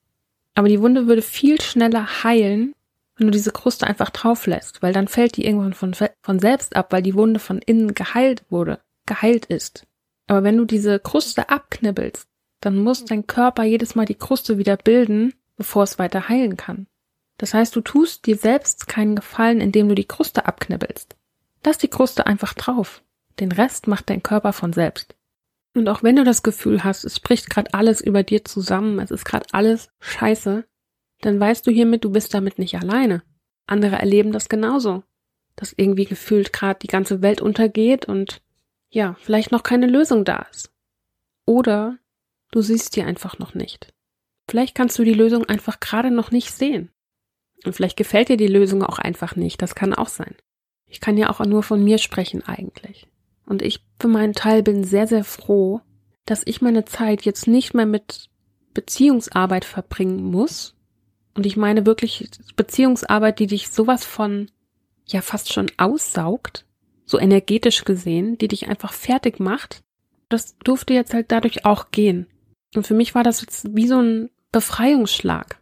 Aber 0.54 0.68
die 0.68 0.82
Wunde 0.82 1.08
würde 1.08 1.22
viel 1.22 1.62
schneller 1.62 2.24
heilen, 2.24 2.74
wenn 3.16 3.28
du 3.28 3.32
diese 3.32 3.52
Kruste 3.52 3.88
einfach 3.88 4.10
drauf 4.10 4.48
lässt, 4.48 4.82
weil 4.82 4.94
dann 4.94 5.08
fällt 5.08 5.38
die 5.38 5.46
irgendwann 5.46 5.74
von, 5.74 5.94
von 5.94 6.40
selbst 6.40 6.76
ab, 6.76 6.92
weil 6.92 7.04
die 7.04 7.14
Wunde 7.14 7.40
von 7.40 7.60
innen 7.60 7.94
geheilt 7.94 8.44
wurde, 8.50 8.80
geheilt 9.06 9.46
ist. 9.46 9.86
Aber 10.28 10.44
wenn 10.44 10.58
du 10.58 10.66
diese 10.66 11.00
Kruste 11.00 11.50
abknibbelst, 11.50 12.28
dann 12.62 12.78
muss 12.78 13.04
dein 13.06 13.28
Körper 13.28 13.64
jedes 13.64 13.96
Mal 13.96 14.06
die 14.06 14.16
Kruste 14.16 14.58
wieder 14.58 14.78
bilden, 14.78 15.34
bevor 15.58 15.84
es 15.84 16.00
weiter 16.00 16.30
heilen 16.30 16.58
kann. 16.58 16.88
Das 17.38 17.54
heißt, 17.54 17.76
du 17.76 17.82
tust 17.82 18.28
dir 18.28 18.38
selbst 18.38 18.88
keinen 18.88 19.16
Gefallen, 19.16 19.62
indem 19.62 19.90
du 19.90 19.96
die 19.96 20.08
Kruste 20.08 20.46
abknibbelst. 20.46 21.18
Lass 21.66 21.80
die 21.80 21.88
Kruste 21.88 22.28
einfach 22.28 22.54
drauf. 22.54 23.04
Den 23.40 23.52
Rest 23.52 23.88
macht 23.88 24.10
dein 24.10 24.24
Körper 24.24 24.54
von 24.54 24.74
selbst. 24.74 25.16
Und 25.74 25.88
auch 25.90 26.04
wenn 26.04 26.16
du 26.16 26.24
das 26.24 26.44
Gefühl 26.44 26.84
hast, 26.84 27.04
es 27.04 27.20
bricht 27.20 27.50
gerade 27.50 27.74
alles 27.74 28.02
über 28.02 28.24
dir 28.24 28.46
zusammen, 28.46 29.00
es 29.00 29.10
ist 29.10 29.26
gerade 29.26 29.46
alles 29.52 29.90
scheiße, 30.00 30.66
dann 31.22 31.40
weißt 31.40 31.66
du 31.66 31.72
hiermit, 31.72 32.04
du 32.04 32.12
bist 32.12 32.34
damit 32.34 32.60
nicht 32.60 32.76
alleine. 32.76 33.24
Andere 33.68 33.96
erleben 33.96 34.32
das 34.32 34.50
genauso. 34.50 35.04
Dass 35.56 35.74
irgendwie 35.76 36.06
gefühlt 36.06 36.52
gerade 36.54 36.80
die 36.80 36.88
ganze 36.88 37.22
Welt 37.22 37.42
untergeht 37.42 38.06
und 38.06 38.42
ja, 38.90 39.16
vielleicht 39.20 39.52
noch 39.52 39.64
keine 39.64 39.88
Lösung 39.88 40.26
da 40.26 40.46
ist. 40.52 40.72
Oder 41.46 41.98
du 42.52 42.62
siehst 42.62 42.96
die 42.96 43.04
einfach 43.04 43.40
noch 43.40 43.54
nicht. 43.54 43.94
Vielleicht 44.50 44.76
kannst 44.76 45.00
du 45.00 45.04
die 45.04 45.14
Lösung 45.14 45.46
einfach 45.46 45.80
gerade 45.80 46.12
noch 46.12 46.32
nicht 46.32 46.52
sehen. 46.52 46.92
Und 47.64 47.74
vielleicht 47.74 47.98
gefällt 47.98 48.30
dir 48.30 48.38
die 48.38 48.48
Lösung 48.48 48.84
auch 48.84 49.00
einfach 49.00 49.36
nicht. 49.36 49.62
Das 49.62 49.76
kann 49.76 49.94
auch 49.94 50.10
sein. 50.10 50.36
Ich 50.88 51.00
kann 51.00 51.18
ja 51.18 51.30
auch 51.30 51.40
nur 51.46 51.64
von 51.64 51.84
mir 51.84 51.98
sprechen 51.98 52.44
eigentlich. 52.44 53.08
Und 53.46 53.62
ich 53.62 53.84
für 54.00 54.08
meinen 54.08 54.34
Teil 54.34 54.64
bin 54.64 54.84
sehr, 54.84 55.08
sehr 55.08 55.24
froh, 55.24 55.82
dass 56.26 56.42
ich 56.46 56.62
meine 56.62 56.86
Zeit 56.86 57.24
jetzt 57.24 57.48
nicht 57.48 57.74
mehr 57.74 57.86
mit 57.86 58.30
Beziehungsarbeit 58.74 59.66
verbringen 59.66 60.24
muss. 60.24 60.76
Und 61.34 61.46
ich 61.46 61.58
meine 61.58 61.86
wirklich 61.86 62.30
Beziehungsarbeit, 62.56 63.40
die 63.40 63.48
dich 63.48 63.70
sowas 63.70 64.06
von, 64.06 64.50
ja, 65.08 65.22
fast 65.22 65.54
schon 65.54 65.68
aussaugt, 65.78 66.66
so 67.06 67.20
energetisch 67.20 67.86
gesehen, 67.86 68.38
die 68.38 68.48
dich 68.48 68.68
einfach 68.68 68.94
fertig 68.94 69.40
macht. 69.40 69.82
Das 70.30 70.58
durfte 70.60 70.94
jetzt 70.94 71.14
halt 71.14 71.32
dadurch 71.32 71.66
auch 71.66 71.92
gehen. 71.92 72.28
Und 72.76 72.88
für 72.88 72.94
mich 72.94 73.16
war 73.16 73.24
das 73.24 73.42
jetzt 73.42 73.76
wie 73.76 73.88
so 73.88 74.00
ein 74.02 74.30
Befreiungsschlag. 74.52 75.60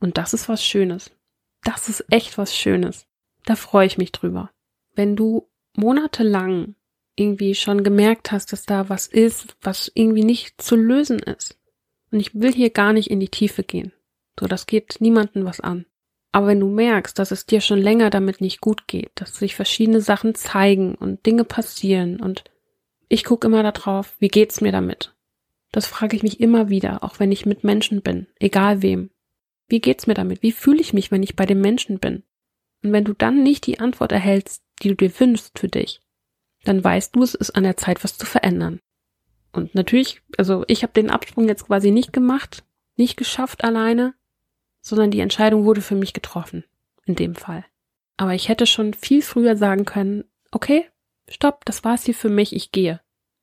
Und 0.00 0.18
das 0.18 0.34
ist 0.34 0.48
was 0.48 0.64
Schönes. 0.64 1.10
Das 1.64 1.88
ist 1.88 2.04
echt 2.10 2.38
was 2.38 2.56
Schönes. 2.56 3.06
Da 3.44 3.56
freue 3.56 3.86
ich 3.86 3.98
mich 3.98 4.12
drüber 4.12 4.50
wenn 4.94 5.16
du 5.16 5.48
monatelang 5.76 6.74
irgendwie 7.16 7.54
schon 7.54 7.84
gemerkt 7.84 8.32
hast, 8.32 8.52
dass 8.52 8.64
da 8.64 8.88
was 8.88 9.06
ist, 9.06 9.56
was 9.60 9.90
irgendwie 9.94 10.24
nicht 10.24 10.60
zu 10.60 10.76
lösen 10.76 11.18
ist. 11.18 11.58
Und 12.10 12.20
ich 12.20 12.34
will 12.34 12.52
hier 12.52 12.70
gar 12.70 12.92
nicht 12.92 13.10
in 13.10 13.20
die 13.20 13.28
Tiefe 13.28 13.62
gehen. 13.62 13.92
So, 14.38 14.46
das 14.46 14.66
geht 14.66 14.96
niemanden 15.00 15.44
was 15.44 15.60
an. 15.60 15.86
Aber 16.30 16.46
wenn 16.46 16.60
du 16.60 16.68
merkst, 16.68 17.18
dass 17.18 17.30
es 17.30 17.44
dir 17.44 17.60
schon 17.60 17.78
länger 17.78 18.08
damit 18.08 18.40
nicht 18.40 18.60
gut 18.60 18.86
geht, 18.86 19.10
dass 19.14 19.36
sich 19.36 19.54
verschiedene 19.54 20.00
Sachen 20.00 20.34
zeigen 20.34 20.94
und 20.94 21.24
Dinge 21.26 21.44
passieren 21.44 22.20
und 22.20 22.44
ich 23.08 23.24
gucke 23.24 23.46
immer 23.46 23.62
darauf, 23.62 24.16
wie 24.18 24.28
geht's 24.28 24.62
mir 24.62 24.72
damit? 24.72 25.11
Das 25.72 25.86
frage 25.86 26.16
ich 26.16 26.22
mich 26.22 26.38
immer 26.38 26.68
wieder, 26.68 27.02
auch 27.02 27.18
wenn 27.18 27.32
ich 27.32 27.46
mit 27.46 27.64
Menschen 27.64 28.02
bin, 28.02 28.26
egal 28.38 28.82
wem. 28.82 29.10
Wie 29.68 29.80
geht's 29.80 30.06
mir 30.06 30.14
damit? 30.14 30.42
Wie 30.42 30.52
fühle 30.52 30.80
ich 30.80 30.92
mich, 30.92 31.10
wenn 31.10 31.22
ich 31.22 31.34
bei 31.34 31.46
den 31.46 31.60
Menschen 31.60 31.98
bin? 31.98 32.22
Und 32.82 32.92
wenn 32.92 33.04
du 33.04 33.14
dann 33.14 33.42
nicht 33.42 33.66
die 33.66 33.80
Antwort 33.80 34.12
erhältst, 34.12 34.62
die 34.82 34.88
du 34.88 34.94
dir 34.96 35.18
wünschst 35.18 35.58
für 35.58 35.68
dich, 35.68 36.00
dann 36.64 36.84
weißt 36.84 37.16
du, 37.16 37.22
es 37.22 37.34
ist 37.34 37.50
an 37.50 37.64
der 37.64 37.76
Zeit, 37.76 38.04
was 38.04 38.18
zu 38.18 38.26
verändern. 38.26 38.80
Und 39.52 39.74
natürlich, 39.74 40.20
also 40.36 40.64
ich 40.68 40.82
habe 40.82 40.92
den 40.92 41.10
Absprung 41.10 41.48
jetzt 41.48 41.66
quasi 41.66 41.90
nicht 41.90 42.12
gemacht, 42.12 42.64
nicht 42.96 43.16
geschafft 43.16 43.64
alleine, 43.64 44.14
sondern 44.80 45.10
die 45.10 45.20
Entscheidung 45.20 45.64
wurde 45.64 45.80
für 45.80 45.94
mich 45.94 46.12
getroffen, 46.12 46.64
in 47.04 47.14
dem 47.14 47.34
Fall. 47.34 47.64
Aber 48.16 48.34
ich 48.34 48.48
hätte 48.48 48.66
schon 48.66 48.94
viel 48.94 49.22
früher 49.22 49.56
sagen 49.56 49.84
können, 49.84 50.24
okay, 50.50 50.86
stopp, 51.28 51.64
das 51.64 51.84
war's 51.84 52.04
hier 52.04 52.14
für 52.14 52.28
mich, 52.28 52.54
ich 52.54 52.72
gehe. 52.72 53.00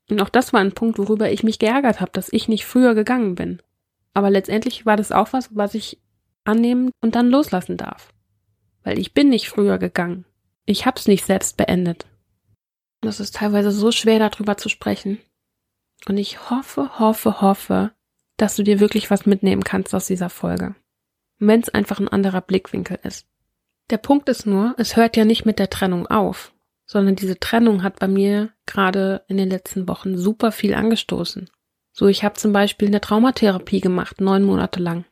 Und 0.10 0.22
auch 0.22 0.30
das 0.30 0.54
war 0.54 0.60
ein 0.60 0.74
Punkt, 0.74 0.98
worüber 0.98 1.32
ich 1.32 1.44
mich 1.44 1.60
geärgert 1.60 2.02
habe, 2.02 2.12
dass 2.12 2.34
ich 2.34 2.48
nicht 2.48 2.66
früher 2.66 2.96
gegangen 2.96 3.36
bin. 3.36 3.62
Aber 4.14 4.30
letztendlich 4.30 4.86
war 4.86 4.98
das 4.98 5.12
auch 5.12 5.34
was, 5.34 5.56
was 5.56 5.76
ich 5.76 6.00
annehmen 6.44 6.92
und 7.02 7.16
dann 7.16 7.30
loslassen 7.30 7.78
darf. 7.78 8.12
Weil 8.84 8.98
ich 8.98 9.14
bin 9.14 9.30
nicht 9.30 9.50
früher 9.50 9.78
gegangen. 9.78 10.26
Ich 10.66 10.86
hab's 10.86 11.08
nicht 11.08 11.26
selbst 11.26 11.58
beendet. 11.58 12.06
Das 13.02 13.20
ist 13.20 13.36
teilweise 13.36 13.72
so 13.72 13.92
schwer, 13.92 14.20
darüber 14.20 14.58
zu 14.58 14.70
sprechen. 14.70 15.20
Und 16.08 16.18
ich 16.18 16.50
hoffe, 16.50 17.00
hoffe, 17.00 17.42
hoffe, 17.42 17.92
dass 18.38 18.56
du 18.56 18.64
dir 18.64 18.80
wirklich 18.80 19.12
was 19.12 19.26
mitnehmen 19.26 19.64
kannst 19.64 19.94
aus 19.94 20.08
dieser 20.08 20.30
Folge. 20.30 20.76
Wenn 21.38 21.62
es 21.62 21.70
einfach 21.70 22.00
ein 22.00 22.08
anderer 22.08 22.42
Blickwinkel 22.42 23.00
ist. 23.04 23.28
Der 23.90 23.98
Punkt 23.98 24.30
ist 24.30 24.46
nur, 24.46 24.76
es 24.78 24.96
hört 24.96 25.18
ja 25.18 25.26
nicht 25.26 25.46
mit 25.46 25.60
der 25.60 25.70
Trennung 25.70 26.08
auf, 26.08 26.54
sondern 26.90 27.16
diese 27.16 27.40
Trennung 27.40 27.84
hat 27.84 28.00
bei 28.00 28.08
mir 28.08 28.50
gerade 28.66 29.22
in 29.28 29.38
den 29.38 29.48
letzten 29.48 29.88
Wochen 29.88 30.18
super 30.18 30.52
viel 30.52 30.74
angestoßen. 30.74 31.48
So, 31.92 32.08
ich 32.08 32.24
habe 32.24 32.34
zum 32.34 32.52
Beispiel 32.52 32.88
eine 32.88 33.00
Traumatherapie 33.00 33.80
gemacht, 33.80 34.20
neun 34.22 34.44
Monate 34.44 34.80
lang. 34.80 35.06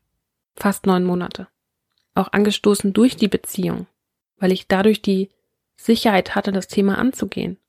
Fast 0.55 0.87
neun 0.87 1.03
Monate. 1.03 1.47
Auch 2.15 2.31
angestoßen 2.31 2.93
durch 2.93 3.15
die 3.15 3.27
Beziehung, 3.27 3.85
weil 4.37 4.51
ich 4.51 4.67
dadurch 4.67 5.03
die 5.03 5.29
Sicherheit 5.75 6.33
hatte, 6.33 6.51
das 6.51 6.67
Thema 6.67 6.97
anzugehen. 6.97 7.59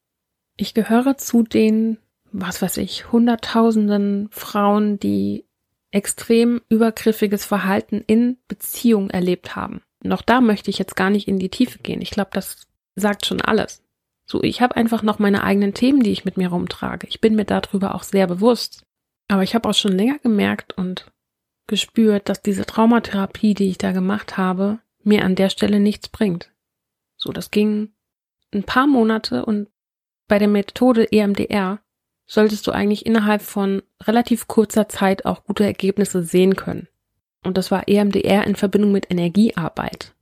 Ich 0.56 0.72
gehöre 0.72 1.18
zu 1.18 1.42
den, 1.42 1.98
was 2.32 2.62
weiß 2.62 2.78
ich, 2.78 3.12
hunderttausenden 3.12 4.30
Frauen, 4.30 4.98
die 4.98 5.44
extrem 5.90 6.62
übergriffiges 6.70 7.44
Verhalten 7.44 8.02
in 8.06 8.38
Beziehung 8.48 9.10
erlebt 9.10 9.54
haben. 9.54 9.82
Noch 10.02 10.22
da 10.22 10.40
möchte 10.40 10.70
ich 10.70 10.78
jetzt 10.78 10.96
gar 10.96 11.10
nicht 11.10 11.28
in 11.28 11.38
die 11.38 11.50
Tiefe 11.50 11.80
gehen. 11.80 12.00
Ich 12.00 12.10
glaube, 12.10 12.30
das 12.32 12.66
sagt 12.96 13.26
schon 13.26 13.42
alles. 13.42 13.82
So, 14.30 14.42
ich 14.42 14.60
habe 14.60 14.76
einfach 14.76 15.02
noch 15.02 15.18
meine 15.18 15.42
eigenen 15.42 15.72
Themen, 15.72 16.02
die 16.02 16.12
ich 16.12 16.26
mit 16.26 16.36
mir 16.36 16.48
rumtrage. 16.48 17.06
Ich 17.08 17.22
bin 17.22 17.34
mir 17.34 17.46
darüber 17.46 17.94
auch 17.94 18.02
sehr 18.02 18.26
bewusst. 18.26 18.84
Aber 19.26 19.42
ich 19.42 19.54
habe 19.54 19.68
auch 19.68 19.74
schon 19.74 19.92
länger 19.92 20.18
gemerkt 20.18 20.74
und 20.74 21.10
gespürt, 21.66 22.28
dass 22.28 22.42
diese 22.42 22.66
Traumatherapie, 22.66 23.54
die 23.54 23.70
ich 23.70 23.78
da 23.78 23.92
gemacht 23.92 24.36
habe, 24.36 24.80
mir 25.02 25.24
an 25.24 25.34
der 25.34 25.48
Stelle 25.48 25.80
nichts 25.80 26.08
bringt. 26.08 26.50
So, 27.16 27.32
das 27.32 27.50
ging 27.50 27.92
ein 28.52 28.64
paar 28.64 28.86
Monate 28.86 29.44
und 29.44 29.68
bei 30.28 30.38
der 30.38 30.48
Methode 30.48 31.10
EMDR 31.10 31.80
solltest 32.26 32.66
du 32.66 32.72
eigentlich 32.72 33.06
innerhalb 33.06 33.40
von 33.40 33.82
relativ 34.02 34.46
kurzer 34.46 34.88
Zeit 34.88 35.24
auch 35.24 35.44
gute 35.44 35.64
Ergebnisse 35.64 36.22
sehen 36.22 36.54
können. 36.54 36.88
Und 37.44 37.56
das 37.56 37.70
war 37.70 37.88
EMDR 37.88 38.46
in 38.46 38.56
Verbindung 38.56 38.92
mit 38.92 39.10
Energiearbeit. 39.10 40.14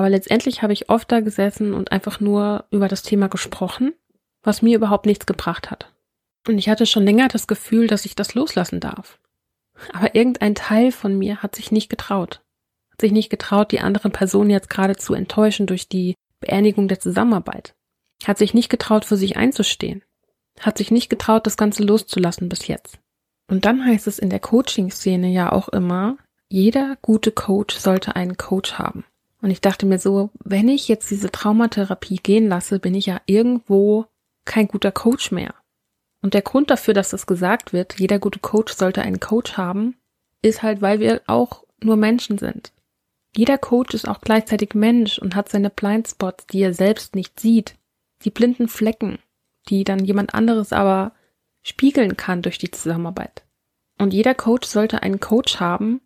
Aber 0.00 0.08
letztendlich 0.08 0.62
habe 0.62 0.72
ich 0.72 0.88
oft 0.88 1.12
da 1.12 1.20
gesessen 1.20 1.74
und 1.74 1.92
einfach 1.92 2.20
nur 2.20 2.64
über 2.70 2.88
das 2.88 3.02
Thema 3.02 3.28
gesprochen, 3.28 3.92
was 4.42 4.62
mir 4.62 4.74
überhaupt 4.74 5.04
nichts 5.04 5.26
gebracht 5.26 5.70
hat. 5.70 5.92
Und 6.48 6.56
ich 6.56 6.70
hatte 6.70 6.86
schon 6.86 7.04
länger 7.04 7.28
das 7.28 7.46
Gefühl, 7.46 7.86
dass 7.86 8.06
ich 8.06 8.16
das 8.16 8.32
loslassen 8.32 8.80
darf. 8.80 9.20
Aber 9.92 10.14
irgendein 10.14 10.54
Teil 10.54 10.90
von 10.90 11.18
mir 11.18 11.42
hat 11.42 11.54
sich 11.54 11.70
nicht 11.70 11.90
getraut. 11.90 12.40
Hat 12.90 13.02
sich 13.02 13.12
nicht 13.12 13.28
getraut, 13.28 13.72
die 13.72 13.80
andere 13.80 14.08
Person 14.08 14.48
jetzt 14.48 14.70
gerade 14.70 14.96
zu 14.96 15.12
enttäuschen 15.12 15.66
durch 15.66 15.86
die 15.86 16.14
Beendigung 16.40 16.88
der 16.88 17.00
Zusammenarbeit. 17.00 17.74
Hat 18.24 18.38
sich 18.38 18.54
nicht 18.54 18.70
getraut, 18.70 19.04
für 19.04 19.18
sich 19.18 19.36
einzustehen. 19.36 20.02
Hat 20.60 20.78
sich 20.78 20.90
nicht 20.90 21.10
getraut, 21.10 21.44
das 21.44 21.58
Ganze 21.58 21.82
loszulassen 21.82 22.48
bis 22.48 22.68
jetzt. 22.68 22.98
Und 23.50 23.66
dann 23.66 23.84
heißt 23.84 24.06
es 24.06 24.18
in 24.18 24.30
der 24.30 24.40
Coaching-Szene 24.40 25.28
ja 25.28 25.52
auch 25.52 25.68
immer, 25.68 26.16
jeder 26.48 26.96
gute 27.02 27.32
Coach 27.32 27.76
sollte 27.76 28.16
einen 28.16 28.38
Coach 28.38 28.78
haben. 28.78 29.04
Und 29.40 29.50
ich 29.50 29.60
dachte 29.60 29.86
mir 29.86 29.98
so, 29.98 30.30
wenn 30.44 30.68
ich 30.68 30.88
jetzt 30.88 31.10
diese 31.10 31.30
Traumatherapie 31.30 32.16
gehen 32.16 32.48
lasse, 32.48 32.78
bin 32.78 32.94
ich 32.94 33.06
ja 33.06 33.20
irgendwo 33.26 34.06
kein 34.44 34.68
guter 34.68 34.92
Coach 34.92 35.30
mehr. 35.30 35.54
Und 36.22 36.34
der 36.34 36.42
Grund 36.42 36.70
dafür, 36.70 36.92
dass 36.92 37.10
das 37.10 37.26
gesagt 37.26 37.72
wird, 37.72 37.98
jeder 37.98 38.18
gute 38.18 38.40
Coach 38.40 38.74
sollte 38.74 39.02
einen 39.02 39.20
Coach 39.20 39.56
haben, 39.56 39.96
ist 40.42 40.62
halt, 40.62 40.82
weil 40.82 41.00
wir 41.00 41.22
auch 41.26 41.64
nur 41.82 41.96
Menschen 41.96 42.36
sind. 42.36 42.72
Jeder 43.34 43.58
Coach 43.58 43.94
ist 43.94 44.08
auch 44.08 44.20
gleichzeitig 44.20 44.74
Mensch 44.74 45.18
und 45.18 45.34
hat 45.34 45.48
seine 45.48 45.70
Blindspots, 45.70 46.46
die 46.46 46.60
er 46.60 46.74
selbst 46.74 47.14
nicht 47.14 47.38
sieht, 47.40 47.76
die 48.24 48.30
blinden 48.30 48.68
Flecken, 48.68 49.18
die 49.68 49.84
dann 49.84 50.04
jemand 50.04 50.34
anderes 50.34 50.72
aber 50.72 51.12
spiegeln 51.62 52.16
kann 52.16 52.42
durch 52.42 52.58
die 52.58 52.70
Zusammenarbeit. 52.70 53.44
Und 53.98 54.12
jeder 54.12 54.34
Coach 54.34 54.66
sollte 54.66 55.02
einen 55.02 55.20
Coach 55.20 55.60
haben, 55.60 56.00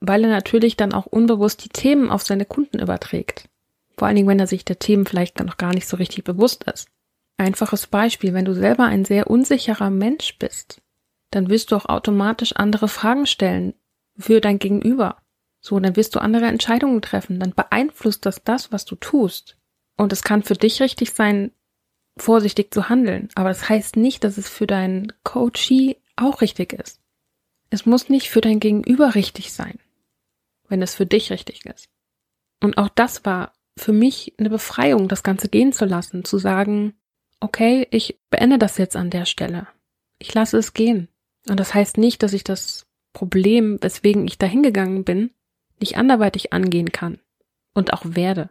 weil 0.00 0.24
er 0.24 0.30
natürlich 0.30 0.76
dann 0.76 0.92
auch 0.92 1.06
unbewusst 1.06 1.64
die 1.64 1.68
Themen 1.68 2.10
auf 2.10 2.22
seine 2.22 2.46
Kunden 2.46 2.78
überträgt. 2.78 3.48
Vor 3.96 4.08
allen 4.08 4.16
Dingen, 4.16 4.28
wenn 4.28 4.40
er 4.40 4.46
sich 4.46 4.64
der 4.64 4.78
Themen 4.78 5.04
vielleicht 5.06 5.38
noch 5.40 5.58
gar 5.58 5.74
nicht 5.74 5.86
so 5.86 5.96
richtig 5.96 6.24
bewusst 6.24 6.64
ist. 6.64 6.88
Einfaches 7.36 7.86
Beispiel, 7.86 8.34
wenn 8.34 8.44
du 8.44 8.54
selber 8.54 8.84
ein 8.84 9.04
sehr 9.04 9.30
unsicherer 9.30 9.90
Mensch 9.90 10.38
bist, 10.38 10.82
dann 11.30 11.48
wirst 11.48 11.70
du 11.70 11.76
auch 11.76 11.86
automatisch 11.86 12.54
andere 12.56 12.88
Fragen 12.88 13.26
stellen 13.26 13.74
für 14.18 14.40
dein 14.40 14.58
Gegenüber. 14.58 15.16
So, 15.60 15.78
dann 15.78 15.96
wirst 15.96 16.14
du 16.14 16.20
andere 16.20 16.46
Entscheidungen 16.46 17.02
treffen, 17.02 17.38
dann 17.38 17.54
beeinflusst 17.54 18.24
das 18.24 18.42
das, 18.42 18.72
was 18.72 18.84
du 18.84 18.96
tust. 18.96 19.56
Und 19.96 20.12
es 20.12 20.22
kann 20.22 20.42
für 20.42 20.54
dich 20.54 20.80
richtig 20.80 21.12
sein, 21.12 21.52
vorsichtig 22.16 22.72
zu 22.72 22.88
handeln, 22.88 23.28
aber 23.34 23.50
das 23.50 23.68
heißt 23.68 23.96
nicht, 23.96 24.24
dass 24.24 24.38
es 24.38 24.48
für 24.48 24.66
deinen 24.66 25.12
Coachee 25.24 25.96
auch 26.16 26.40
richtig 26.40 26.72
ist. 26.72 27.00
Es 27.70 27.86
muss 27.86 28.08
nicht 28.08 28.30
für 28.30 28.40
dein 28.40 28.60
Gegenüber 28.60 29.14
richtig 29.14 29.52
sein, 29.52 29.78
wenn 30.70 30.80
es 30.82 30.94
für 30.94 31.06
dich 31.06 31.30
richtig 31.30 31.66
ist. 31.66 31.88
Und 32.62 32.78
auch 32.78 32.88
das 32.88 33.24
war 33.24 33.52
für 33.76 33.92
mich 33.92 34.34
eine 34.38 34.50
Befreiung, 34.50 35.08
das 35.08 35.22
Ganze 35.22 35.48
gehen 35.48 35.72
zu 35.72 35.84
lassen, 35.84 36.24
zu 36.24 36.38
sagen, 36.38 36.94
okay, 37.40 37.86
ich 37.90 38.18
beende 38.30 38.58
das 38.58 38.78
jetzt 38.78 38.96
an 38.96 39.10
der 39.10 39.24
Stelle. 39.24 39.66
Ich 40.18 40.32
lasse 40.34 40.58
es 40.58 40.74
gehen. 40.74 41.08
Und 41.48 41.58
das 41.58 41.74
heißt 41.74 41.98
nicht, 41.98 42.22
dass 42.22 42.32
ich 42.32 42.44
das 42.44 42.86
Problem, 43.12 43.78
weswegen 43.80 44.26
ich 44.26 44.38
da 44.38 44.46
hingegangen 44.46 45.04
bin, 45.04 45.30
nicht 45.80 45.96
anderweitig 45.96 46.52
angehen 46.52 46.92
kann. 46.92 47.18
Und 47.74 47.92
auch 47.92 48.02
werde. 48.04 48.50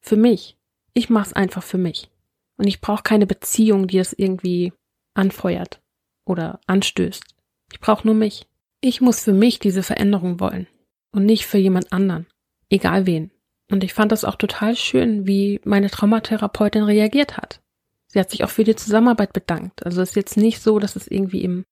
Für 0.00 0.16
mich. 0.16 0.56
Ich 0.94 1.10
mach's 1.10 1.32
einfach 1.32 1.62
für 1.62 1.78
mich. 1.78 2.10
Und 2.56 2.66
ich 2.66 2.80
brauche 2.80 3.02
keine 3.02 3.26
Beziehung, 3.26 3.88
die 3.88 3.98
das 3.98 4.12
irgendwie 4.12 4.72
anfeuert 5.14 5.80
oder 6.24 6.60
anstößt. 6.66 7.24
Ich 7.72 7.80
brauche 7.80 8.06
nur 8.06 8.14
mich. 8.14 8.46
Ich 8.80 9.00
muss 9.00 9.24
für 9.24 9.32
mich 9.32 9.58
diese 9.58 9.82
Veränderung 9.82 10.38
wollen. 10.38 10.68
Und 11.12 11.24
nicht 11.24 11.46
für 11.46 11.58
jemand 11.58 11.92
anderen. 11.92 12.26
Egal 12.70 13.06
wen. 13.06 13.30
Und 13.70 13.84
ich 13.84 13.94
fand 13.94 14.12
das 14.12 14.24
auch 14.24 14.36
total 14.36 14.76
schön, 14.76 15.26
wie 15.26 15.60
meine 15.64 15.90
Traumatherapeutin 15.90 16.82
reagiert 16.84 17.36
hat. 17.36 17.60
Sie 18.06 18.18
hat 18.18 18.30
sich 18.30 18.44
auch 18.44 18.50
für 18.50 18.64
die 18.64 18.76
Zusammenarbeit 18.76 19.32
bedankt. 19.32 19.84
Also 19.84 20.00
es 20.00 20.10
ist 20.10 20.16
jetzt 20.16 20.36
nicht 20.36 20.62
so, 20.62 20.78
dass 20.78 20.96
es 20.96 21.08
irgendwie 21.08 21.42
im 21.42 21.64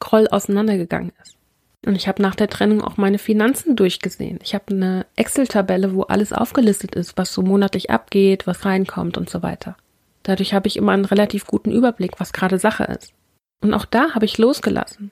Groll 0.00 0.26
auseinandergegangen 0.28 1.12
ist. 1.22 1.36
Und 1.84 1.96
ich 1.96 2.08
habe 2.08 2.22
nach 2.22 2.34
der 2.34 2.48
Trennung 2.48 2.80
auch 2.80 2.96
meine 2.96 3.18
Finanzen 3.18 3.76
durchgesehen. 3.76 4.38
Ich 4.42 4.54
habe 4.54 4.72
eine 4.72 5.06
Excel-Tabelle, 5.16 5.94
wo 5.94 6.02
alles 6.02 6.32
aufgelistet 6.32 6.94
ist, 6.94 7.18
was 7.18 7.34
so 7.34 7.42
monatlich 7.42 7.90
abgeht, 7.90 8.46
was 8.46 8.64
reinkommt 8.64 9.18
und 9.18 9.28
so 9.28 9.42
weiter. 9.42 9.76
Dadurch 10.22 10.54
habe 10.54 10.68
ich 10.68 10.76
immer 10.76 10.92
einen 10.92 11.04
relativ 11.04 11.46
guten 11.46 11.72
Überblick, 11.72 12.20
was 12.20 12.32
gerade 12.32 12.58
Sache 12.58 12.84
ist. 12.84 13.12
Und 13.60 13.74
auch 13.74 13.84
da 13.84 14.14
habe 14.14 14.24
ich 14.24 14.38
losgelassen. 14.38 15.10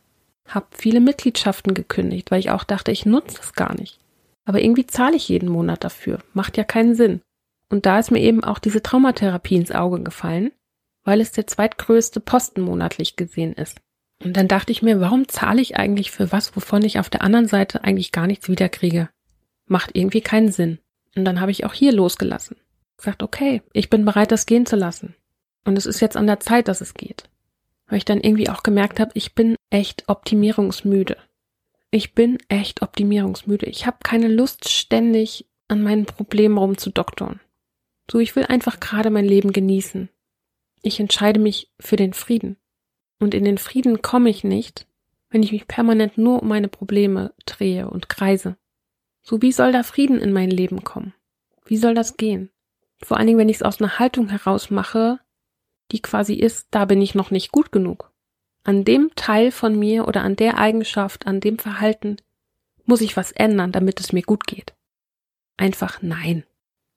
Habe 0.50 0.66
viele 0.72 1.00
Mitgliedschaften 1.00 1.74
gekündigt, 1.74 2.30
weil 2.30 2.40
ich 2.40 2.50
auch 2.50 2.64
dachte, 2.64 2.90
ich 2.90 3.06
nutze 3.06 3.38
es 3.40 3.52
gar 3.52 3.74
nicht. 3.74 4.00
Aber 4.44 4.60
irgendwie 4.60 4.86
zahle 4.86 5.16
ich 5.16 5.28
jeden 5.28 5.48
Monat 5.48 5.84
dafür. 5.84 6.18
Macht 6.34 6.56
ja 6.56 6.64
keinen 6.64 6.96
Sinn. 6.96 7.20
Und 7.68 7.86
da 7.86 8.00
ist 8.00 8.10
mir 8.10 8.18
eben 8.18 8.42
auch 8.42 8.58
diese 8.58 8.82
Traumatherapie 8.82 9.54
ins 9.54 9.70
Auge 9.70 10.02
gefallen, 10.02 10.50
weil 11.04 11.20
es 11.20 11.30
der 11.30 11.46
zweitgrößte 11.46 12.18
Posten 12.18 12.62
monatlich 12.62 13.14
gesehen 13.14 13.52
ist. 13.52 13.80
Und 14.22 14.36
dann 14.36 14.48
dachte 14.48 14.72
ich 14.72 14.82
mir, 14.82 15.00
warum 15.00 15.28
zahle 15.28 15.62
ich 15.62 15.76
eigentlich 15.76 16.10
für 16.10 16.32
was, 16.32 16.54
wovon 16.56 16.84
ich 16.84 16.98
auf 16.98 17.08
der 17.08 17.22
anderen 17.22 17.46
Seite 17.46 17.84
eigentlich 17.84 18.10
gar 18.10 18.26
nichts 18.26 18.48
wiederkriege? 18.48 19.08
Macht 19.66 19.90
irgendwie 19.94 20.20
keinen 20.20 20.50
Sinn. 20.50 20.78
Und 21.16 21.24
dann 21.24 21.40
habe 21.40 21.52
ich 21.52 21.64
auch 21.64 21.72
hier 21.72 21.92
losgelassen. 21.92 22.56
Gesagt, 22.96 23.22
okay, 23.22 23.62
ich 23.72 23.88
bin 23.88 24.04
bereit, 24.04 24.32
das 24.32 24.46
gehen 24.46 24.66
zu 24.66 24.76
lassen. 24.76 25.14
Und 25.64 25.78
es 25.78 25.86
ist 25.86 26.00
jetzt 26.00 26.16
an 26.16 26.26
der 26.26 26.40
Zeit, 26.40 26.68
dass 26.68 26.80
es 26.80 26.94
geht. 26.94 27.30
Weil 27.90 27.98
ich 27.98 28.06
dann 28.06 28.20
irgendwie 28.20 28.48
auch 28.48 28.62
gemerkt 28.62 29.00
habe, 29.00 29.10
ich 29.12 29.34
bin 29.34 29.56
echt 29.68 30.08
optimierungsmüde. 30.08 31.18
Ich 31.90 32.14
bin 32.14 32.38
echt 32.48 32.80
optimierungsmüde. 32.80 33.66
Ich 33.66 33.86
habe 33.86 33.98
keine 34.02 34.28
Lust, 34.28 34.70
ständig 34.70 35.44
an 35.68 35.82
meinen 35.82 36.06
Problemen 36.06 36.56
rumzudoktern. 36.56 37.40
So, 38.10 38.20
ich 38.20 38.34
will 38.34 38.46
einfach 38.46 38.80
gerade 38.80 39.10
mein 39.10 39.26
Leben 39.26 39.52
genießen 39.52 40.08
ich 40.82 41.00
entscheide 41.00 41.40
mich 41.40 41.70
für 41.78 41.96
den 41.96 42.12
Frieden. 42.12 42.56
Und 43.18 43.34
in 43.34 43.44
den 43.44 43.58
Frieden 43.58 44.02
komme 44.02 44.30
ich 44.30 44.44
nicht, 44.44 44.86
wenn 45.28 45.42
ich 45.42 45.52
mich 45.52 45.68
permanent 45.68 46.16
nur 46.16 46.42
um 46.42 46.48
meine 46.48 46.68
Probleme 46.68 47.34
drehe 47.44 47.88
und 47.88 48.08
kreise. 48.08 48.56
So 49.22 49.42
wie 49.42 49.52
soll 49.52 49.72
da 49.72 49.82
Frieden 49.82 50.18
in 50.18 50.32
mein 50.32 50.50
Leben 50.50 50.82
kommen? 50.82 51.14
Wie 51.66 51.76
soll 51.76 51.94
das 51.94 52.16
gehen? 52.16 52.50
Vor 53.02 53.16
allen 53.16 53.26
Dingen, 53.26 53.38
wenn 53.38 53.48
ich 53.48 53.56
es 53.56 53.62
aus 53.62 53.80
einer 53.80 53.98
Haltung 53.98 54.28
heraus 54.28 54.70
mache, 54.70 55.20
die 55.92 56.00
quasi 56.00 56.34
ist, 56.34 56.68
da 56.70 56.84
bin 56.84 57.02
ich 57.02 57.14
noch 57.14 57.30
nicht 57.30 57.52
gut 57.52 57.72
genug. 57.72 58.12
An 58.64 58.84
dem 58.84 59.10
Teil 59.16 59.50
von 59.50 59.78
mir 59.78 60.06
oder 60.06 60.22
an 60.22 60.36
der 60.36 60.58
Eigenschaft, 60.58 61.26
an 61.26 61.40
dem 61.40 61.58
Verhalten 61.58 62.16
muss 62.84 63.00
ich 63.00 63.16
was 63.16 63.32
ändern, 63.32 63.72
damit 63.72 64.00
es 64.00 64.12
mir 64.12 64.22
gut 64.22 64.46
geht. 64.46 64.74
Einfach 65.56 66.02
nein. 66.02 66.44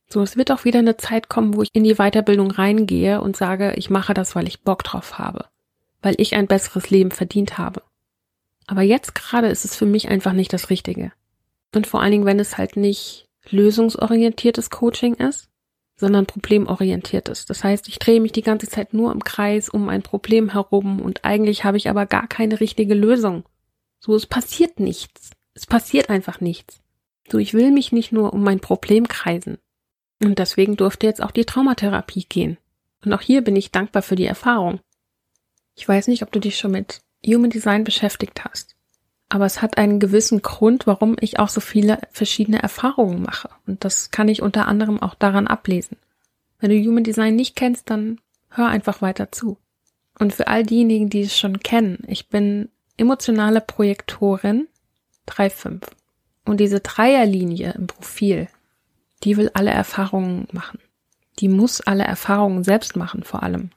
So, 0.10 0.22
es 0.22 0.38
wird 0.38 0.52
auch 0.52 0.66
wieder 0.66 0.80
eine 0.80 0.98
Zeit 0.98 1.30
kommen, 1.30 1.56
wo 1.56 1.64
ich 1.64 1.70
in 1.74 1.84
die 1.84 1.96
Weiterbildung 1.96 2.52
reingehe 2.52 3.22
und 3.22 3.36
sage, 3.38 3.74
ich 3.78 3.90
mache 3.90 4.14
das, 4.14 4.36
weil 4.36 4.48
ich 4.48 4.62
Bock 4.62 4.84
drauf 4.84 5.18
habe, 5.18 5.46
weil 6.02 6.16
ich 6.18 6.36
ein 6.36 6.48
besseres 6.48 6.90
Leben 6.90 7.12
verdient 7.12 7.58
habe. 7.58 7.82
Aber 8.68 8.82
jetzt 8.82 9.16
gerade 9.16 9.48
ist 9.48 9.66
es 9.66 9.76
für 9.76 9.86
mich 9.86 10.10
einfach 10.10 10.34
nicht 10.34 10.54
das 10.54 10.70
Richtige. 10.70 11.12
Und 11.76 11.88
vor 11.88 12.02
allen 12.02 12.12
Dingen, 12.12 12.26
wenn 12.26 12.40
es 12.40 12.58
halt 12.58 12.76
nicht 12.76 13.26
lösungsorientiertes 13.50 14.70
Coaching 14.70 15.16
ist, 15.16 15.50
sondern 15.96 16.26
problemorientiertes. 16.26 17.46
Das 17.46 17.64
heißt, 17.64 17.88
ich 17.88 18.00
drehe 18.00 18.20
mich 18.20 18.32
die 18.32 18.42
ganze 18.42 18.68
Zeit 18.68 18.94
nur 18.94 19.12
im 19.12 19.24
Kreis 19.24 19.70
um 19.70 19.90
ein 19.90 20.02
Problem 20.02 20.50
herum 20.50 21.02
und 21.02 21.24
eigentlich 21.24 21.64
habe 21.64 21.78
ich 21.78 21.90
aber 21.90 22.06
gar 22.06 22.28
keine 22.28 22.60
richtige 22.60 22.94
Lösung. 22.94 23.44
So, 24.00 24.16
es 24.16 24.26
passiert 24.26 24.80
nichts. 24.80 25.32
Es 25.54 25.66
passiert 25.66 26.10
einfach 26.10 26.42
nichts. 26.42 26.82
So, 27.32 27.38
ich 27.38 27.54
will 27.54 27.72
mich 27.72 27.92
nicht 27.92 28.12
nur 28.12 28.34
um 28.34 28.44
mein 28.44 28.60
Problem 28.60 29.08
kreisen. 29.08 29.60
Und 30.22 30.40
deswegen 30.40 30.76
durfte 30.76 31.08
jetzt 31.08 31.22
auch 31.22 31.32
die 31.32 31.46
Traumatherapie 31.46 32.26
gehen. 32.28 32.58
Und 33.06 33.14
auch 33.14 33.22
hier 33.22 33.42
bin 33.42 33.56
ich 33.56 33.72
dankbar 33.72 34.02
für 34.02 34.16
die 34.16 34.26
Erfahrung. 34.26 34.80
Ich 35.76 35.88
weiß 35.88 36.08
nicht, 36.08 36.24
ob 36.24 36.32
du 36.32 36.40
dich 36.40 36.58
schon 36.58 36.72
mit 36.72 37.02
Human 37.26 37.50
Design 37.50 37.84
beschäftigt 37.84 38.44
hast. 38.44 38.73
Aber 39.34 39.48
es 39.48 39.64
hat 39.64 39.80
einen 39.80 40.00
gewissen 40.00 40.44
Grund, 40.44 40.86
warum 40.86 41.16
ich 41.20 41.40
auch 41.40 41.50
so 41.50 41.60
viele 41.60 41.98
verschiedene 42.12 42.62
Erfahrungen 42.62 43.24
mache. 43.24 43.50
Und 43.66 43.84
das 43.84 44.12
kann 44.12 44.28
ich 44.28 44.44
unter 44.44 44.68
anderem 44.68 45.02
auch 45.02 45.16
daran 45.16 45.48
ablesen. 45.48 45.98
Wenn 46.60 46.70
du 46.70 46.78
Human 46.78 47.04
Design 47.04 47.36
nicht 47.36 47.56
kennst, 47.56 47.90
dann 47.90 48.22
hör 48.50 48.68
einfach 48.68 49.02
weiter 49.02 49.32
zu. 49.32 49.58
Und 50.20 50.34
für 50.36 50.50
all 50.50 50.62
diejenigen, 50.62 51.10
die 51.10 51.22
es 51.22 51.36
schon 51.36 51.62
kennen, 51.62 52.04
ich 52.06 52.30
bin 52.30 52.70
emotionale 52.96 53.60
Projektorin 53.60 54.68
3.5. 55.28 55.82
Und 56.46 56.60
diese 56.60 56.82
Dreierlinie 56.82 57.74
im 57.74 57.88
Profil, 57.88 58.50
die 59.24 59.36
will 59.36 59.50
alle 59.56 59.72
Erfahrungen 59.72 60.48
machen. 60.52 60.78
Die 61.40 61.50
muss 61.50 61.82
alle 61.82 62.04
Erfahrungen 62.04 62.64
selbst 62.64 62.96
machen, 62.96 63.24
vor 63.24 63.42
allem. 63.42 63.72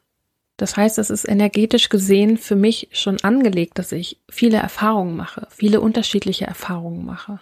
Das 0.57 0.77
heißt, 0.77 0.99
es 0.99 1.11
ist 1.11 1.29
energetisch 1.29 1.89
gesehen 1.89 2.39
für 2.39 2.57
mich 2.57 2.89
schon 2.93 3.21
angelegt, 3.23 3.79
dass 3.79 3.93
ich 3.93 4.19
viele 4.29 4.57
Erfahrungen 4.57 5.17
mache, 5.17 5.47
viele 5.51 5.81
unterschiedliche 5.81 6.47
Erfahrungen 6.47 7.05
mache. 7.05 7.41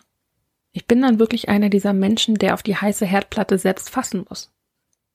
Ich 0.73 0.87
bin 0.87 1.01
dann 1.03 1.21
wirklich 1.21 1.49
einer 1.49 1.69
dieser 1.69 1.93
Menschen, 1.93 2.35
der 2.35 2.55
auf 2.55 2.65
die 2.65 2.77
heiße 2.77 3.07
Herdplatte 3.07 3.59
selbst 3.59 3.91
fassen 3.91 4.27
muss, 4.29 4.51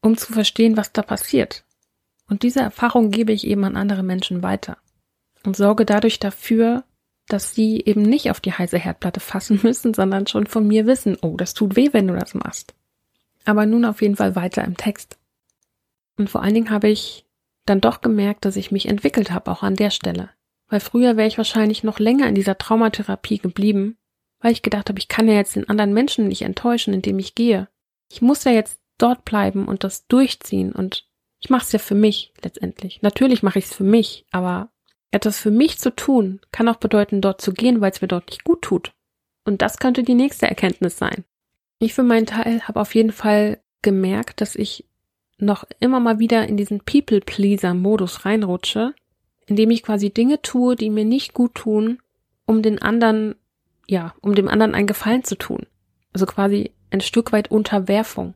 um 0.02 0.16
zu 0.16 0.32
verstehen, 0.32 0.78
was 0.78 0.94
da 0.94 1.02
passiert. 1.02 1.66
Und 2.30 2.44
diese 2.44 2.62
Erfahrung 2.62 3.12
gebe 3.12 3.34
ich 3.34 3.46
eben 3.46 3.66
an 3.66 3.76
andere 3.76 4.04
Menschen 4.04 4.44
weiter 4.44 4.78
und 5.44 5.58
sorge 5.58 5.86
dadurch 5.86 6.20
dafür, 6.20 6.84
dass 7.28 7.54
sie 7.54 7.82
eben 7.86 8.02
nicht 8.02 8.32
auf 8.32 8.40
die 8.40 8.54
heiße 8.54 8.78
Herdplatte 8.78 9.20
fassen 9.20 9.60
müssen, 9.64 9.94
sondern 9.94 10.28
schon 10.28 10.48
von 10.48 10.66
mir 10.66 10.86
wissen, 10.86 11.18
oh, 11.22 11.36
das 11.36 11.54
tut 11.54 11.76
weh, 11.76 11.90
wenn 11.92 12.08
du 12.08 12.16
das 12.16 12.34
machst. 12.34 12.74
Aber 13.44 13.66
nun 13.66 13.84
auf 13.84 14.02
jeden 14.02 14.16
Fall 14.16 14.36
weiter 14.36 14.64
im 14.64 14.78
Text. 14.78 15.18
Und 16.18 16.30
vor 16.30 16.44
allen 16.44 16.54
Dingen 16.54 16.70
habe 16.70 16.90
ich 16.90 17.26
dann 17.70 17.82
doch 17.82 18.02
gemerkt, 18.02 18.46
dass 18.46 18.56
ich 18.56 18.72
mich 18.72 18.88
entwickelt 18.88 19.32
habe, 19.32 19.52
auch 19.52 19.64
an 19.64 19.76
der 19.76 19.90
Stelle. 19.92 20.30
Weil 20.68 20.80
früher 20.80 21.18
wäre 21.18 21.28
ich 21.28 21.38
wahrscheinlich 21.38 21.84
noch 21.84 22.00
länger 22.00 22.28
in 22.28 22.36
dieser 22.36 22.58
Traumatherapie 22.58 23.40
geblieben, 23.40 23.98
weil 24.40 24.52
ich 24.52 24.62
gedacht 24.62 24.90
habe, 24.90 25.00
ich 25.00 25.08
kann 25.08 25.28
ja 25.28 25.36
jetzt 25.36 25.56
den 25.56 25.70
anderen 25.70 25.94
Menschen 25.94 26.28
nicht 26.28 26.44
enttäuschen, 26.44 26.94
indem 26.94 27.20
ich 27.20 27.36
gehe. 27.36 27.68
Ich 28.12 28.22
muss 28.22 28.44
ja 28.44 28.52
jetzt 28.52 28.80
dort 28.98 29.26
bleiben 29.26 29.68
und 29.68 29.84
das 29.84 30.08
durchziehen 30.08 30.72
und 30.72 31.08
ich 31.40 31.50
mache 31.50 31.64
es 31.64 31.72
ja 31.72 31.80
für 31.80 31.96
mich 31.96 32.34
letztendlich. 32.44 33.02
Natürlich 33.02 33.44
mache 33.44 33.60
ich 33.60 33.66
es 33.66 33.74
für 33.74 33.84
mich, 33.84 34.26
aber 34.32 34.72
etwas 35.12 35.40
für 35.40 35.52
mich 35.52 35.80
zu 35.80 35.96
tun 35.96 36.42
kann 36.52 36.68
auch 36.68 36.76
bedeuten, 36.76 37.22
dort 37.22 37.42
zu 37.42 37.54
gehen, 37.54 37.82
weil 37.82 37.92
es 37.92 38.02
mir 38.02 38.08
dort 38.08 38.30
nicht 38.30 38.44
gut 38.44 38.62
tut. 38.62 38.94
Und 39.46 39.62
das 39.62 39.78
könnte 39.78 40.04
die 40.04 40.16
nächste 40.16 40.48
Erkenntnis 40.48 40.98
sein. 40.98 41.24
Ich 41.80 41.94
für 41.94 42.04
meinen 42.04 42.26
Teil 42.26 42.62
habe 42.68 42.80
auf 42.80 42.94
jeden 42.94 43.14
Fall 43.14 43.62
gemerkt, 43.82 44.42
dass 44.42 44.56
ich 44.56 44.86
noch 45.42 45.66
immer 45.80 46.00
mal 46.00 46.20
wieder 46.20 46.48
in 46.48 46.58
diesen 46.58 46.80
People-Pleaser-Modus 46.82 48.26
reinrutsche, 48.26 48.94
indem 49.46 49.72
ich 49.72 49.84
quasi 49.84 50.10
Dinge 50.10 50.42
tue, 50.42 50.76
die 50.76 50.90
mir 50.90 51.06
nicht 51.06 51.34
gut 51.34 51.56
tun, 51.56 52.00
um 52.46 52.62
den 52.62 52.82
anderen, 52.82 53.36
ja, 53.88 54.14
um 54.22 54.36
dem 54.36 54.48
anderen 54.48 54.76
einen 54.76 54.88
Gefallen 54.88 55.24
zu 55.24 55.36
tun. 55.36 55.66
Also 56.14 56.26
quasi 56.26 56.72
ein 56.92 57.02
Stück 57.02 57.32
weit 57.32 57.52
Unterwerfung. 57.52 58.34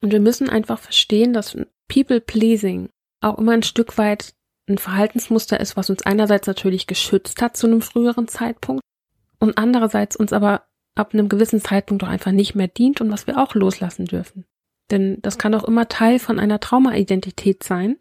Und 0.00 0.12
wir 0.12 0.20
müssen 0.20 0.48
einfach 0.48 0.78
verstehen, 0.78 1.32
dass 1.32 1.56
People-Pleasing 1.88 2.88
auch 3.20 3.38
immer 3.38 3.52
ein 3.52 3.62
Stück 3.62 3.98
weit 3.98 4.34
ein 4.68 4.78
Verhaltensmuster 4.78 5.58
ist, 5.58 5.76
was 5.76 5.90
uns 5.90 6.02
einerseits 6.02 6.46
natürlich 6.46 6.86
geschützt 6.86 7.40
hat 7.40 7.56
zu 7.56 7.66
einem 7.66 7.80
früheren 7.80 8.28
Zeitpunkt 8.28 8.82
und 9.40 9.56
andererseits 9.56 10.14
uns 10.14 10.32
aber 10.32 10.64
ab 10.94 11.14
einem 11.14 11.28
gewissen 11.28 11.60
Zeitpunkt 11.60 12.02
doch 12.02 12.08
einfach 12.08 12.32
nicht 12.32 12.54
mehr 12.54 12.68
dient 12.68 13.00
und 13.00 13.10
was 13.10 13.26
wir 13.26 13.38
auch 13.38 13.54
loslassen 13.54 14.04
dürfen. 14.04 14.44
Denn 14.90 15.18
das 15.22 15.38
kann 15.38 15.54
auch 15.54 15.64
immer 15.64 15.88
Teil 15.88 16.18
von 16.18 16.38
einer 16.38 16.60
Traumaidentität 16.60 17.62
sein 17.62 17.96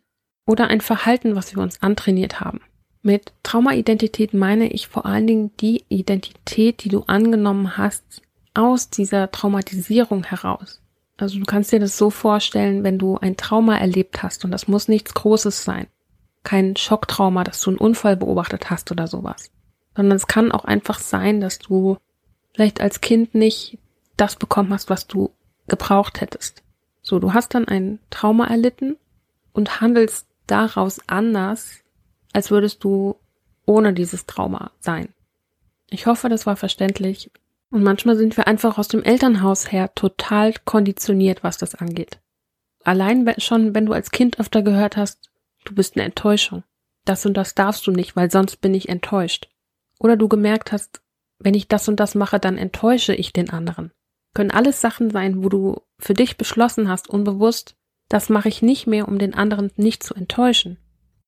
oder 0.45 0.67
ein 0.67 0.81
Verhalten, 0.81 1.35
was 1.35 1.55
wir 1.55 1.61
uns 1.61 1.81
antrainiert 1.81 2.39
haben. 2.39 2.61
Mit 3.01 3.33
Traumaidentität 3.43 4.33
meine 4.33 4.71
ich 4.71 4.87
vor 4.87 5.05
allen 5.05 5.27
Dingen 5.27 5.51
die 5.57 5.83
Identität, 5.89 6.83
die 6.83 6.89
du 6.89 7.03
angenommen 7.03 7.77
hast 7.77 8.21
aus 8.53 8.89
dieser 8.89 9.31
Traumatisierung 9.31 10.23
heraus. 10.23 10.81
Also 11.17 11.39
du 11.39 11.45
kannst 11.45 11.71
dir 11.71 11.79
das 11.79 11.97
so 11.97 12.09
vorstellen, 12.09 12.83
wenn 12.83 12.99
du 12.99 13.17
ein 13.17 13.37
Trauma 13.37 13.77
erlebt 13.77 14.23
hast 14.23 14.45
und 14.45 14.51
das 14.51 14.67
muss 14.67 14.87
nichts 14.87 15.13
Großes 15.13 15.63
sein. 15.63 15.87
Kein 16.43 16.75
Schocktrauma, 16.75 17.43
dass 17.43 17.61
du 17.61 17.71
einen 17.71 17.79
Unfall 17.79 18.15
beobachtet 18.15 18.69
hast 18.69 18.91
oder 18.91 19.07
sowas. 19.07 19.51
Sondern 19.95 20.15
es 20.15 20.27
kann 20.27 20.51
auch 20.51 20.63
einfach 20.63 20.99
sein, 20.99 21.41
dass 21.41 21.59
du 21.59 21.97
vielleicht 22.53 22.81
als 22.81 23.01
Kind 23.01 23.35
nicht 23.35 23.79
das 24.15 24.35
bekommen 24.35 24.73
hast, 24.73 24.89
was 24.89 25.07
du 25.07 25.31
gebraucht 25.67 26.21
hättest. 26.21 26.63
So, 27.07 27.19
du 27.19 27.33
hast 27.33 27.55
dann 27.55 27.69
ein 27.69 27.99
Trauma 28.09 28.47
erlitten 28.47 28.97
und 29.53 29.79
handelst 29.79 30.27
daraus 30.45 30.99
anders, 31.07 31.79
als 32.33 32.51
würdest 32.51 32.83
du 32.83 33.15
ohne 33.65 33.93
dieses 33.93 34.25
Trauma 34.25 34.71
sein. 34.81 35.13
Ich 35.89 36.05
hoffe, 36.05 36.27
das 36.27 36.45
war 36.45 36.57
verständlich. 36.57 37.31
Und 37.69 37.81
manchmal 37.81 38.17
sind 38.17 38.35
wir 38.35 38.45
einfach 38.45 38.77
aus 38.77 38.89
dem 38.89 39.03
Elternhaus 39.03 39.71
her 39.71 39.95
total 39.95 40.53
konditioniert, 40.65 41.45
was 41.45 41.57
das 41.57 41.75
angeht. 41.75 42.19
Allein 42.83 43.25
schon, 43.37 43.73
wenn 43.73 43.85
du 43.85 43.93
als 43.93 44.11
Kind 44.11 44.37
öfter 44.37 44.61
gehört 44.61 44.97
hast, 44.97 45.29
du 45.63 45.73
bist 45.73 45.95
eine 45.95 46.03
Enttäuschung. 46.03 46.65
Das 47.05 47.25
und 47.25 47.35
das 47.35 47.55
darfst 47.55 47.87
du 47.87 47.91
nicht, 47.91 48.17
weil 48.17 48.29
sonst 48.29 48.57
bin 48.57 48.73
ich 48.73 48.89
enttäuscht. 48.89 49.47
Oder 49.97 50.17
du 50.17 50.27
gemerkt 50.27 50.73
hast, 50.73 50.99
wenn 51.39 51.53
ich 51.53 51.69
das 51.69 51.87
und 51.87 52.01
das 52.01 52.15
mache, 52.15 52.37
dann 52.37 52.57
enttäusche 52.57 53.15
ich 53.15 53.31
den 53.31 53.49
anderen. 53.49 53.93
Können 54.37 54.51
alles 54.51 54.81
Sachen 54.81 55.09
sein, 55.09 55.43
wo 55.43 55.49
du 55.49 55.81
für 55.97 56.13
dich 56.13 56.37
beschlossen 56.37 56.89
hast, 56.89 57.09
unbewusst, 57.09 57.75
das 58.07 58.29
mache 58.29 58.49
ich 58.49 58.61
nicht 58.61 58.85
mehr, 58.85 59.07
um 59.07 59.17
den 59.17 59.33
anderen 59.33 59.71
nicht 59.77 60.03
zu 60.03 60.13
enttäuschen. 60.13 60.77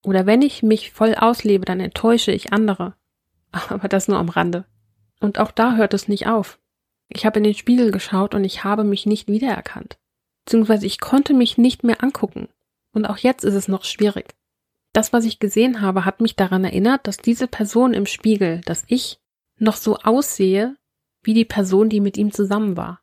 Oder 0.04 0.26
wenn 0.26 0.42
ich 0.42 0.62
mich 0.62 0.92
voll 0.92 1.16
auslebe, 1.16 1.64
dann 1.64 1.80
enttäusche 1.80 2.30
ich 2.30 2.52
andere. 2.52 2.94
Aber 3.50 3.88
das 3.88 4.06
nur 4.06 4.16
am 4.16 4.28
Rande. 4.28 4.64
Und 5.18 5.40
auch 5.40 5.50
da 5.50 5.74
hört 5.74 5.92
es 5.92 6.06
nicht 6.06 6.28
auf. 6.28 6.60
Ich 7.08 7.26
habe 7.26 7.40
in 7.40 7.42
den 7.42 7.56
Spiegel 7.56 7.90
geschaut 7.90 8.32
und 8.32 8.44
ich 8.44 8.62
habe 8.62 8.84
mich 8.84 9.06
nicht 9.06 9.26
wiedererkannt. 9.26 9.98
Beziehungsweise 10.44 10.86
ich 10.86 11.00
konnte 11.00 11.34
mich 11.34 11.58
nicht 11.58 11.82
mehr 11.82 12.04
angucken. 12.04 12.46
Und 12.92 13.06
auch 13.06 13.18
jetzt 13.18 13.42
ist 13.42 13.54
es 13.54 13.66
noch 13.66 13.82
schwierig. 13.82 14.36
Das, 14.92 15.12
was 15.12 15.24
ich 15.24 15.40
gesehen 15.40 15.80
habe, 15.80 16.04
hat 16.04 16.20
mich 16.20 16.36
daran 16.36 16.62
erinnert, 16.62 17.08
dass 17.08 17.16
diese 17.16 17.48
Person 17.48 17.92
im 17.92 18.06
Spiegel, 18.06 18.60
dass 18.66 18.84
ich 18.86 19.18
noch 19.58 19.74
so 19.74 19.96
aussehe 19.96 20.76
wie 21.24 21.34
die 21.34 21.44
Person, 21.44 21.88
die 21.88 22.00
mit 22.00 22.16
ihm 22.16 22.30
zusammen 22.30 22.76
war. 22.76 22.99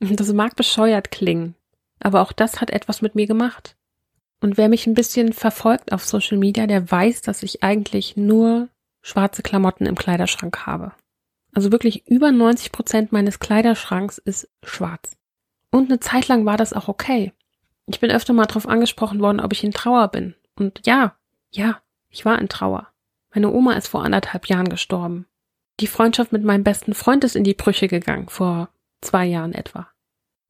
Das 0.00 0.32
mag 0.32 0.54
bescheuert 0.56 1.10
klingen, 1.10 1.54
aber 2.00 2.20
auch 2.22 2.32
das 2.32 2.60
hat 2.60 2.70
etwas 2.70 3.02
mit 3.02 3.14
mir 3.14 3.26
gemacht. 3.26 3.76
Und 4.40 4.56
wer 4.56 4.68
mich 4.68 4.86
ein 4.86 4.94
bisschen 4.94 5.32
verfolgt 5.32 5.92
auf 5.92 6.04
Social 6.04 6.38
Media, 6.38 6.66
der 6.66 6.90
weiß, 6.90 7.22
dass 7.22 7.42
ich 7.42 7.64
eigentlich 7.64 8.16
nur 8.16 8.68
schwarze 9.02 9.42
Klamotten 9.42 9.86
im 9.86 9.96
Kleiderschrank 9.96 10.66
habe. 10.66 10.92
Also 11.52 11.72
wirklich 11.72 12.06
über 12.06 12.30
90 12.30 12.70
Prozent 12.70 13.10
meines 13.10 13.40
Kleiderschranks 13.40 14.18
ist 14.18 14.48
schwarz. 14.62 15.16
Und 15.70 15.90
eine 15.90 15.98
Zeit 15.98 16.28
lang 16.28 16.44
war 16.44 16.56
das 16.56 16.72
auch 16.72 16.88
okay. 16.88 17.32
Ich 17.86 18.00
bin 18.00 18.10
öfter 18.10 18.32
mal 18.32 18.46
darauf 18.46 18.68
angesprochen 18.68 19.20
worden, 19.20 19.40
ob 19.40 19.52
ich 19.52 19.64
in 19.64 19.72
Trauer 19.72 20.08
bin. 20.08 20.34
Und 20.54 20.82
ja, 20.86 21.16
ja, 21.50 21.80
ich 22.10 22.24
war 22.24 22.38
in 22.38 22.48
Trauer. 22.48 22.88
Meine 23.34 23.50
Oma 23.50 23.74
ist 23.74 23.88
vor 23.88 24.04
anderthalb 24.04 24.46
Jahren 24.46 24.68
gestorben. 24.68 25.26
Die 25.80 25.86
Freundschaft 25.86 26.32
mit 26.32 26.44
meinem 26.44 26.64
besten 26.64 26.94
Freund 26.94 27.24
ist 27.24 27.36
in 27.36 27.44
die 27.44 27.54
Brüche 27.54 27.88
gegangen, 27.88 28.28
vor 28.28 28.68
zwei 29.00 29.26
Jahren 29.26 29.52
etwa. 29.52 29.88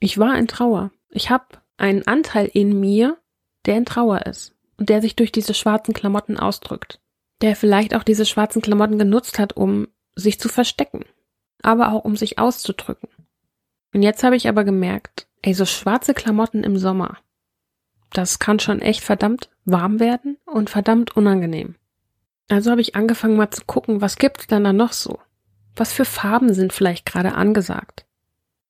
Ich 0.01 0.19
war 0.19 0.39
in 0.39 0.49
Trauer. 0.49 0.91
Ich 1.11 1.31
habe 1.31 1.47
einen 1.77 2.07
Anteil 2.07 2.47
in 2.47 2.79
mir, 2.79 3.19
der 3.67 3.77
in 3.77 3.85
Trauer 3.85 4.27
ist 4.27 4.55
und 4.77 4.89
der 4.89 5.01
sich 5.01 5.17
durch 5.17 5.33
diese 5.33 5.55
schwarzen 5.55 5.95
Klamotten 5.95 6.39
ausdrückt. 6.39 7.01
Der 7.41 7.57
vielleicht 7.57 7.95
auch 7.95 8.03
diese 8.03 8.27
schwarzen 8.27 8.63
Klamotten 8.63 8.99
genutzt 8.99 9.39
hat, 9.39 9.57
um 9.57 9.89
sich 10.15 10.41
zu 10.41 10.49
verstecken, 10.49 11.05
aber 11.63 11.93
auch 11.93 12.05
um 12.05 12.17
sich 12.17 12.39
auszudrücken. 12.39 13.09
Und 13.95 14.03
jetzt 14.03 14.23
habe 14.23 14.37
ich 14.37 14.49
aber 14.49 14.65
gemerkt, 14.65 15.29
ey, 15.43 15.55
so 15.55 15.65
schwarze 15.65 16.15
Klamotten 16.15 16.65
im 16.65 16.77
Sommer, 16.77 17.19
das 18.13 18.39
kann 18.39 18.59
schon 18.59 18.81
echt 18.81 19.03
verdammt 19.03 19.51
warm 19.65 20.01
werden 20.01 20.39
und 20.47 20.71
verdammt 20.71 21.17
unangenehm. 21.17 21.77
Also 22.49 22.71
habe 22.71 22.81
ich 22.81 22.97
angefangen 22.97 23.37
mal 23.37 23.51
zu 23.51 23.63
gucken, 23.67 24.01
was 24.01 24.17
gibt's 24.17 24.47
dann 24.47 24.65
da 24.65 24.73
noch 24.73 24.93
so? 24.93 25.19
Was 25.77 25.93
für 25.93 26.07
Farben 26.07 26.55
sind 26.55 26.73
vielleicht 26.73 27.05
gerade 27.05 27.35
angesagt? 27.35 28.07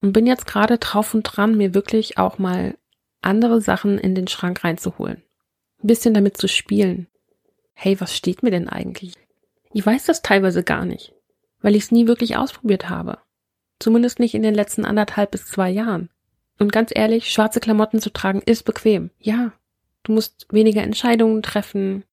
Und 0.01 0.13
bin 0.13 0.27
jetzt 0.27 0.47
gerade 0.47 0.79
drauf 0.79 1.15
und 1.15 1.25
dran, 1.25 1.57
mir 1.57 1.75
wirklich 1.75 2.19
auch 2.19 2.39
mal 2.39 2.77
andere 3.21 3.61
Sachen 3.61 3.99
in 3.99 4.15
den 4.15 4.29
Schrank 4.29 4.63
reinzuholen. 4.63 5.23
Ein 5.83 5.87
bisschen 5.87 6.15
damit 6.15 6.37
zu 6.37 6.49
spielen. 6.49 7.09
Hey, 7.75 8.01
was 8.01 8.17
steht 8.17 8.43
mir 8.43 8.51
denn 8.51 8.69
eigentlich? 8.69 9.15
Ich 9.73 9.85
weiß 9.85 10.07
das 10.07 10.23
teilweise 10.23 10.63
gar 10.63 10.85
nicht 10.85 11.13
weil 11.61 11.77
ich 11.77 11.85
es 11.85 11.91
nie 11.91 12.07
wirklich 12.07 12.37
ausprobiert 12.37 12.89
habe. 12.89 13.19
Zumindest 13.79 14.19
nicht 14.19 14.35
in 14.35 14.43
den 14.43 14.55
letzten 14.55 14.85
anderthalb 14.85 15.31
bis 15.31 15.47
zwei 15.47 15.71
Jahren. 15.71 16.11
Und 16.59 16.73
ganz 16.73 16.91
ehrlich, 16.95 17.31
schwarze 17.31 17.61
Klamotten 17.61 18.01
zu 18.01 18.11
tragen 18.11 18.43
ist 18.45 18.65
bequem. 18.65 19.11
Ja. 19.19 19.53
Du 20.03 20.13
musst 20.13 20.47
weniger 20.51 20.83
Entscheidungen 20.83 21.43
treffen, 21.43 22.05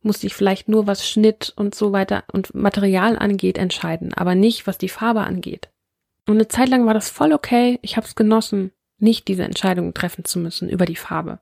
musst 0.00 0.22
dich 0.22 0.34
vielleicht 0.34 0.68
nur 0.68 0.86
was 0.86 1.08
Schnitt 1.08 1.52
und 1.56 1.74
so 1.74 1.92
weiter 1.92 2.24
und 2.32 2.54
Material 2.54 3.18
angeht 3.18 3.58
entscheiden, 3.58 4.14
aber 4.14 4.34
nicht 4.34 4.66
was 4.66 4.78
die 4.78 4.88
Farbe 4.88 5.20
angeht. 5.20 5.68
Und 6.26 6.34
eine 6.36 6.48
Zeit 6.48 6.68
lang 6.68 6.86
war 6.86 6.94
das 6.94 7.10
voll 7.10 7.32
okay, 7.32 7.78
ich 7.82 7.96
hab's 7.96 8.14
genossen, 8.14 8.72
nicht 8.98 9.28
diese 9.28 9.44
Entscheidungen 9.44 9.94
treffen 9.94 10.24
zu 10.24 10.38
müssen 10.38 10.68
über 10.68 10.86
die 10.86 10.96
Farbe. 10.96 11.40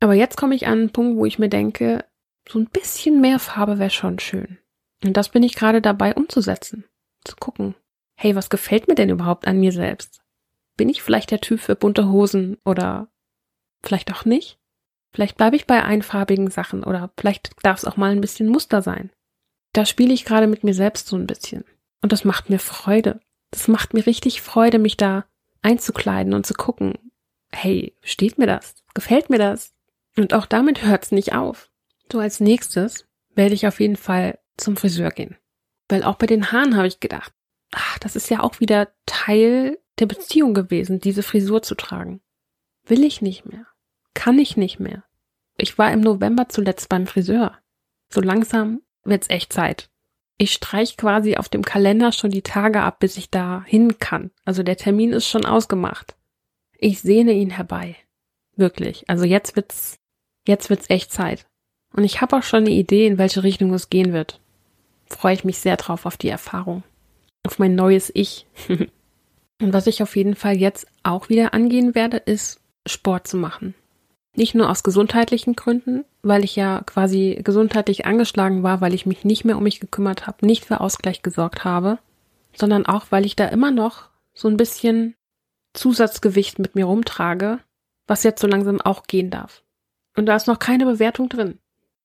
Aber 0.00 0.14
jetzt 0.14 0.36
komme 0.36 0.54
ich 0.54 0.66
an 0.66 0.78
einen 0.78 0.90
Punkt, 0.90 1.16
wo 1.16 1.24
ich 1.24 1.38
mir 1.38 1.48
denke, 1.48 2.04
so 2.48 2.58
ein 2.58 2.66
bisschen 2.66 3.20
mehr 3.20 3.38
Farbe 3.38 3.78
wäre 3.78 3.90
schon 3.90 4.18
schön. 4.18 4.58
Und 5.04 5.16
das 5.16 5.30
bin 5.30 5.42
ich 5.42 5.54
gerade 5.54 5.80
dabei 5.80 6.14
umzusetzen. 6.14 6.84
Zu 7.24 7.36
gucken, 7.36 7.74
hey, 8.16 8.34
was 8.36 8.50
gefällt 8.50 8.88
mir 8.88 8.94
denn 8.94 9.10
überhaupt 9.10 9.46
an 9.46 9.60
mir 9.60 9.72
selbst? 9.72 10.22
Bin 10.76 10.88
ich 10.88 11.02
vielleicht 11.02 11.30
der 11.30 11.40
Typ 11.40 11.60
für 11.60 11.76
bunte 11.76 12.08
Hosen 12.08 12.58
oder 12.64 13.08
vielleicht 13.82 14.12
auch 14.12 14.24
nicht? 14.24 14.58
Vielleicht 15.12 15.36
bleibe 15.36 15.56
ich 15.56 15.66
bei 15.66 15.82
einfarbigen 15.82 16.50
Sachen 16.50 16.84
oder 16.84 17.12
vielleicht 17.18 17.52
darf 17.62 17.78
es 17.78 17.84
auch 17.84 17.96
mal 17.96 18.12
ein 18.12 18.20
bisschen 18.20 18.48
Muster 18.48 18.82
sein. 18.82 19.10
Da 19.72 19.84
spiele 19.84 20.12
ich 20.12 20.24
gerade 20.24 20.46
mit 20.46 20.64
mir 20.64 20.74
selbst 20.74 21.06
so 21.06 21.16
ein 21.16 21.26
bisschen. 21.26 21.64
Und 22.00 22.12
das 22.12 22.24
macht 22.24 22.50
mir 22.50 22.58
Freude. 22.58 23.20
Das 23.52 23.68
macht 23.68 23.94
mir 23.94 24.06
richtig 24.06 24.42
Freude, 24.42 24.80
mich 24.80 24.96
da 24.96 25.24
einzukleiden 25.60 26.34
und 26.34 26.44
zu 26.44 26.54
gucken, 26.54 26.98
hey, 27.52 27.94
steht 28.02 28.38
mir 28.38 28.46
das? 28.46 28.74
Gefällt 28.94 29.30
mir 29.30 29.38
das? 29.38 29.74
Und 30.16 30.34
auch 30.34 30.46
damit 30.46 30.82
hört's 30.82 31.12
nicht 31.12 31.34
auf. 31.34 31.70
So 32.10 32.18
als 32.18 32.40
nächstes 32.40 33.06
werde 33.34 33.54
ich 33.54 33.66
auf 33.66 33.78
jeden 33.78 33.96
Fall 33.96 34.38
zum 34.56 34.76
Friseur 34.76 35.10
gehen. 35.10 35.36
Weil 35.88 36.02
auch 36.02 36.16
bei 36.16 36.26
den 36.26 36.50
Haaren 36.50 36.76
habe 36.76 36.88
ich 36.88 37.00
gedacht, 37.00 37.32
ach, 37.70 37.98
das 37.98 38.16
ist 38.16 38.30
ja 38.30 38.40
auch 38.40 38.60
wieder 38.60 38.88
Teil 39.06 39.78
der 39.98 40.06
Beziehung 40.06 40.54
gewesen, 40.54 40.98
diese 40.98 41.22
Frisur 41.22 41.62
zu 41.62 41.74
tragen. 41.74 42.20
Will 42.84 43.04
ich 43.04 43.22
nicht 43.22 43.46
mehr. 43.46 43.66
Kann 44.14 44.38
ich 44.38 44.56
nicht 44.56 44.80
mehr. 44.80 45.04
ich 45.58 45.78
war 45.78 45.92
im 45.92 46.00
November 46.00 46.48
zuletzt 46.48 46.88
beim 46.88 47.06
Friseur. 47.06 47.58
So 48.08 48.20
langsam 48.20 48.82
wird's 49.04 49.30
echt 49.30 49.52
Zeit. 49.52 49.90
Ich 50.38 50.52
streich 50.52 50.96
quasi 50.96 51.36
auf 51.36 51.48
dem 51.48 51.62
Kalender 51.62 52.12
schon 52.12 52.30
die 52.30 52.42
Tage 52.42 52.80
ab, 52.80 52.98
bis 52.98 53.16
ich 53.16 53.30
da 53.30 53.64
hin 53.66 53.98
kann. 53.98 54.30
Also 54.44 54.62
der 54.62 54.76
Termin 54.76 55.12
ist 55.12 55.28
schon 55.28 55.46
ausgemacht. 55.46 56.16
Ich 56.78 57.00
sehne 57.00 57.32
ihn 57.32 57.50
herbei. 57.50 57.96
Wirklich. 58.56 59.08
Also 59.08 59.24
jetzt 59.24 59.56
wird's, 59.56 59.98
jetzt 60.46 60.68
wird's 60.70 60.90
echt 60.90 61.12
Zeit. 61.12 61.46
Und 61.94 62.04
ich 62.04 62.20
habe 62.20 62.36
auch 62.36 62.42
schon 62.42 62.64
eine 62.64 62.70
Idee, 62.70 63.06
in 63.06 63.18
welche 63.18 63.42
Richtung 63.42 63.72
es 63.74 63.90
gehen 63.90 64.12
wird. 64.12 64.40
Freue 65.06 65.34
ich 65.34 65.44
mich 65.44 65.58
sehr 65.58 65.76
drauf 65.76 66.06
auf 66.06 66.16
die 66.16 66.28
Erfahrung. 66.28 66.82
Auf 67.44 67.58
mein 67.58 67.74
neues 67.74 68.10
Ich. 68.14 68.46
Und 68.68 69.72
was 69.72 69.86
ich 69.86 70.02
auf 70.02 70.16
jeden 70.16 70.34
Fall 70.34 70.56
jetzt 70.56 70.86
auch 71.02 71.28
wieder 71.28 71.54
angehen 71.54 71.94
werde, 71.94 72.16
ist 72.16 72.60
Sport 72.86 73.28
zu 73.28 73.36
machen. 73.36 73.74
Nicht 74.34 74.54
nur 74.54 74.70
aus 74.70 74.82
gesundheitlichen 74.82 75.56
Gründen, 75.56 76.04
weil 76.22 76.42
ich 76.42 76.56
ja 76.56 76.80
quasi 76.86 77.40
gesundheitlich 77.44 78.06
angeschlagen 78.06 78.62
war, 78.62 78.80
weil 78.80 78.94
ich 78.94 79.04
mich 79.04 79.24
nicht 79.24 79.44
mehr 79.44 79.58
um 79.58 79.62
mich 79.62 79.80
gekümmert 79.80 80.26
habe, 80.26 80.46
nicht 80.46 80.64
für 80.64 80.80
Ausgleich 80.80 81.22
gesorgt 81.22 81.64
habe, 81.64 81.98
sondern 82.56 82.86
auch, 82.86 83.06
weil 83.10 83.26
ich 83.26 83.36
da 83.36 83.46
immer 83.46 83.70
noch 83.70 84.08
so 84.32 84.48
ein 84.48 84.56
bisschen 84.56 85.14
Zusatzgewicht 85.74 86.58
mit 86.58 86.74
mir 86.74 86.86
rumtrage, 86.86 87.58
was 88.06 88.22
jetzt 88.22 88.40
so 88.40 88.46
langsam 88.46 88.80
auch 88.80 89.04
gehen 89.04 89.30
darf. 89.30 89.62
Und 90.16 90.26
da 90.26 90.36
ist 90.36 90.46
noch 90.46 90.58
keine 90.58 90.86
Bewertung 90.86 91.28
drin. 91.28 91.58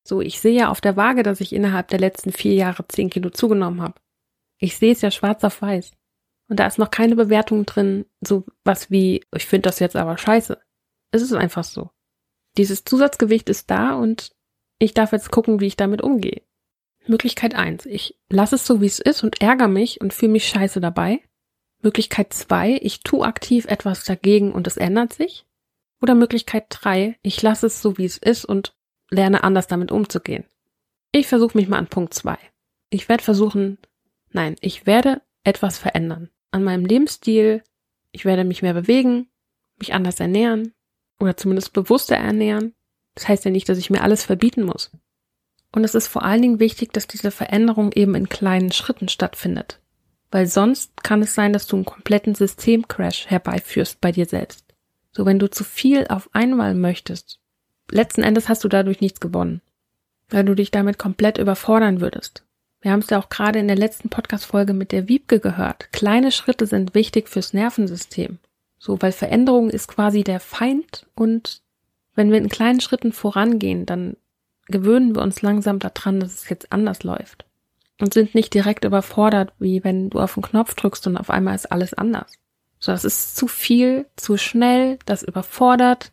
So, 0.03 0.21
ich 0.21 0.39
sehe 0.39 0.57
ja 0.57 0.69
auf 0.69 0.80
der 0.80 0.95
Waage, 0.95 1.23
dass 1.23 1.41
ich 1.41 1.53
innerhalb 1.53 1.89
der 1.89 1.99
letzten 1.99 2.32
vier 2.32 2.53
Jahre 2.53 2.88
zehn 2.88 3.09
Kilo 3.09 3.30
zugenommen 3.30 3.82
habe. 3.82 3.95
Ich 4.57 4.78
sehe 4.78 4.93
es 4.93 5.01
ja 5.01 5.11
schwarz 5.11 5.43
auf 5.43 5.61
weiß. 5.61 5.91
Und 6.49 6.59
da 6.59 6.67
ist 6.67 6.80
noch 6.80 6.91
keine 6.91 7.15
Bewertung 7.15 7.65
drin, 7.65 8.05
so 8.21 8.45
was 8.63 8.89
wie, 8.89 9.25
ich 9.36 9.45
finde 9.45 9.67
das 9.69 9.80
jetzt 9.80 9.97
aber 9.97 10.17
scheiße. 10.17 10.57
Es 11.11 11.21
ist 11.21 11.34
einfach 11.34 11.65
so. 11.65 11.89
Dieses 12.58 12.84
Zusatzgewicht 12.84 13.49
ist 13.49 13.70
da 13.70 13.93
und 13.93 14.32
ich 14.80 14.93
darf 14.93 15.12
jetzt 15.12 15.32
gucken, 15.32 15.60
wie 15.60 15.68
ich 15.68 15.78
damit 15.78 16.01
umgehe. 16.01 16.41
Möglichkeit 17.05 17.55
eins: 17.55 17.86
Ich 17.86 18.20
lasse 18.30 18.55
es 18.55 18.66
so, 18.66 18.82
wie 18.82 18.88
es 18.88 18.99
ist 18.99 19.24
und 19.24 19.41
ärgere 19.41 19.68
mich 19.68 20.01
und 20.01 20.14
fühle 20.14 20.32
mich 20.32 20.47
scheiße 20.47 20.82
dabei. 20.82 21.22
Möglichkeit 21.82 22.34
zwei: 22.34 22.80
Ich 22.82 23.01
tue 23.01 23.26
aktiv 23.26 23.66
etwas 23.66 24.03
dagegen 24.03 24.51
und 24.51 24.68
es 24.68 24.78
ändert 24.78 25.14
sich. 25.14 25.45
Oder 26.01 26.16
Möglichkeit 26.16 26.66
drei: 26.70 27.18
Ich 27.22 27.41
lasse 27.41 27.68
es 27.68 27.82
so, 27.82 27.97
wie 27.97 28.05
es 28.05 28.18
ist 28.18 28.45
und 28.45 28.76
lerne 29.10 29.43
anders 29.43 29.68
damit 29.68 29.91
umzugehen. 29.91 30.45
Ich 31.12 31.28
versuche 31.28 31.58
mich 31.58 31.68
mal 31.68 31.78
an 31.78 31.88
Punkt 31.88 32.14
zwei. 32.14 32.38
Ich 32.89 33.08
werde 33.08 33.24
versuchen, 33.24 33.78
nein, 34.32 34.55
ich 34.62 34.86
werde 34.86 35.22
etwas 35.43 35.78
verändern. 35.78 36.30
An 36.51 36.64
meinem 36.64 36.86
Lebensstil. 36.86 37.64
Ich 38.12 38.26
werde 38.26 38.43
mich 38.43 38.62
mehr 38.62 38.74
bewegen, 38.74 39.30
mich 39.78 39.93
anders 39.93 40.20
ernähren 40.20 40.74
oder 41.20 41.38
zumindest 41.38 41.74
bewusster 41.74 42.15
ernähren. 42.15 42.74
Das 43.15 43.28
heißt 43.28 43.45
ja 43.45 43.51
nicht, 43.51 43.68
dass 43.70 43.78
ich 43.78 43.89
mir 43.89 44.01
alles 44.01 44.24
verbieten 44.24 44.63
muss. 44.63 44.91
Und 45.72 45.84
es 45.84 45.95
ist 45.95 46.07
vor 46.07 46.24
allen 46.24 46.41
Dingen 46.41 46.59
wichtig, 46.59 46.93
dass 46.93 47.07
diese 47.07 47.32
Veränderung 47.32 47.91
eben 47.91 48.15
in 48.15 48.30
kleinen 48.30 48.72
Schritten 48.72 49.09
stattfindet. 49.09 49.80
Weil 50.32 50.47
sonst 50.47 51.03
kann 51.03 51.22
es 51.22 51.34
sein, 51.34 51.53
dass 51.53 51.68
du 51.68 51.76
einen 51.76 51.86
kompletten 51.86 52.36
Systemcrash 52.36 53.28
herbeiführst 53.28 54.01
bei 54.01 54.11
dir 54.11 54.26
selbst. 54.26 54.65
So, 55.11 55.26
wenn 55.26 55.39
du 55.39 55.49
zu 55.49 55.63
viel 55.63 56.07
auf 56.07 56.30
einmal 56.34 56.76
möchtest, 56.76 57.39
letzten 57.89 58.24
Endes 58.24 58.49
hast 58.49 58.63
du 58.63 58.68
dadurch 58.68 59.01
nichts 59.01 59.20
gewonnen. 59.20 59.61
Weil 60.30 60.45
du 60.45 60.55
dich 60.55 60.72
damit 60.72 60.97
komplett 60.97 61.38
überfordern 61.38 62.01
würdest. 62.01 62.45
Wir 62.82 62.91
haben 62.91 62.99
es 62.99 63.09
ja 63.09 63.20
auch 63.20 63.30
gerade 63.30 63.59
in 63.59 63.68
der 63.68 63.78
letzten 63.78 64.09
Podcast-Folge 64.09 64.74
mit 64.74 64.91
der 64.91 65.07
Wiebke 65.07 65.39
gehört. 65.39 65.91
Kleine 65.91 66.32
Schritte 66.32 66.68
sind 66.68 66.93
wichtig 66.93 67.30
fürs 67.30 67.53
Nervensystem. 67.53 68.39
So, 68.80 69.01
weil 69.01 69.11
Veränderung 69.11 69.69
ist 69.69 69.88
quasi 69.88 70.23
der 70.23 70.39
Feind 70.39 71.07
und 71.15 71.61
wenn 72.15 72.32
wir 72.32 72.38
in 72.38 72.49
kleinen 72.49 72.82
Schritten 72.82 73.11
vorangehen, 73.11 73.86
dann 73.86 74.17
gewöhnen 74.67 75.15
wir 75.15 75.21
uns 75.21 75.41
langsam 75.41 75.80
daran, 75.80 76.19
dass 76.19 76.34
es 76.34 76.49
jetzt 76.49 76.71
anders 76.71 77.03
läuft. 77.03 77.45
Und 77.99 78.13
sind 78.13 78.36
nicht 78.36 78.53
direkt 78.53 78.86
überfordert, 78.86 79.53
wie 79.59 79.84
wenn 79.84 80.09
du 80.09 80.19
auf 80.19 80.36
den 80.36 80.43
Knopf 80.43 80.75
drückst 80.75 81.07
und 81.07 81.17
auf 81.17 81.30
einmal 81.30 81.55
ist 81.55 81.71
alles 81.71 81.93
anders. 81.93 82.32
So, 82.80 82.91
das 82.91 83.05
ist 83.05 83.36
zu 83.36 83.47
viel, 83.47 84.05
zu 84.15 84.38
schnell, 84.38 84.99
das 85.05 85.23
überfordert 85.23 86.11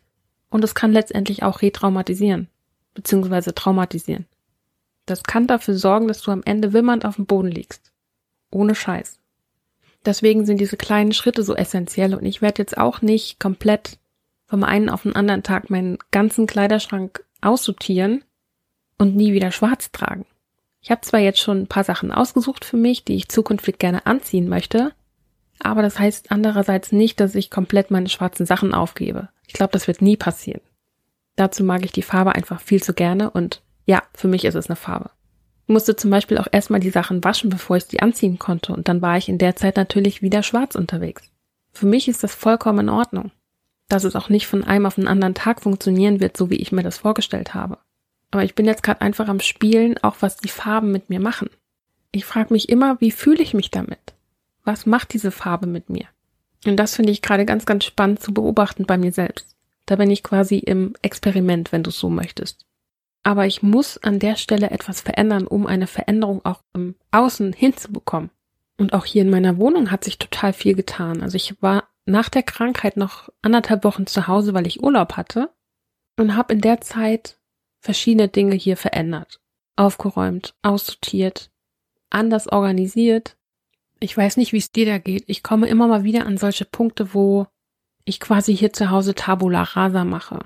und 0.49 0.63
es 0.63 0.73
kann 0.73 0.91
letztendlich 0.91 1.43
auch 1.43 1.61
retraumatisieren, 1.61 2.47
beziehungsweise 2.95 3.53
traumatisieren. 3.53 4.25
Das 5.05 5.21
kann 5.23 5.45
dafür 5.45 5.75
sorgen, 5.75 6.07
dass 6.07 6.21
du 6.21 6.31
am 6.31 6.41
Ende 6.43 6.73
wimmernd 6.73 7.05
auf 7.05 7.17
dem 7.17 7.27
Boden 7.27 7.51
liegst. 7.51 7.91
Ohne 8.49 8.73
Scheiß. 8.73 9.19
Deswegen 10.05 10.45
sind 10.45 10.59
diese 10.59 10.77
kleinen 10.77 11.13
Schritte 11.13 11.43
so 11.43 11.55
essentiell 11.55 12.13
und 12.13 12.25
ich 12.25 12.41
werde 12.41 12.61
jetzt 12.61 12.77
auch 12.77 13.01
nicht 13.01 13.39
komplett 13.39 13.97
vom 14.45 14.63
einen 14.63 14.89
auf 14.89 15.03
den 15.03 15.15
anderen 15.15 15.43
Tag 15.43 15.69
meinen 15.69 15.97
ganzen 16.11 16.45
Kleiderschrank 16.45 17.23
aussortieren 17.41 18.23
und 18.97 19.15
nie 19.15 19.33
wieder 19.33 19.51
schwarz 19.51 19.91
tragen. 19.91 20.25
Ich 20.81 20.91
habe 20.91 21.01
zwar 21.01 21.19
jetzt 21.19 21.39
schon 21.39 21.61
ein 21.61 21.67
paar 21.67 21.83
Sachen 21.83 22.11
ausgesucht 22.11 22.63
für 22.63 22.77
mich, 22.77 23.03
die 23.03 23.15
ich 23.15 23.29
zukünftig 23.29 23.79
gerne 23.79 24.05
anziehen 24.05 24.47
möchte, 24.47 24.93
aber 25.59 25.81
das 25.81 25.97
heißt 25.97 26.31
andererseits 26.31 26.91
nicht, 26.91 27.19
dass 27.19 27.33
ich 27.33 27.49
komplett 27.49 27.89
meine 27.89 28.09
schwarzen 28.09 28.45
Sachen 28.45 28.73
aufgebe. 28.73 29.29
Ich 29.47 29.53
glaube, 29.53 29.71
das 29.71 29.87
wird 29.87 30.01
nie 30.01 30.17
passieren. 30.17 30.61
Dazu 31.35 31.63
mag 31.63 31.83
ich 31.83 31.91
die 31.91 32.03
Farbe 32.03 32.35
einfach 32.35 32.61
viel 32.61 32.83
zu 32.83 32.93
gerne 32.93 33.31
und 33.31 33.61
ja, 33.85 34.03
für 34.13 34.27
mich 34.27 34.45
ist 34.45 34.55
es 34.55 34.67
eine 34.67 34.75
Farbe. 34.75 35.09
Musste 35.67 35.95
zum 35.95 36.11
Beispiel 36.11 36.37
auch 36.37 36.47
erstmal 36.51 36.79
die 36.79 36.91
Sachen 36.91 37.23
waschen, 37.23 37.49
bevor 37.49 37.77
ich 37.77 37.85
sie 37.85 37.99
anziehen 37.99 38.37
konnte 38.37 38.73
und 38.73 38.87
dann 38.87 39.01
war 39.01 39.17
ich 39.17 39.29
in 39.29 39.37
der 39.37 39.55
Zeit 39.55 39.77
natürlich 39.77 40.21
wieder 40.21 40.43
schwarz 40.43 40.75
unterwegs. 40.75 41.23
Für 41.73 41.85
mich 41.85 42.07
ist 42.07 42.23
das 42.23 42.35
vollkommen 42.35 42.87
in 42.87 42.89
Ordnung. 42.89 43.31
Dass 43.87 44.03
es 44.03 44.15
auch 44.15 44.29
nicht 44.29 44.47
von 44.47 44.63
einem 44.63 44.85
auf 44.85 44.95
den 44.95 45.07
anderen 45.07 45.35
Tag 45.35 45.61
funktionieren 45.61 46.19
wird, 46.19 46.37
so 46.37 46.49
wie 46.49 46.55
ich 46.55 46.71
mir 46.71 46.83
das 46.83 46.97
vorgestellt 46.97 47.53
habe. 47.53 47.77
Aber 48.31 48.43
ich 48.43 48.55
bin 48.55 48.65
jetzt 48.65 48.81
gerade 48.83 49.01
einfach 49.01 49.27
am 49.27 49.39
Spielen, 49.39 49.97
auch 49.99 50.17
was 50.21 50.37
die 50.37 50.49
Farben 50.49 50.91
mit 50.91 51.09
mir 51.09 51.19
machen. 51.19 51.49
Ich 52.11 52.25
frage 52.25 52.53
mich 52.53 52.69
immer, 52.69 52.99
wie 53.01 53.11
fühle 53.11 53.43
ich 53.43 53.53
mich 53.53 53.71
damit? 53.71 54.13
Was 54.63 54.85
macht 54.85 55.13
diese 55.13 55.31
Farbe 55.31 55.67
mit 55.67 55.89
mir? 55.89 56.05
Und 56.65 56.77
das 56.77 56.95
finde 56.95 57.11
ich 57.11 57.21
gerade 57.21 57.45
ganz, 57.45 57.65
ganz 57.65 57.85
spannend 57.85 58.21
zu 58.21 58.33
beobachten 58.33 58.85
bei 58.85 58.97
mir 58.97 59.11
selbst. 59.11 59.55
Da 59.85 59.97
bin 59.97 60.09
ich 60.09 60.23
quasi 60.23 60.57
im 60.57 60.93
Experiment, 61.01 61.71
wenn 61.71 61.83
du 61.83 61.89
es 61.89 61.99
so 61.99 62.09
möchtest. 62.09 62.65
Aber 63.25 63.47
ich 63.47 63.63
muss 63.63 63.97
an 63.97 64.19
der 64.19 64.35
Stelle 64.35 64.69
etwas 64.69 65.01
verändern, 65.01 65.47
um 65.47 65.65
eine 65.65 65.87
Veränderung 65.87 66.45
auch 66.45 66.61
im 66.73 66.93
Außen 67.09 67.53
hinzubekommen. 67.53 68.29
Und 68.77 68.93
auch 68.93 69.05
hier 69.05 69.23
in 69.23 69.31
meiner 69.31 69.57
Wohnung 69.57 69.89
hat 69.89 70.03
sich 70.03 70.19
total 70.19 70.53
viel 70.53 70.75
getan. 70.75 71.23
Also 71.23 71.35
ich 71.35 71.59
war 71.59 71.89
nach 72.05 72.29
der 72.29 72.43
Krankheit 72.43 72.97
noch 72.97 73.29
anderthalb 73.41 73.83
Wochen 73.83 74.05
zu 74.05 74.27
Hause, 74.27 74.53
weil 74.53 74.67
ich 74.67 74.83
Urlaub 74.83 75.13
hatte 75.13 75.49
und 76.19 76.35
habe 76.35 76.53
in 76.53 76.61
der 76.61 76.81
Zeit 76.81 77.39
verschiedene 77.79 78.27
Dinge 78.27 78.53
hier 78.53 78.77
verändert, 78.77 79.41
aufgeräumt, 79.75 80.53
aussortiert, 80.61 81.49
anders 82.11 82.47
organisiert. 82.47 83.37
Ich 83.99 84.15
weiß 84.15 84.37
nicht, 84.37 84.53
wie 84.53 84.59
es 84.59 84.71
dir 84.71 84.85
da 84.85 84.99
geht. 84.99 85.23
Ich 85.25 85.41
komme 85.41 85.67
immer 85.67 85.87
mal 85.87 86.03
wieder 86.03 86.27
an 86.27 86.37
solche 86.37 86.65
Punkte, 86.65 87.15
wo 87.15 87.47
ich 88.03 88.19
quasi 88.19 88.55
hier 88.55 88.71
zu 88.71 88.91
Hause 88.91 89.15
Tabula 89.15 89.63
rasa 89.63 90.03
mache 90.03 90.45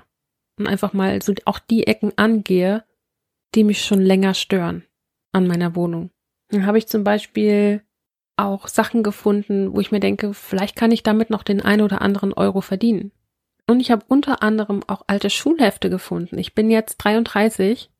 und 0.60 0.66
einfach 0.66 0.92
mal 0.92 1.20
so 1.22 1.34
auch 1.46 1.58
die 1.58 1.86
Ecken 1.86 2.12
angehe, 2.16 2.84
die 3.54 3.64
mich 3.64 3.84
schon 3.84 4.00
länger 4.00 4.34
stören 4.34 4.84
an 5.32 5.46
meiner 5.46 5.74
Wohnung. 5.74 6.10
Dann 6.48 6.66
habe 6.66 6.78
ich 6.78 6.86
zum 6.86 7.02
Beispiel 7.02 7.82
auch 8.36 8.68
Sachen 8.68 9.02
gefunden, 9.02 9.74
wo 9.74 9.80
ich 9.80 9.90
mir 9.90 10.00
denke, 10.00 10.34
vielleicht 10.34 10.76
kann 10.76 10.92
ich 10.92 11.02
damit 11.02 11.30
noch 11.30 11.42
den 11.42 11.60
ein 11.60 11.80
oder 11.80 12.00
anderen 12.00 12.32
Euro 12.32 12.60
verdienen. 12.60 13.12
Und 13.66 13.80
ich 13.80 13.90
habe 13.90 14.04
unter 14.08 14.42
anderem 14.42 14.82
auch 14.86 15.04
alte 15.06 15.30
Schulhefte 15.30 15.90
gefunden. 15.90 16.38
Ich 16.38 16.54
bin 16.54 16.70
jetzt 16.70 16.96
33. 16.98 17.90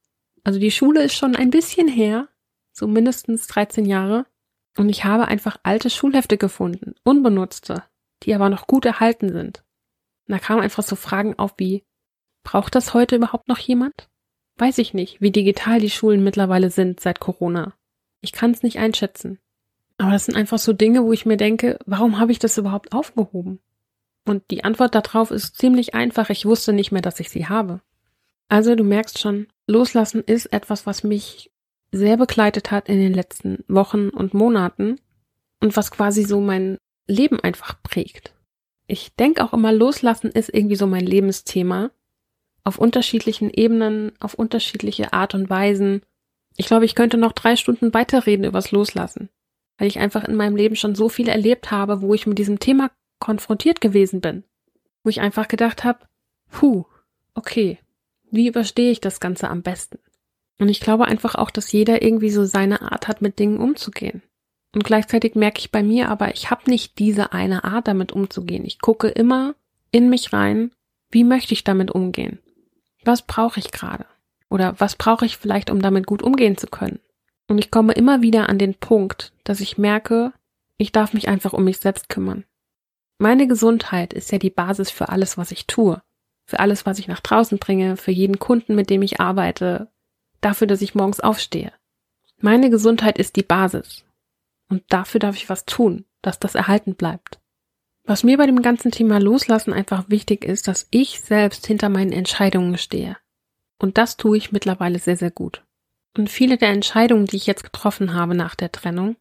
Also 0.42 0.58
die 0.58 0.70
Schule 0.70 1.02
ist 1.04 1.14
schon 1.14 1.36
ein 1.36 1.50
bisschen 1.50 1.88
her. 1.88 2.28
So 2.72 2.86
mindestens 2.88 3.46
13 3.46 3.84
Jahre. 3.84 4.26
Und 4.76 4.88
ich 4.88 5.04
habe 5.04 5.28
einfach 5.28 5.58
alte 5.62 5.90
Schulhefte 5.90 6.38
gefunden. 6.38 6.94
Unbenutzte. 7.04 7.84
Die 8.24 8.34
aber 8.34 8.48
noch 8.48 8.66
gut 8.66 8.84
erhalten 8.84 9.32
sind. 9.32 9.62
Und 10.26 10.32
da 10.34 10.38
kamen 10.38 10.62
einfach 10.62 10.82
so 10.82 10.96
Fragen 10.96 11.38
auf 11.38 11.54
wie, 11.58 11.84
braucht 12.42 12.74
das 12.74 12.94
heute 12.94 13.16
überhaupt 13.16 13.48
noch 13.48 13.58
jemand? 13.58 14.08
Weiß 14.56 14.78
ich 14.78 14.94
nicht, 14.94 15.20
wie 15.20 15.30
digital 15.30 15.80
die 15.80 15.90
Schulen 15.90 16.22
mittlerweile 16.22 16.70
sind 16.70 17.00
seit 17.00 17.20
Corona. 17.20 17.74
Ich 18.20 18.32
kann 18.32 18.50
es 18.50 18.62
nicht 18.62 18.78
einschätzen. 18.78 19.38
Aber 19.98 20.12
das 20.12 20.26
sind 20.26 20.36
einfach 20.36 20.58
so 20.58 20.72
Dinge, 20.72 21.04
wo 21.04 21.12
ich 21.12 21.26
mir 21.26 21.36
denke, 21.36 21.78
warum 21.86 22.18
habe 22.18 22.32
ich 22.32 22.38
das 22.38 22.58
überhaupt 22.58 22.92
aufgehoben? 22.92 23.60
Und 24.26 24.42
die 24.50 24.64
Antwort 24.64 24.94
darauf 24.94 25.30
ist 25.30 25.56
ziemlich 25.56 25.94
einfach. 25.94 26.30
Ich 26.30 26.46
wusste 26.46 26.72
nicht 26.72 26.92
mehr, 26.92 27.02
dass 27.02 27.20
ich 27.20 27.30
sie 27.30 27.48
habe. 27.48 27.80
Also 28.48 28.74
du 28.74 28.84
merkst 28.84 29.18
schon, 29.18 29.46
loslassen 29.66 30.22
ist 30.24 30.46
etwas, 30.46 30.86
was 30.86 31.04
mich 31.04 31.50
sehr 31.92 32.16
begleitet 32.16 32.70
hat 32.70 32.88
in 32.88 33.00
den 33.00 33.14
letzten 33.14 33.64
Wochen 33.68 34.08
und 34.08 34.34
Monaten 34.34 35.00
und 35.60 35.76
was 35.76 35.90
quasi 35.90 36.24
so 36.24 36.40
mein 36.40 36.78
Leben 37.06 37.40
einfach 37.40 37.82
prägt. 37.82 38.34
Ich 38.86 39.14
denke 39.14 39.44
auch 39.44 39.52
immer, 39.52 39.72
loslassen 39.72 40.30
ist 40.30 40.52
irgendwie 40.52 40.76
so 40.76 40.86
mein 40.86 41.06
Lebensthema. 41.06 41.90
Auf 42.64 42.78
unterschiedlichen 42.78 43.50
Ebenen, 43.50 44.12
auf 44.20 44.34
unterschiedliche 44.34 45.12
Art 45.12 45.34
und 45.34 45.48
Weisen. 45.50 46.02
Ich 46.56 46.66
glaube, 46.66 46.84
ich 46.84 46.94
könnte 46.94 47.16
noch 47.16 47.32
drei 47.32 47.56
Stunden 47.56 47.94
weiterreden 47.94 48.44
übers 48.44 48.70
Loslassen, 48.70 49.28
weil 49.78 49.88
ich 49.88 49.98
einfach 49.98 50.24
in 50.24 50.34
meinem 50.34 50.56
Leben 50.56 50.76
schon 50.76 50.94
so 50.94 51.08
viel 51.08 51.28
erlebt 51.28 51.70
habe, 51.70 52.02
wo 52.02 52.14
ich 52.14 52.26
mit 52.26 52.38
diesem 52.38 52.58
Thema 52.58 52.90
konfrontiert 53.18 53.80
gewesen 53.80 54.20
bin, 54.20 54.44
wo 55.02 55.10
ich 55.10 55.20
einfach 55.20 55.48
gedacht 55.48 55.84
habe, 55.84 56.00
puh, 56.50 56.84
okay, 57.34 57.78
Wie 58.30 58.46
überstehe 58.46 58.92
ich 58.92 59.00
das 59.00 59.20
Ganze 59.20 59.48
am 59.48 59.62
besten? 59.62 59.98
Und 60.58 60.68
ich 60.68 60.80
glaube 60.80 61.06
einfach 61.06 61.34
auch, 61.34 61.50
dass 61.50 61.72
jeder 61.72 62.02
irgendwie 62.02 62.30
so 62.30 62.44
seine 62.44 62.82
Art 62.82 63.08
hat, 63.08 63.22
mit 63.22 63.38
Dingen 63.38 63.58
umzugehen. 63.58 64.22
Und 64.72 64.84
gleichzeitig 64.84 65.34
merke 65.34 65.58
ich 65.58 65.72
bei 65.72 65.82
mir 65.82 66.08
aber, 66.10 66.32
ich 66.32 66.50
habe 66.50 66.70
nicht 66.70 66.98
diese 66.98 67.32
eine 67.32 67.64
Art, 67.64 67.88
damit 67.88 68.12
umzugehen. 68.12 68.64
Ich 68.64 68.80
gucke 68.80 69.08
immer 69.08 69.54
in 69.90 70.10
mich 70.10 70.32
rein, 70.32 70.70
wie 71.10 71.24
möchte 71.24 71.54
ich 71.54 71.64
damit 71.64 71.90
umgehen? 71.90 72.38
Was 73.04 73.22
brauche 73.22 73.60
ich 73.60 73.72
gerade? 73.72 74.06
Oder 74.48 74.74
was 74.78 74.96
brauche 74.96 75.24
ich 75.24 75.36
vielleicht, 75.36 75.70
um 75.70 75.80
damit 75.80 76.06
gut 76.06 76.22
umgehen 76.22 76.56
zu 76.56 76.66
können? 76.66 77.00
Und 77.48 77.58
ich 77.58 77.70
komme 77.70 77.92
immer 77.92 78.22
wieder 78.22 78.48
an 78.48 78.58
den 78.58 78.74
Punkt, 78.74 79.32
dass 79.44 79.60
ich 79.60 79.78
merke, 79.78 80.32
ich 80.76 80.92
darf 80.92 81.12
mich 81.12 81.28
einfach 81.28 81.52
um 81.52 81.64
mich 81.64 81.78
selbst 81.78 82.08
kümmern. 82.08 82.44
Meine 83.18 83.46
Gesundheit 83.46 84.12
ist 84.12 84.32
ja 84.32 84.38
die 84.38 84.50
Basis 84.50 84.90
für 84.90 85.08
alles, 85.08 85.36
was 85.36 85.50
ich 85.50 85.66
tue. 85.66 86.00
Für 86.46 86.60
alles, 86.60 86.86
was 86.86 86.98
ich 86.98 87.06
nach 87.06 87.20
draußen 87.20 87.58
bringe, 87.58 87.96
für 87.96 88.12
jeden 88.12 88.38
Kunden, 88.38 88.74
mit 88.74 88.88
dem 88.88 89.02
ich 89.02 89.20
arbeite, 89.20 89.88
dafür, 90.40 90.66
dass 90.66 90.82
ich 90.82 90.94
morgens 90.94 91.20
aufstehe. 91.20 91.72
Meine 92.38 92.70
Gesundheit 92.70 93.18
ist 93.18 93.36
die 93.36 93.42
Basis. 93.42 94.04
Und 94.68 94.84
dafür 94.88 95.18
darf 95.20 95.36
ich 95.36 95.48
was 95.48 95.64
tun, 95.64 96.06
dass 96.22 96.38
das 96.38 96.54
erhalten 96.54 96.94
bleibt. 96.94 97.39
Was 98.04 98.24
mir 98.24 98.36
bei 98.38 98.46
dem 98.46 98.62
ganzen 98.62 98.90
Thema 98.90 99.20
Loslassen 99.20 99.72
einfach 99.72 100.04
wichtig 100.08 100.44
ist, 100.44 100.68
dass 100.68 100.88
ich 100.90 101.20
selbst 101.20 101.66
hinter 101.66 101.88
meinen 101.88 102.12
Entscheidungen 102.12 102.78
stehe. 102.78 103.16
Und 103.78 103.98
das 103.98 104.16
tue 104.16 104.36
ich 104.36 104.52
mittlerweile 104.52 104.98
sehr, 104.98 105.16
sehr 105.16 105.30
gut. 105.30 105.64
Und 106.16 106.28
viele 106.28 106.58
der 106.58 106.70
Entscheidungen, 106.70 107.26
die 107.26 107.36
ich 107.36 107.46
jetzt 107.46 107.64
getroffen 107.64 108.14
habe 108.14 108.34
nach 108.34 108.54
der 108.54 108.72
Trennung, 108.72 109.16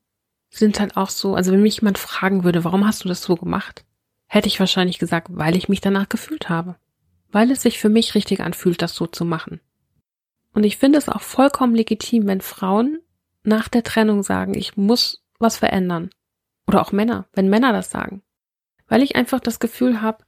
sind 0.49 0.79
halt 0.79 0.97
auch 0.97 1.09
so, 1.09 1.35
also 1.35 1.51
wenn 1.51 1.61
mich 1.61 1.77
jemand 1.77 1.97
fragen 1.97 2.43
würde, 2.43 2.63
warum 2.63 2.85
hast 2.85 3.03
du 3.03 3.07
das 3.07 3.21
so 3.21 3.35
gemacht, 3.35 3.85
hätte 4.27 4.47
ich 4.47 4.59
wahrscheinlich 4.59 4.97
gesagt, 4.97 5.27
weil 5.29 5.55
ich 5.55 5.69
mich 5.69 5.81
danach 5.81 6.09
gefühlt 6.09 6.49
habe. 6.49 6.75
Weil 7.31 7.51
es 7.51 7.61
sich 7.61 7.79
für 7.79 7.89
mich 7.89 8.15
richtig 8.15 8.39
anfühlt, 8.39 8.81
das 8.81 8.95
so 8.95 9.05
zu 9.05 9.23
machen. 9.23 9.59
Und 10.53 10.63
ich 10.63 10.77
finde 10.77 10.97
es 10.97 11.09
auch 11.09 11.21
vollkommen 11.21 11.75
legitim, 11.75 12.25
wenn 12.25 12.41
Frauen 12.41 12.99
nach 13.43 13.67
der 13.67 13.83
Trennung 13.83 14.23
sagen, 14.23 14.55
ich 14.55 14.77
muss 14.77 15.23
was 15.37 15.57
verändern. 15.57 16.09
Oder 16.67 16.81
auch 16.81 16.91
Männer, 16.91 17.27
wenn 17.33 17.49
Männer 17.49 17.71
das 17.71 17.91
sagen. 17.91 18.23
Weil 18.89 19.01
ich 19.01 19.15
einfach 19.15 19.39
das 19.39 19.59
Gefühl 19.59 20.01
habe, 20.01 20.23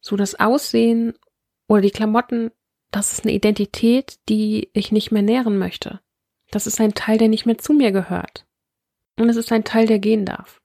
so 0.00 0.16
das 0.16 0.40
Aussehen 0.40 1.14
oder 1.68 1.82
die 1.82 1.90
Klamotten, 1.90 2.50
das 2.90 3.12
ist 3.12 3.24
eine 3.24 3.34
Identität, 3.34 4.18
die 4.28 4.70
ich 4.72 4.90
nicht 4.90 5.12
mehr 5.12 5.22
nähren 5.22 5.58
möchte. 5.58 6.00
Das 6.50 6.66
ist 6.66 6.80
ein 6.80 6.94
Teil, 6.94 7.18
der 7.18 7.28
nicht 7.28 7.46
mehr 7.46 7.58
zu 7.58 7.72
mir 7.72 7.92
gehört. 7.92 8.46
Und 9.18 9.28
es 9.28 9.36
ist 9.36 9.52
ein 9.52 9.64
Teil, 9.64 9.86
der 9.86 9.98
gehen 9.98 10.24
darf. 10.24 10.60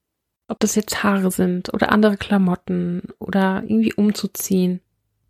Ob 0.47 0.59
das 0.59 0.75
jetzt 0.75 1.03
Haare 1.03 1.31
sind 1.31 1.73
oder 1.73 1.91
andere 1.91 2.17
Klamotten 2.17 3.03
oder 3.19 3.63
irgendwie 3.63 3.93
umzuziehen. 3.93 4.81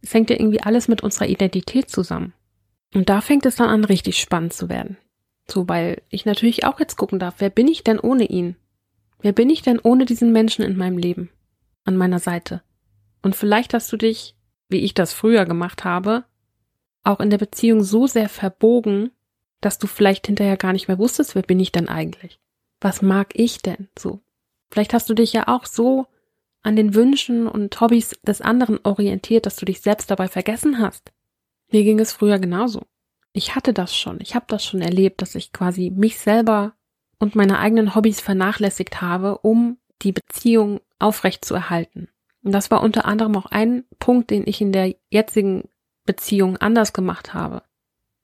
Es 0.02 0.14
hängt 0.14 0.30
ja 0.30 0.36
irgendwie 0.40 0.62
alles 0.62 0.88
mit 0.88 1.04
unserer 1.04 1.28
Identität 1.28 1.90
zusammen. 1.90 2.34
Und 2.94 3.10
da 3.10 3.22
fängt 3.22 3.46
es 3.46 3.56
dann 3.56 3.70
an, 3.70 3.86
richtig 3.86 4.20
spannend 4.20 4.54
zu 4.54 4.68
werden. 4.68 4.98
So, 5.48 5.68
weil 5.70 6.02
ich 6.10 6.26
natürlich 6.26 6.66
auch 6.66 6.80
jetzt 6.80 6.98
gucken 6.98 7.20
darf, 7.20 7.36
wer 7.38 7.50
bin 7.50 7.68
ich 7.68 7.84
denn 7.84 8.00
ohne 8.00 8.26
ihn? 8.26 8.56
Wer 9.22 9.32
bin 9.32 9.50
ich 9.50 9.62
denn 9.62 9.80
ohne 9.80 10.06
diesen 10.06 10.32
Menschen 10.32 10.66
in 10.66 10.76
meinem 10.76 10.98
Leben? 10.98 11.30
An 11.84 11.98
meiner 11.98 12.20
Seite. 12.20 12.62
Und 13.22 13.36
vielleicht 13.36 13.74
hast 13.74 13.92
du 13.92 13.98
dich, 13.98 14.36
wie 14.70 14.80
ich 14.80 14.94
das 14.94 15.14
früher 15.14 15.46
gemacht 15.46 15.84
habe, 15.84 16.26
auch 17.04 17.20
in 17.20 17.30
der 17.30 17.38
Beziehung 17.38 17.84
so 17.84 18.08
sehr 18.08 18.30
verbogen, 18.30 19.12
dass 19.60 19.78
du 19.78 19.88
vielleicht 19.88 20.28
hinterher 20.28 20.58
gar 20.58 20.74
nicht 20.74 20.88
mehr 20.88 21.00
wusstest, 21.00 21.36
wer 21.36 21.44
bin 21.44 21.60
ich 21.60 21.72
denn 21.72 21.88
eigentlich? 21.88 22.40
Was 22.80 23.02
mag 23.02 23.30
ich 23.34 23.62
denn 23.62 23.90
so? 23.98 24.22
Vielleicht 24.72 24.94
hast 24.94 25.10
du 25.10 25.14
dich 25.14 25.34
ja 25.34 25.48
auch 25.48 25.66
so 25.66 26.08
an 26.64 26.76
den 26.76 26.94
Wünschen 26.94 27.48
und 27.48 27.80
Hobbys 27.80 28.16
des 28.24 28.42
anderen 28.42 28.80
orientiert, 28.84 29.46
dass 29.46 29.56
du 29.56 29.66
dich 29.66 29.82
selbst 29.82 30.10
dabei 30.12 30.28
vergessen 30.28 30.80
hast. 30.80 31.12
Mir 31.72 31.84
ging 31.84 32.00
es 32.00 32.12
früher 32.12 32.40
genauso. 32.40 32.86
Ich 33.34 33.56
hatte 33.56 33.74
das 33.74 33.96
schon, 33.96 34.20
ich 34.20 34.36
habe 34.36 34.46
das 34.48 34.66
schon 34.66 34.82
erlebt, 34.82 35.22
dass 35.22 35.36
ich 35.36 35.54
quasi 35.54 35.90
mich 35.90 36.20
selber 36.20 36.74
und 37.18 37.36
meine 37.36 37.60
eigenen 37.60 37.96
Hobbys 37.96 38.20
vernachlässigt 38.20 39.02
habe, 39.02 39.38
um 39.40 39.78
die 40.02 40.12
Beziehung 40.12 40.82
aufrecht 41.02 41.46
zu 41.46 41.56
erhalten. 41.56 42.08
Und 42.44 42.52
das 42.52 42.72
war 42.72 42.82
unter 42.82 43.06
anderem 43.06 43.36
auch 43.36 43.46
ein 43.46 43.86
Punkt, 44.00 44.30
den 44.30 44.44
ich 44.46 44.62
in 44.62 44.72
der 44.72 44.96
jetzigen 45.10 45.70
Beziehung 46.06 46.58
anders 46.58 46.94
gemacht 46.94 47.34
habe. 47.34 47.64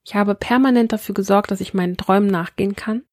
Ich 0.03 0.15
habe 0.15 0.36
permanent 0.36 0.93
dafür 0.93 1.13
gesorgt, 1.13 1.51
dass 1.51 1.61
ich 1.61 1.73
meinen 1.73 1.97
Träumen 1.97 2.30
nachgehen 2.30 2.75
kann 2.75 3.03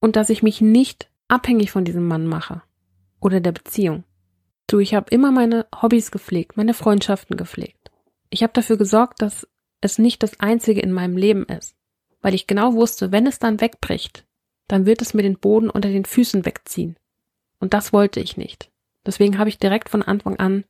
und 0.00 0.16
dass 0.16 0.30
ich 0.30 0.42
mich 0.42 0.60
nicht 0.60 1.10
abhängig 1.28 1.70
von 1.70 1.84
diesem 1.84 2.06
Mann 2.06 2.26
mache 2.26 2.62
oder 3.20 3.40
der 3.40 3.52
Beziehung. 3.52 4.04
Du, 4.66 4.78
ich 4.78 4.94
habe 4.94 5.10
immer 5.10 5.30
meine 5.30 5.66
Hobbys 5.82 6.10
gepflegt, 6.10 6.56
meine 6.56 6.74
Freundschaften 6.74 7.36
gepflegt. 7.36 7.90
Ich 8.30 8.42
habe 8.42 8.52
dafür 8.52 8.76
gesorgt, 8.76 9.20
dass 9.20 9.46
es 9.80 9.98
nicht 9.98 10.22
das 10.22 10.40
Einzige 10.40 10.80
in 10.80 10.92
meinem 10.92 11.16
Leben 11.16 11.44
ist, 11.44 11.74
weil 12.22 12.34
ich 12.34 12.46
genau 12.46 12.74
wusste, 12.74 13.12
wenn 13.12 13.26
es 13.26 13.38
dann 13.38 13.60
wegbricht, 13.60 14.26
dann 14.68 14.86
wird 14.86 15.02
es 15.02 15.14
mir 15.14 15.22
den 15.22 15.38
Boden 15.38 15.70
unter 15.70 15.88
den 15.88 16.04
Füßen 16.04 16.44
wegziehen. 16.44 16.96
Und 17.58 17.74
das 17.74 17.92
wollte 17.92 18.20
ich 18.20 18.36
nicht. 18.36 18.69
Deswegen 19.06 19.38
habe 19.38 19.48
ich 19.48 19.58
direkt 19.58 19.88
von 19.88 20.02
Anfang 20.02 20.36
an 20.36 20.64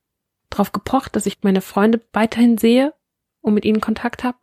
darauf 0.49 0.73
gepocht, 0.73 1.15
dass 1.17 1.27
ich 1.27 1.39
meine 1.43 1.61
Freunde 1.61 2.01
weiterhin 2.13 2.59
sehe 2.59 2.95
und 3.41 3.55
mit 3.55 3.65
ihnen 3.65 3.81
Kontakt 3.81 4.25
habe 4.25 4.39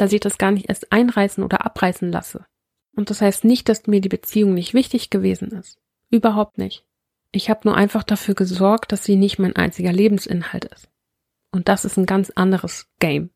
dass 0.00 0.12
ich 0.12 0.20
das 0.20 0.38
gar 0.38 0.50
nicht 0.50 0.68
erst 0.68 0.92
einreißen 0.92 1.44
oder 1.44 1.64
abreißen 1.66 2.10
lasse. 2.10 2.46
Und 2.96 3.10
das 3.10 3.20
heißt 3.20 3.44
nicht, 3.44 3.68
dass 3.68 3.86
mir 3.86 4.00
die 4.00 4.08
Beziehung 4.08 4.54
nicht 4.54 4.72
wichtig 4.72 5.10
gewesen 5.10 5.50
ist. 5.52 5.78
Überhaupt 6.10 6.58
nicht. 6.58 6.84
Ich 7.32 7.50
habe 7.50 7.60
nur 7.64 7.76
einfach 7.76 8.02
dafür 8.02 8.34
gesorgt, 8.34 8.92
dass 8.92 9.04
sie 9.04 9.16
nicht 9.16 9.38
mein 9.38 9.54
einziger 9.54 9.92
Lebensinhalt 9.92 10.64
ist. 10.64 10.88
Und 11.52 11.68
das 11.68 11.84
ist 11.84 11.96
ein 11.98 12.06
ganz 12.06 12.30
anderes 12.30 12.86
Game. 12.98 13.30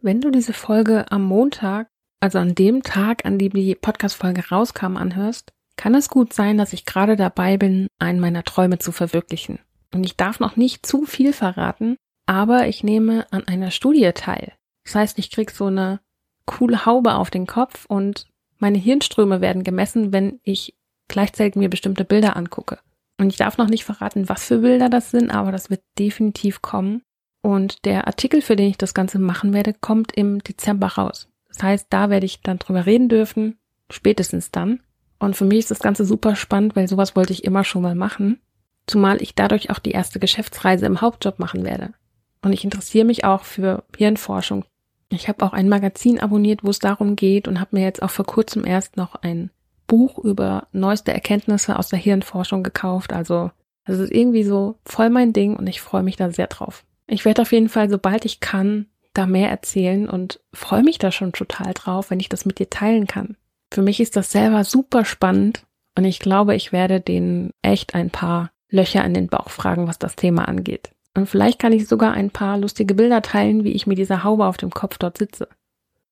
Wenn 0.00 0.20
du 0.20 0.30
diese 0.30 0.52
Folge 0.52 1.10
am 1.10 1.24
Montag, 1.24 1.88
also 2.20 2.38
an 2.38 2.54
dem 2.54 2.82
Tag, 2.82 3.24
an 3.24 3.38
dem 3.38 3.52
die 3.52 3.74
Podcast-Folge 3.74 4.48
rauskam, 4.50 4.96
anhörst, 4.96 5.52
kann 5.76 5.94
es 5.94 6.08
gut 6.08 6.32
sein, 6.32 6.58
dass 6.58 6.72
ich 6.72 6.84
gerade 6.84 7.16
dabei 7.16 7.56
bin, 7.56 7.88
einen 7.98 8.20
meiner 8.20 8.44
Träume 8.44 8.78
zu 8.78 8.92
verwirklichen. 8.92 9.58
Und 9.94 10.04
ich 10.04 10.16
darf 10.16 10.40
noch 10.40 10.56
nicht 10.56 10.86
zu 10.86 11.04
viel 11.04 11.32
verraten, 11.32 11.96
aber 12.26 12.68
ich 12.68 12.84
nehme 12.84 13.26
an 13.30 13.46
einer 13.46 13.70
Studie 13.70 14.10
teil. 14.14 14.52
Das 14.84 14.94
heißt, 14.94 15.18
ich 15.18 15.30
krieg 15.30 15.50
so 15.50 15.66
eine 15.66 16.00
coole 16.46 16.86
Haube 16.86 17.14
auf 17.14 17.30
den 17.30 17.46
Kopf 17.46 17.86
und 17.86 18.26
meine 18.58 18.78
Hirnströme 18.78 19.40
werden 19.40 19.64
gemessen, 19.64 20.12
wenn 20.12 20.40
ich 20.42 20.76
gleichzeitig 21.08 21.56
mir 21.56 21.68
bestimmte 21.68 22.04
Bilder 22.04 22.36
angucke. 22.36 22.78
Und 23.18 23.28
ich 23.28 23.36
darf 23.36 23.58
noch 23.58 23.68
nicht 23.68 23.84
verraten, 23.84 24.28
was 24.28 24.44
für 24.44 24.58
Bilder 24.58 24.88
das 24.88 25.10
sind, 25.10 25.30
aber 25.30 25.52
das 25.52 25.70
wird 25.70 25.82
definitiv 25.98 26.62
kommen. 26.62 27.02
Und 27.42 27.84
der 27.84 28.06
Artikel, 28.06 28.40
für 28.40 28.56
den 28.56 28.70
ich 28.70 28.78
das 28.78 28.94
Ganze 28.94 29.18
machen 29.18 29.52
werde, 29.52 29.74
kommt 29.74 30.12
im 30.12 30.42
Dezember 30.42 30.86
raus. 30.86 31.28
Das 31.48 31.62
heißt, 31.62 31.86
da 31.90 32.08
werde 32.08 32.26
ich 32.26 32.40
dann 32.40 32.58
drüber 32.58 32.86
reden 32.86 33.08
dürfen, 33.08 33.58
spätestens 33.90 34.50
dann. 34.50 34.80
Und 35.22 35.36
für 35.36 35.44
mich 35.44 35.60
ist 35.60 35.70
das 35.70 35.78
Ganze 35.78 36.04
super 36.04 36.36
spannend, 36.36 36.76
weil 36.76 36.88
sowas 36.88 37.16
wollte 37.16 37.32
ich 37.32 37.44
immer 37.44 37.64
schon 37.64 37.82
mal 37.82 37.94
machen. 37.94 38.40
Zumal 38.86 39.22
ich 39.22 39.34
dadurch 39.34 39.70
auch 39.70 39.78
die 39.78 39.92
erste 39.92 40.18
Geschäftsreise 40.18 40.86
im 40.86 41.00
Hauptjob 41.00 41.38
machen 41.38 41.64
werde. 41.64 41.94
Und 42.42 42.52
ich 42.52 42.64
interessiere 42.64 43.04
mich 43.04 43.24
auch 43.24 43.44
für 43.44 43.84
Hirnforschung 43.96 44.64
ich 45.12 45.28
habe 45.28 45.44
auch 45.44 45.52
ein 45.52 45.68
Magazin 45.68 46.20
abonniert, 46.20 46.64
wo 46.64 46.70
es 46.70 46.78
darum 46.78 47.16
geht 47.16 47.46
und 47.46 47.60
habe 47.60 47.76
mir 47.76 47.84
jetzt 47.84 48.02
auch 48.02 48.10
vor 48.10 48.24
kurzem 48.24 48.64
erst 48.64 48.96
noch 48.96 49.14
ein 49.16 49.50
Buch 49.86 50.18
über 50.18 50.68
neueste 50.72 51.12
Erkenntnisse 51.12 51.78
aus 51.78 51.88
der 51.88 51.98
Hirnforschung 51.98 52.62
gekauft. 52.62 53.12
Also 53.12 53.50
das 53.84 53.98
ist 53.98 54.12
irgendwie 54.12 54.44
so 54.44 54.78
voll 54.84 55.10
mein 55.10 55.32
Ding 55.32 55.56
und 55.56 55.66
ich 55.66 55.80
freue 55.80 56.02
mich 56.02 56.16
da 56.16 56.30
sehr 56.30 56.46
drauf. 56.46 56.84
Ich 57.06 57.24
werde 57.24 57.42
auf 57.42 57.52
jeden 57.52 57.68
Fall, 57.68 57.90
sobald 57.90 58.24
ich 58.24 58.40
kann, 58.40 58.86
da 59.12 59.26
mehr 59.26 59.50
erzählen 59.50 60.08
und 60.08 60.40
freue 60.54 60.82
mich 60.82 60.98
da 60.98 61.12
schon 61.12 61.32
total 61.32 61.74
drauf, 61.74 62.10
wenn 62.10 62.20
ich 62.20 62.30
das 62.30 62.46
mit 62.46 62.58
dir 62.58 62.70
teilen 62.70 63.06
kann. 63.06 63.36
Für 63.72 63.80
mich 63.80 64.00
ist 64.00 64.16
das 64.16 64.30
selber 64.30 64.64
super 64.64 65.06
spannend 65.06 65.64
und 65.96 66.04
ich 66.04 66.18
glaube, 66.18 66.54
ich 66.54 66.72
werde 66.72 67.00
denen 67.00 67.52
echt 67.62 67.94
ein 67.94 68.10
paar 68.10 68.50
Löcher 68.68 69.02
in 69.02 69.14
den 69.14 69.28
Bauch 69.28 69.48
fragen, 69.48 69.88
was 69.88 69.98
das 69.98 70.14
Thema 70.14 70.46
angeht. 70.46 70.90
Und 71.16 71.26
vielleicht 71.26 71.58
kann 71.58 71.72
ich 71.72 71.88
sogar 71.88 72.12
ein 72.12 72.30
paar 72.30 72.58
lustige 72.58 72.92
Bilder 72.92 73.22
teilen, 73.22 73.64
wie 73.64 73.72
ich 73.72 73.86
mit 73.86 73.96
dieser 73.96 74.24
Haube 74.24 74.44
auf 74.44 74.58
dem 74.58 74.72
Kopf 74.72 74.98
dort 74.98 75.16
sitze. 75.16 75.48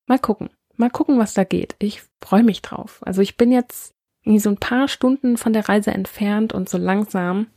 Mal 0.06 0.18
gucken. 0.18 0.48
Mal 0.76 0.88
gucken, 0.88 1.18
was 1.18 1.34
da 1.34 1.44
geht. 1.44 1.76
Ich 1.80 2.02
freue 2.24 2.44
mich 2.44 2.62
drauf. 2.62 3.00
Also 3.02 3.20
ich 3.20 3.36
bin 3.36 3.52
jetzt 3.52 3.92
so 4.24 4.48
ein 4.48 4.56
paar 4.56 4.88
Stunden 4.88 5.36
von 5.36 5.52
der 5.52 5.68
Reise 5.68 5.90
entfernt 5.90 6.54
und 6.54 6.70
so 6.70 6.78
langsam 6.78 7.48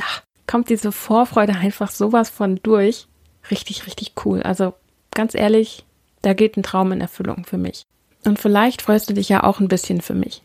ach, 0.00 0.24
kommt 0.48 0.70
diese 0.70 0.90
Vorfreude 0.90 1.54
einfach 1.54 1.92
sowas 1.92 2.30
von 2.30 2.58
durch. 2.64 3.06
Richtig, 3.48 3.86
richtig 3.86 4.14
cool. 4.24 4.42
Also 4.42 4.74
ganz 5.12 5.36
ehrlich, 5.36 5.86
da 6.20 6.32
geht 6.34 6.56
ein 6.56 6.64
Traum 6.64 6.90
in 6.90 7.00
Erfüllung 7.00 7.44
für 7.44 7.58
mich. 7.58 7.84
Und 8.24 8.38
vielleicht 8.38 8.82
freust 8.82 9.10
du 9.10 9.14
dich 9.14 9.28
ja 9.28 9.42
auch 9.44 9.60
ein 9.60 9.68
bisschen 9.68 10.00
für 10.00 10.14
mich. 10.14 10.42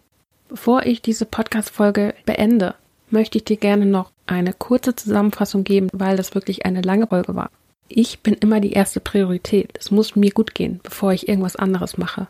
Bevor 0.49 0.86
ich 0.86 1.01
diese 1.01 1.25
Podcast-Folge 1.25 2.13
beende, 2.25 2.75
möchte 3.09 3.38
ich 3.38 3.45
dir 3.45 3.57
gerne 3.57 3.86
noch 3.86 4.11
eine 4.25 4.53
kurze 4.53 4.95
Zusammenfassung 4.95 5.63
geben, 5.63 5.89
weil 5.93 6.17
das 6.17 6.36
wirklich 6.36 6.65
eine 6.65 6.82
lange 6.82 7.07
Folge 7.07 7.36
war. 7.36 7.49
Ich 7.89 8.19
bin 8.19 8.34
immer 8.34 8.59
die 8.59 8.73
erste 8.73 8.99
Priorität. 8.99 9.78
Es 9.80 9.91
muss 9.91 10.15
mir 10.15 10.32
gut 10.32 10.53
gehen, 10.53 10.80
bevor 10.84 11.13
ich 11.13 11.28
irgendwas 11.28 11.55
anderes 11.55 11.97
mache. 11.97 12.28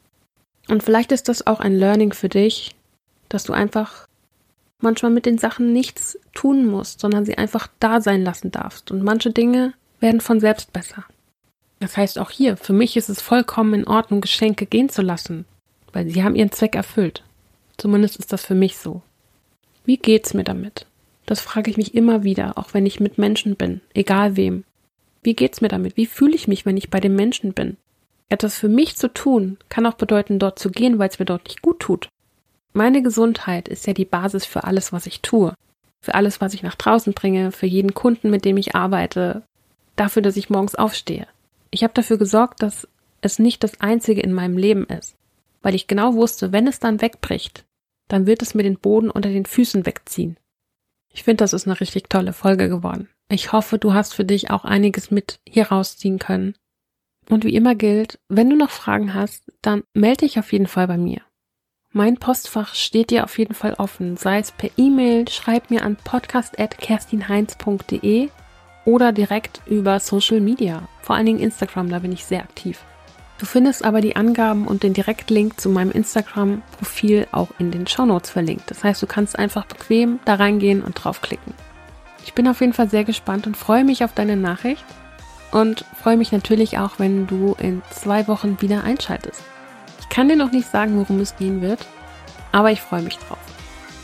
Und 0.67 0.83
vielleicht 0.83 1.11
ist 1.11 1.29
das 1.29 1.47
auch 1.47 1.59
ein 1.59 1.75
Learning 1.75 2.13
für 2.13 2.29
dich, 2.29 2.75
dass 3.29 3.43
du 3.43 3.53
einfach 3.53 4.07
manchmal 4.79 5.11
mit 5.11 5.25
den 5.25 5.37
Sachen 5.37 5.73
nichts 5.73 6.19
tun 6.33 6.65
musst, 6.65 6.99
sondern 6.99 7.25
sie 7.25 7.37
einfach 7.37 7.67
da 7.79 8.01
sein 8.01 8.23
lassen 8.23 8.51
darfst. 8.51 8.91
Und 8.91 9.03
manche 9.03 9.31
Dinge 9.31 9.73
werden 9.99 10.21
von 10.21 10.39
selbst 10.39 10.73
besser. 10.73 11.05
Das 11.79 11.95
heißt 11.95 12.19
auch 12.19 12.31
hier, 12.31 12.57
für 12.57 12.73
mich 12.73 12.97
ist 12.97 13.09
es 13.09 13.21
vollkommen 13.21 13.73
in 13.73 13.87
Ordnung, 13.87 14.21
Geschenke 14.21 14.65
gehen 14.65 14.89
zu 14.89 15.01
lassen, 15.01 15.45
weil 15.93 16.09
sie 16.09 16.23
haben 16.23 16.35
ihren 16.35 16.51
Zweck 16.51 16.75
erfüllt. 16.75 17.23
Zumindest 17.77 18.17
ist 18.17 18.33
das 18.33 18.45
für 18.45 18.55
mich 18.55 18.77
so. 18.77 19.01
Wie 19.85 19.97
geht's 19.97 20.33
mir 20.33 20.43
damit? 20.43 20.85
Das 21.25 21.41
frage 21.41 21.69
ich 21.69 21.77
mich 21.77 21.93
immer 21.93 22.23
wieder, 22.23 22.57
auch 22.57 22.73
wenn 22.73 22.85
ich 22.85 22.99
mit 22.99 23.17
Menschen 23.17 23.55
bin, 23.55 23.81
egal 23.93 24.35
wem. 24.35 24.63
Wie 25.21 25.35
geht's 25.35 25.61
mir 25.61 25.67
damit? 25.67 25.97
Wie 25.97 26.05
fühle 26.05 26.35
ich 26.35 26.47
mich, 26.47 26.65
wenn 26.65 26.77
ich 26.77 26.89
bei 26.89 26.99
den 26.99 27.15
Menschen 27.15 27.53
bin? 27.53 27.77
Etwas 28.29 28.57
für 28.57 28.69
mich 28.69 28.95
zu 28.95 29.13
tun, 29.13 29.57
kann 29.69 29.85
auch 29.85 29.93
bedeuten, 29.93 30.39
dort 30.39 30.57
zu 30.57 30.69
gehen, 30.71 30.99
weil 30.99 31.09
es 31.09 31.19
mir 31.19 31.25
dort 31.25 31.45
nicht 31.45 31.61
gut 31.61 31.79
tut. 31.79 32.09
Meine 32.73 33.01
Gesundheit 33.01 33.67
ist 33.67 33.87
ja 33.87 33.93
die 33.93 34.05
Basis 34.05 34.45
für 34.45 34.63
alles, 34.63 34.93
was 34.93 35.05
ich 35.05 35.21
tue. 35.21 35.53
Für 36.01 36.15
alles, 36.15 36.41
was 36.41 36.53
ich 36.53 36.63
nach 36.63 36.75
draußen 36.75 37.13
bringe, 37.13 37.51
für 37.51 37.65
jeden 37.65 37.93
Kunden, 37.93 38.29
mit 38.29 38.45
dem 38.45 38.57
ich 38.57 38.75
arbeite, 38.75 39.43
dafür, 39.95 40.21
dass 40.21 40.37
ich 40.37 40.49
morgens 40.49 40.75
aufstehe. 40.75 41.27
Ich 41.77 41.83
habe 41.83 41.93
dafür 41.93 42.17
gesorgt, 42.17 42.63
dass 42.63 42.87
es 43.21 43.37
nicht 43.37 43.63
das 43.63 43.79
Einzige 43.81 44.21
in 44.21 44.33
meinem 44.33 44.57
Leben 44.57 44.87
ist, 44.87 45.15
weil 45.61 45.75
ich 45.75 45.85
genau 45.85 46.15
wusste, 46.15 46.51
wenn 46.51 46.65
es 46.65 46.79
dann 46.79 47.01
wegbricht, 47.01 47.67
dann 48.07 48.25
wird 48.25 48.41
es 48.41 48.55
mir 48.55 48.63
den 48.63 48.79
Boden 48.79 49.11
unter 49.11 49.29
den 49.29 49.45
Füßen 49.45 49.85
wegziehen. 49.85 50.39
Ich 51.13 51.21
finde, 51.21 51.43
das 51.43 51.53
ist 51.53 51.67
eine 51.67 51.79
richtig 51.79 52.09
tolle 52.09 52.33
Folge 52.33 52.67
geworden. 52.67 53.09
Ich 53.29 53.51
hoffe, 53.51 53.77
du 53.77 53.93
hast 53.93 54.15
für 54.15 54.25
dich 54.25 54.49
auch 54.49 54.65
einiges 54.65 55.11
mit 55.11 55.39
hier 55.47 55.67
rausziehen 55.67 56.17
können. 56.17 56.55
Und 57.29 57.45
wie 57.45 57.53
immer 57.53 57.75
gilt, 57.75 58.17
wenn 58.27 58.49
du 58.49 58.55
noch 58.55 58.71
Fragen 58.71 59.13
hast, 59.13 59.43
dann 59.61 59.83
melde 59.93 60.25
dich 60.25 60.39
auf 60.39 60.51
jeden 60.51 60.65
Fall 60.65 60.87
bei 60.87 60.97
mir. 60.97 61.21
Mein 61.93 62.17
Postfach 62.17 62.73
steht 62.73 63.11
dir 63.11 63.23
auf 63.23 63.37
jeden 63.37 63.53
Fall 63.53 63.75
offen, 63.75 64.17
sei 64.17 64.39
es 64.39 64.51
per 64.51 64.71
E-Mail, 64.77 65.29
schreib 65.29 65.69
mir 65.69 65.83
an 65.83 65.95
podcast.kerstinheinz.de 65.95 68.29
oder 68.87 69.11
direkt 69.11 69.59
über 69.65 69.99
Social 69.99 70.39
Media, 70.39 70.87
vor 71.01 71.17
allen 71.17 71.25
Dingen 71.25 71.41
Instagram, 71.41 71.89
da 71.89 71.99
bin 71.99 72.13
ich 72.13 72.23
sehr 72.23 72.39
aktiv. 72.39 72.79
Du 73.37 73.45
findest 73.45 73.83
aber 73.83 73.99
die 73.99 74.15
Angaben 74.15 74.65
und 74.65 74.81
den 74.81 74.93
Direktlink 74.93 75.59
zu 75.59 75.69
meinem 75.69 75.91
Instagram-Profil 75.91 77.27
auch 77.33 77.49
in 77.59 77.69
den 77.69 77.85
Shownotes 77.85 78.29
verlinkt. 78.29 78.71
Das 78.71 78.85
heißt, 78.85 79.01
du 79.01 79.05
kannst 79.05 79.37
einfach 79.37 79.65
bequem 79.65 80.19
da 80.23 80.35
reingehen 80.35 80.81
und 80.81 80.93
draufklicken. 80.93 81.53
Ich 82.23 82.33
bin 82.33 82.47
auf 82.47 82.61
jeden 82.61 82.71
Fall 82.71 82.89
sehr 82.89 83.03
gespannt 83.03 83.45
und 83.45 83.57
freue 83.57 83.83
mich 83.83 84.05
auf 84.05 84.13
deine 84.13 84.37
Nachricht 84.37 84.85
und 85.51 85.83
freue 86.01 86.15
mich 86.15 86.31
natürlich 86.31 86.77
auch, 86.77 86.97
wenn 86.97 87.27
du 87.27 87.57
in 87.59 87.81
zwei 87.91 88.29
Wochen 88.29 88.61
wieder 88.61 88.85
einschaltest. 88.85 89.43
Ich 89.99 90.07
kann 90.07 90.29
dir 90.29 90.37
noch 90.37 90.53
nicht 90.53 90.71
sagen, 90.71 90.97
worum 90.97 91.19
es 91.19 91.35
gehen 91.35 91.61
wird, 91.61 91.85
aber 92.53 92.71
ich 92.71 92.79
freue 92.79 93.01
mich 93.01 93.17
drauf. 93.17 93.37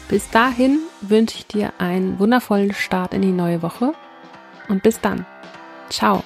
Bis 0.10 0.30
dahin 0.30 0.80
wünsche 1.00 1.38
ich 1.38 1.48
dir 1.48 1.72
einen 1.78 2.20
wundervollen 2.20 2.74
Start 2.74 3.14
in 3.14 3.22
die 3.22 3.32
neue 3.32 3.62
Woche 3.62 3.94
und 4.70 4.84
bis 4.84 5.00
dann. 5.02 5.26
Ciao. 5.90 6.24